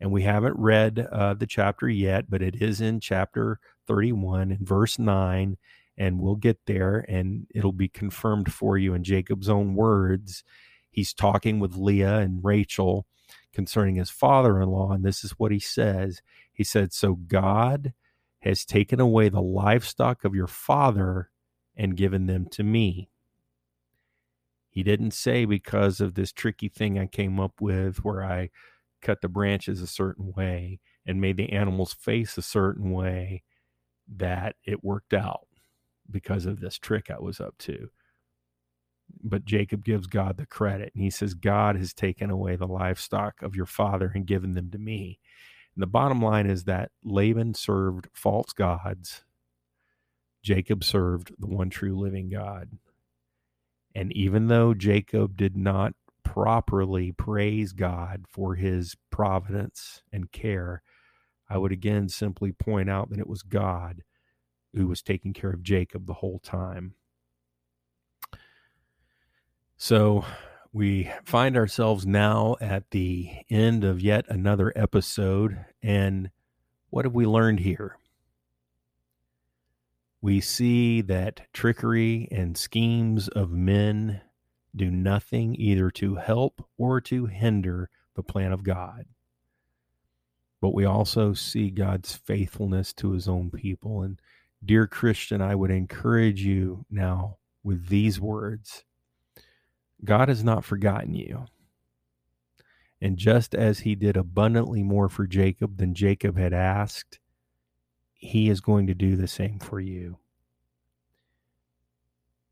And 0.00 0.10
we 0.10 0.22
haven't 0.22 0.58
read 0.58 0.98
uh, 1.12 1.34
the 1.34 1.46
chapter 1.46 1.88
yet, 1.88 2.30
but 2.30 2.42
it 2.42 2.60
is 2.60 2.80
in 2.80 3.00
chapter 3.00 3.60
31 3.86 4.52
in 4.52 4.64
verse 4.64 4.98
9, 4.98 5.56
and 6.00 6.18
we'll 6.18 6.34
get 6.34 6.58
there 6.66 7.04
and 7.10 7.46
it'll 7.54 7.72
be 7.72 7.88
confirmed 7.88 8.50
for 8.50 8.78
you 8.78 8.94
in 8.94 9.04
Jacob's 9.04 9.50
own 9.50 9.74
words. 9.74 10.42
He's 10.90 11.12
talking 11.12 11.60
with 11.60 11.76
Leah 11.76 12.20
and 12.20 12.42
Rachel 12.42 13.06
concerning 13.52 13.96
his 13.96 14.08
father 14.08 14.62
in 14.62 14.70
law. 14.70 14.92
And 14.92 15.04
this 15.04 15.22
is 15.22 15.32
what 15.32 15.52
he 15.52 15.60
says 15.60 16.22
He 16.54 16.64
said, 16.64 16.94
So 16.94 17.16
God 17.16 17.92
has 18.40 18.64
taken 18.64 18.98
away 18.98 19.28
the 19.28 19.42
livestock 19.42 20.24
of 20.24 20.34
your 20.34 20.46
father 20.46 21.28
and 21.76 21.98
given 21.98 22.24
them 22.24 22.46
to 22.52 22.62
me. 22.62 23.10
He 24.70 24.82
didn't 24.82 25.10
say 25.10 25.44
because 25.44 26.00
of 26.00 26.14
this 26.14 26.32
tricky 26.32 26.70
thing 26.70 26.98
I 26.98 27.06
came 27.08 27.38
up 27.38 27.60
with 27.60 27.98
where 28.06 28.24
I 28.24 28.48
cut 29.02 29.20
the 29.20 29.28
branches 29.28 29.82
a 29.82 29.86
certain 29.86 30.32
way 30.34 30.80
and 31.04 31.20
made 31.20 31.36
the 31.36 31.52
animals 31.52 31.92
face 31.92 32.38
a 32.38 32.42
certain 32.42 32.90
way 32.90 33.42
that 34.08 34.56
it 34.64 34.82
worked 34.82 35.12
out 35.12 35.46
because 36.10 36.46
of 36.46 36.60
this 36.60 36.78
trick 36.78 37.10
I 37.10 37.20
was 37.20 37.40
up 37.40 37.56
to. 37.58 37.90
But 39.22 39.44
Jacob 39.44 39.84
gives 39.84 40.06
God 40.06 40.36
the 40.36 40.46
credit 40.46 40.92
and 40.94 41.02
he 41.02 41.10
says, 41.10 41.34
God 41.34 41.76
has 41.76 41.92
taken 41.92 42.30
away 42.30 42.56
the 42.56 42.66
livestock 42.66 43.42
of 43.42 43.56
your 43.56 43.66
father 43.66 44.12
and 44.14 44.26
given 44.26 44.52
them 44.54 44.70
to 44.70 44.78
me. 44.78 45.18
And 45.74 45.82
the 45.82 45.88
bottom 45.88 46.20
line 46.20 46.46
is 46.46 46.64
that 46.64 46.90
Laban 47.04 47.54
served 47.54 48.08
false 48.12 48.52
gods, 48.52 49.24
Jacob 50.42 50.82
served 50.84 51.32
the 51.38 51.46
one 51.46 51.70
true 51.70 51.98
living 51.98 52.30
God. 52.30 52.70
And 53.94 54.12
even 54.16 54.46
though 54.46 54.72
Jacob 54.74 55.36
did 55.36 55.56
not 55.56 55.94
properly 56.22 57.12
praise 57.12 57.72
God 57.72 58.24
for 58.28 58.54
his 58.54 58.96
providence 59.10 60.02
and 60.12 60.30
care, 60.32 60.82
I 61.48 61.58
would 61.58 61.72
again 61.72 62.08
simply 62.08 62.52
point 62.52 62.88
out 62.88 63.10
that 63.10 63.18
it 63.18 63.26
was 63.26 63.42
God 63.42 64.02
who 64.74 64.86
was 64.86 65.02
taking 65.02 65.32
care 65.32 65.50
of 65.50 65.62
Jacob 65.62 66.06
the 66.06 66.14
whole 66.14 66.38
time. 66.38 66.94
So 69.76 70.24
we 70.72 71.10
find 71.24 71.56
ourselves 71.56 72.06
now 72.06 72.56
at 72.60 72.90
the 72.90 73.30
end 73.48 73.82
of 73.82 74.00
yet 74.00 74.26
another 74.28 74.72
episode. 74.76 75.64
And 75.82 76.30
what 76.90 77.04
have 77.04 77.14
we 77.14 77.26
learned 77.26 77.60
here? 77.60 77.96
We 80.20 80.40
see 80.40 81.00
that 81.02 81.46
trickery 81.52 82.28
and 82.30 82.56
schemes 82.56 83.28
of 83.28 83.50
men 83.50 84.20
do 84.76 84.90
nothing 84.90 85.56
either 85.56 85.90
to 85.92 86.16
help 86.16 86.64
or 86.76 87.00
to 87.00 87.26
hinder 87.26 87.88
the 88.14 88.22
plan 88.22 88.52
of 88.52 88.62
God. 88.62 89.06
But 90.60 90.74
we 90.74 90.84
also 90.84 91.32
see 91.32 91.70
God's 91.70 92.14
faithfulness 92.14 92.92
to 92.94 93.12
his 93.12 93.26
own 93.26 93.50
people. 93.50 94.02
And, 94.02 94.20
dear 94.64 94.86
Christian, 94.86 95.40
I 95.40 95.54
would 95.54 95.70
encourage 95.70 96.42
you 96.42 96.84
now 96.90 97.38
with 97.62 97.88
these 97.88 98.20
words 98.20 98.84
God 100.04 100.28
has 100.28 100.42
not 100.42 100.64
forgotten 100.64 101.14
you. 101.14 101.46
And 103.02 103.16
just 103.16 103.54
as 103.54 103.80
he 103.80 103.94
did 103.94 104.16
abundantly 104.16 104.82
more 104.82 105.08
for 105.08 105.26
Jacob 105.26 105.78
than 105.78 105.94
Jacob 105.94 106.36
had 106.38 106.52
asked, 106.52 107.18
he 108.14 108.48
is 108.50 108.60
going 108.60 108.86
to 108.86 108.94
do 108.94 109.16
the 109.16 109.28
same 109.28 109.58
for 109.58 109.80
you. 109.80 110.18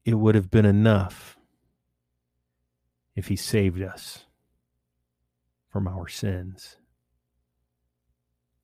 It 0.05 0.15
would 0.15 0.35
have 0.35 0.51
been 0.51 0.65
enough 0.65 1.37
if 3.15 3.29
he 3.29 3.37
saved 3.37 3.83
us 3.83 4.25
from 5.71 5.87
our 5.87 6.09
sins. 6.09 6.77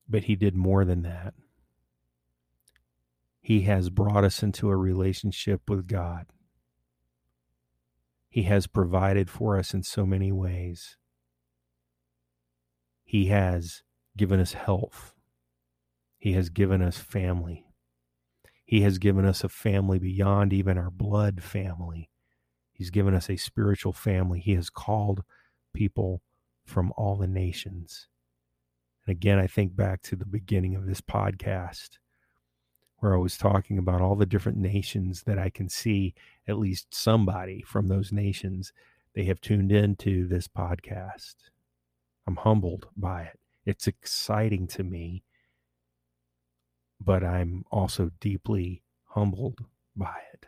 But 0.08 0.24
he 0.24 0.36
did 0.36 0.56
more 0.56 0.84
than 0.84 1.02
that. 1.02 1.34
He 3.44 3.60
has 3.64 3.90
brought 3.90 4.24
us 4.24 4.42
into 4.42 4.70
a 4.70 4.76
relationship 4.76 5.68
with 5.68 5.86
God. 5.86 6.24
He 8.30 8.44
has 8.44 8.66
provided 8.66 9.28
for 9.28 9.58
us 9.58 9.74
in 9.74 9.82
so 9.82 10.06
many 10.06 10.32
ways. 10.32 10.96
He 13.04 13.26
has 13.26 13.82
given 14.16 14.40
us 14.40 14.54
health. 14.54 15.12
He 16.16 16.32
has 16.32 16.48
given 16.48 16.80
us 16.80 16.96
family. 16.96 17.66
He 18.64 18.80
has 18.80 18.96
given 18.96 19.26
us 19.26 19.44
a 19.44 19.50
family 19.50 19.98
beyond 19.98 20.54
even 20.54 20.78
our 20.78 20.90
blood 20.90 21.42
family. 21.42 22.08
He's 22.72 22.88
given 22.88 23.14
us 23.14 23.28
a 23.28 23.36
spiritual 23.36 23.92
family. 23.92 24.40
He 24.40 24.54
has 24.54 24.70
called 24.70 25.22
people 25.74 26.22
from 26.64 26.94
all 26.96 27.16
the 27.16 27.28
nations. 27.28 28.08
And 29.06 29.14
again, 29.14 29.38
I 29.38 29.48
think 29.48 29.76
back 29.76 30.00
to 30.04 30.16
the 30.16 30.24
beginning 30.24 30.74
of 30.74 30.86
this 30.86 31.02
podcast 31.02 31.98
where 33.04 33.14
I 33.14 33.18
was 33.18 33.36
talking 33.36 33.78
about 33.78 34.00
all 34.00 34.16
the 34.16 34.26
different 34.26 34.58
nations 34.58 35.22
that 35.24 35.38
I 35.38 35.50
can 35.50 35.68
see 35.68 36.14
at 36.48 36.58
least 36.58 36.94
somebody 36.94 37.62
from 37.62 37.86
those 37.86 38.10
nations 38.12 38.72
they 39.14 39.24
have 39.24 39.40
tuned 39.40 39.70
into 39.70 40.26
this 40.26 40.48
podcast. 40.48 41.34
I'm 42.26 42.36
humbled 42.36 42.88
by 42.96 43.22
it. 43.22 43.38
It's 43.66 43.86
exciting 43.86 44.66
to 44.68 44.82
me 44.82 45.22
but 47.00 47.22
I'm 47.22 47.64
also 47.70 48.10
deeply 48.20 48.82
humbled 49.04 49.60
by 49.94 50.16
it. 50.32 50.46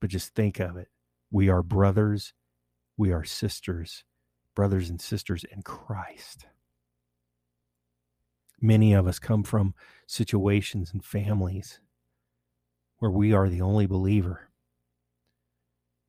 But 0.00 0.10
just 0.10 0.34
think 0.34 0.60
of 0.60 0.76
it. 0.76 0.88
We 1.30 1.48
are 1.48 1.62
brothers, 1.62 2.32
we 2.96 3.12
are 3.12 3.24
sisters, 3.24 4.04
brothers 4.54 4.88
and 4.88 5.00
sisters 5.00 5.44
in 5.44 5.62
Christ. 5.62 6.46
Many 8.60 8.92
of 8.92 9.06
us 9.06 9.18
come 9.18 9.42
from 9.42 9.74
situations 10.08 10.90
and 10.90 11.04
families 11.04 11.80
where 12.98 13.10
we 13.10 13.34
are 13.34 13.48
the 13.48 13.60
only 13.60 13.86
believer. 13.86 14.48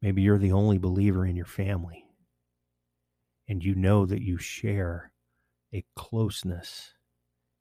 Maybe 0.02 0.22
you're 0.22 0.38
the 0.38 0.54
only 0.54 0.78
believer 0.78 1.26
in 1.26 1.36
your 1.36 1.46
family, 1.46 2.06
and 3.48 3.62
you 3.62 3.76
know 3.76 4.06
that 4.06 4.22
you 4.22 4.38
share 4.38 5.12
a 5.74 5.84
closeness 5.98 6.94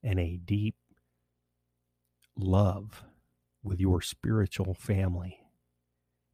and 0.05 0.21
a 0.21 0.37
deep 0.37 0.77
love 2.37 3.03
with 3.65 3.81
your 3.81 4.01
spiritual 4.01 4.75
family. 4.75 5.41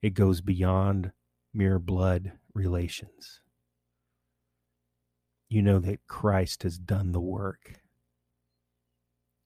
It 0.02 0.12
goes 0.12 0.42
beyond 0.42 1.12
mere 1.54 1.78
blood 1.78 2.32
relations. 2.52 3.40
You 5.48 5.62
know 5.62 5.78
that 5.78 6.06
Christ 6.06 6.62
has 6.62 6.78
done 6.78 7.12
the 7.12 7.20
work. 7.20 7.80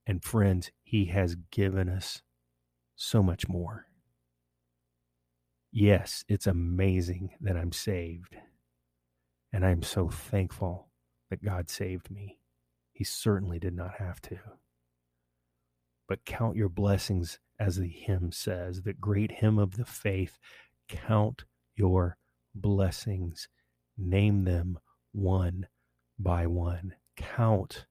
And 0.09 0.25
friends, 0.25 0.73
He 0.83 1.05
has 1.07 1.37
given 1.53 1.89
us 1.89 2.23
so 2.97 3.23
much 3.23 3.49
more. 3.49 3.87
Yes, 5.71 6.25
it's 6.29 6.49
amazing 6.49 7.31
that 7.41 7.57
I'm 7.57 7.71
saved. 7.71 8.35
And 9.53 9.65
I'm 9.65 9.85
so 9.85 10.09
thankful 10.09 10.89
that 11.31 11.45
God 11.45 11.71
saved 11.71 12.11
me. 12.11 12.39
He 12.93 13.05
certainly 13.05 13.61
did 13.61 13.77
not 13.77 13.93
have 13.99 14.21
to 14.23 14.39
but 16.09 16.25
count 16.25 16.57
your 16.57 16.71
blessings, 16.71 17.39
as 17.61 17.77
the 17.77 17.89
hymn 17.89 18.33
says, 18.33 18.83
the 18.83 18.95
great 18.95 19.31
hymn 19.31 19.59
of 19.59 19.77
the 19.77 19.85
faith. 19.85 20.39
Count 20.89 21.45
your 21.77 22.17
blessings, 22.55 23.49
name 23.97 24.45
them 24.45 24.79
one 25.13 25.67
by 26.19 26.47
one. 26.47 26.95
Count 27.17 27.87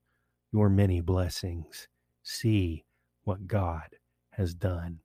your 0.51 0.67
many 0.67 0.99
blessings. 0.99 1.87
See 2.29 2.83
what 3.23 3.47
God 3.47 3.95
has 4.31 4.53
done. 4.53 4.99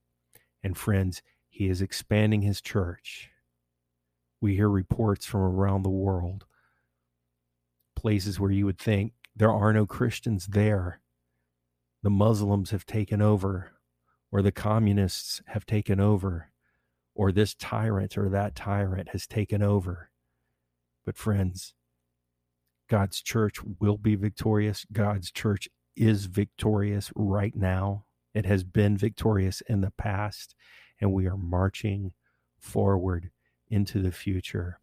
And 0.61 0.77
friends, 0.77 1.23
He 1.49 1.69
is 1.69 1.81
expanding 1.81 2.43
His 2.43 2.61
church. 2.61 3.31
We 4.41 4.57
hear 4.57 4.69
reports 4.69 5.25
from 5.25 5.43
around 5.43 5.85
the 5.85 5.89
world, 5.89 6.47
places 7.95 8.41
where 8.41 8.51
you 8.51 8.67
would 8.67 8.79
think 8.79 9.13
there 9.37 9.53
are 9.53 9.73
no 9.73 9.87
Christians 9.87 10.49
there 10.49 11.01
the 12.03 12.11
Muslims 12.11 12.73
have 12.73 12.87
taken 12.87 13.23
over, 13.23 13.71
or 14.33 14.43
the 14.43 14.51
communists 14.51 15.41
have 15.47 15.65
taken 15.65 16.01
over, 16.01 16.51
or 17.15 17.31
this 17.31 17.55
tyrant 17.55 18.19
or 18.19 18.29
that 18.31 18.57
tyrant 18.57 19.11
has 19.11 19.29
taken 19.29 19.63
over. 19.63 20.11
But, 21.07 21.17
friends, 21.17 21.75
God's 22.91 23.23
church 23.23 23.63
will 23.63 23.97
be 23.97 24.17
victorious. 24.17 24.85
God's 24.91 25.31
church 25.31 25.69
is 25.97 26.27
victorious 26.27 27.11
right 27.15 27.55
now. 27.55 28.05
It 28.35 28.47
has 28.47 28.65
been 28.65 28.97
victorious 28.97 29.61
in 29.63 29.81
the 29.83 29.93
past, 29.99 30.55
and 31.01 31.13
we 31.13 31.27
are 31.27 31.37
marching 31.37 32.13
forward 32.59 33.31
into 33.69 34.01
the 34.01 34.13
future. 34.13 34.81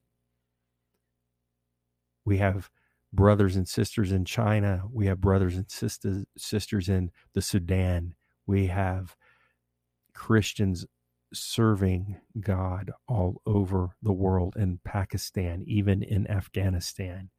We 2.26 2.38
have 2.38 2.70
brothers 3.12 3.56
and 3.56 3.68
sisters 3.68 4.12
in 4.12 4.26
China. 4.26 4.84
We 4.92 5.08
have 5.08 5.20
brothers 5.22 5.56
and 5.56 5.70
sisters 5.70 6.26
sisters 6.38 6.90
in 6.90 7.12
the 7.34 7.42
Sudan. 7.42 8.16
We 8.46 8.68
have 8.68 9.16
Christians 10.14 10.86
serving 11.34 12.18
God 12.40 12.92
all 13.08 13.42
over 13.46 13.96
the 14.02 14.14
world 14.14 14.56
in 14.58 14.80
Pakistan, 14.84 15.64
even 15.66 16.04
in 16.04 16.30
Afghanistan. 16.30 17.30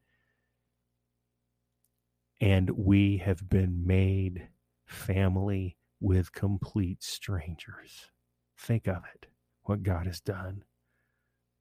And 2.41 2.71
we 2.71 3.19
have 3.19 3.49
been 3.49 3.87
made 3.87 4.49
family 4.87 5.77
with 6.01 6.33
complete 6.33 7.03
strangers. 7.03 8.11
Think 8.59 8.89
of 8.89 9.03
it, 9.15 9.27
what 9.65 9.83
God 9.83 10.07
has 10.07 10.21
done 10.21 10.65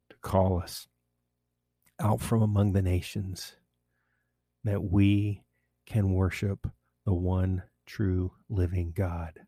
to 0.10 0.18
call 0.22 0.62
us 0.62 0.88
out 2.00 2.22
from 2.22 2.42
among 2.42 2.74
the 2.74 2.82
nations 2.82 3.58
that 4.64 4.84
we 4.84 5.44
can 5.86 6.14
worship 6.14 6.68
the 7.06 7.14
one 7.14 7.64
true 7.86 8.32
living 8.50 8.94
God, 8.96 9.40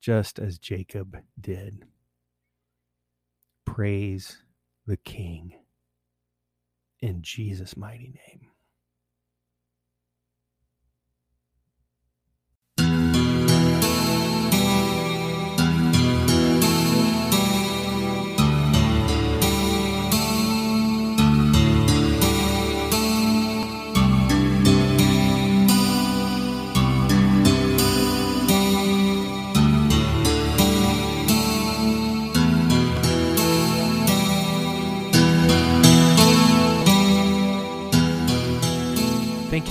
just 0.00 0.38
as 0.38 0.58
Jacob 0.58 1.16
did. 1.40 1.84
Praise 3.64 4.42
the 4.86 4.96
King 4.98 5.54
in 7.00 7.22
Jesus' 7.22 7.76
mighty 7.76 8.12
name. 8.28 8.51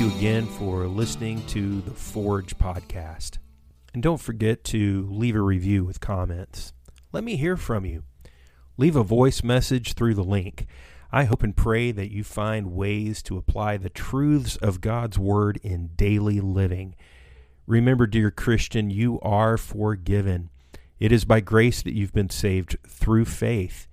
You 0.01 0.09
again 0.15 0.47
for 0.47 0.87
listening 0.87 1.45
to 1.45 1.79
the 1.81 1.91
Forge 1.91 2.57
podcast. 2.57 3.37
And 3.93 4.01
don't 4.01 4.19
forget 4.19 4.63
to 4.63 5.07
leave 5.11 5.35
a 5.35 5.41
review 5.41 5.85
with 5.85 5.99
comments. 5.99 6.73
Let 7.11 7.23
me 7.23 7.35
hear 7.35 7.55
from 7.55 7.85
you. 7.85 8.01
Leave 8.77 8.95
a 8.95 9.03
voice 9.03 9.43
message 9.43 9.93
through 9.93 10.15
the 10.15 10.23
link. 10.23 10.65
I 11.11 11.25
hope 11.25 11.43
and 11.43 11.55
pray 11.55 11.91
that 11.91 12.11
you 12.11 12.23
find 12.23 12.73
ways 12.73 13.21
to 13.23 13.37
apply 13.37 13.77
the 13.77 13.91
truths 13.91 14.55
of 14.55 14.81
God's 14.81 15.19
Word 15.19 15.59
in 15.61 15.91
daily 15.95 16.39
living. 16.39 16.95
Remember, 17.67 18.07
dear 18.07 18.31
Christian, 18.31 18.89
you 18.89 19.19
are 19.21 19.55
forgiven. 19.55 20.49
It 20.99 21.11
is 21.11 21.25
by 21.25 21.41
grace 21.41 21.83
that 21.83 21.93
you've 21.93 22.13
been 22.13 22.31
saved 22.31 22.75
through 22.87 23.25
faith. 23.25 23.87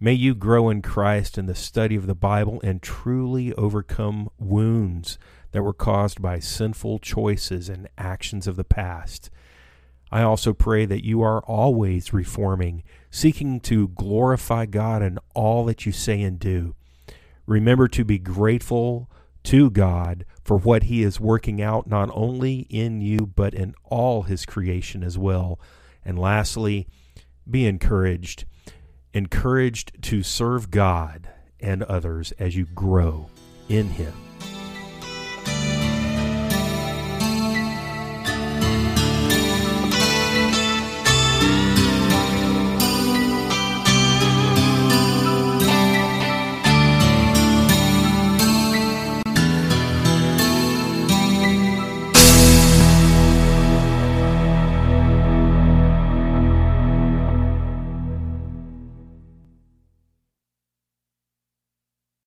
May 0.00 0.12
you 0.12 0.34
grow 0.34 0.70
in 0.70 0.82
Christ 0.82 1.38
in 1.38 1.46
the 1.46 1.54
study 1.54 1.94
of 1.94 2.06
the 2.06 2.16
Bible 2.16 2.60
and 2.64 2.82
truly 2.82 3.54
overcome 3.54 4.28
wounds 4.38 5.18
that 5.56 5.62
were 5.62 5.72
caused 5.72 6.20
by 6.20 6.38
sinful 6.38 6.98
choices 6.98 7.70
and 7.70 7.88
actions 7.96 8.46
of 8.46 8.56
the 8.56 8.62
past. 8.62 9.30
I 10.12 10.20
also 10.20 10.52
pray 10.52 10.84
that 10.84 11.02
you 11.02 11.22
are 11.22 11.40
always 11.46 12.12
reforming, 12.12 12.82
seeking 13.10 13.60
to 13.60 13.88
glorify 13.88 14.66
God 14.66 15.00
in 15.00 15.18
all 15.34 15.64
that 15.64 15.86
you 15.86 15.92
say 15.92 16.20
and 16.20 16.38
do. 16.38 16.74
Remember 17.46 17.88
to 17.88 18.04
be 18.04 18.18
grateful 18.18 19.10
to 19.44 19.70
God 19.70 20.26
for 20.44 20.58
what 20.58 20.82
He 20.82 21.02
is 21.02 21.18
working 21.18 21.62
out 21.62 21.86
not 21.86 22.10
only 22.12 22.66
in 22.68 23.00
you, 23.00 23.20
but 23.20 23.54
in 23.54 23.74
all 23.82 24.24
His 24.24 24.44
creation 24.44 25.02
as 25.02 25.16
well. 25.16 25.58
And 26.04 26.18
lastly, 26.18 26.86
be 27.50 27.64
encouraged 27.64 28.44
encouraged 29.14 30.02
to 30.02 30.22
serve 30.22 30.70
God 30.70 31.30
and 31.60 31.82
others 31.84 32.32
as 32.32 32.54
you 32.54 32.66
grow 32.66 33.30
in 33.70 33.88
Him. 33.88 34.12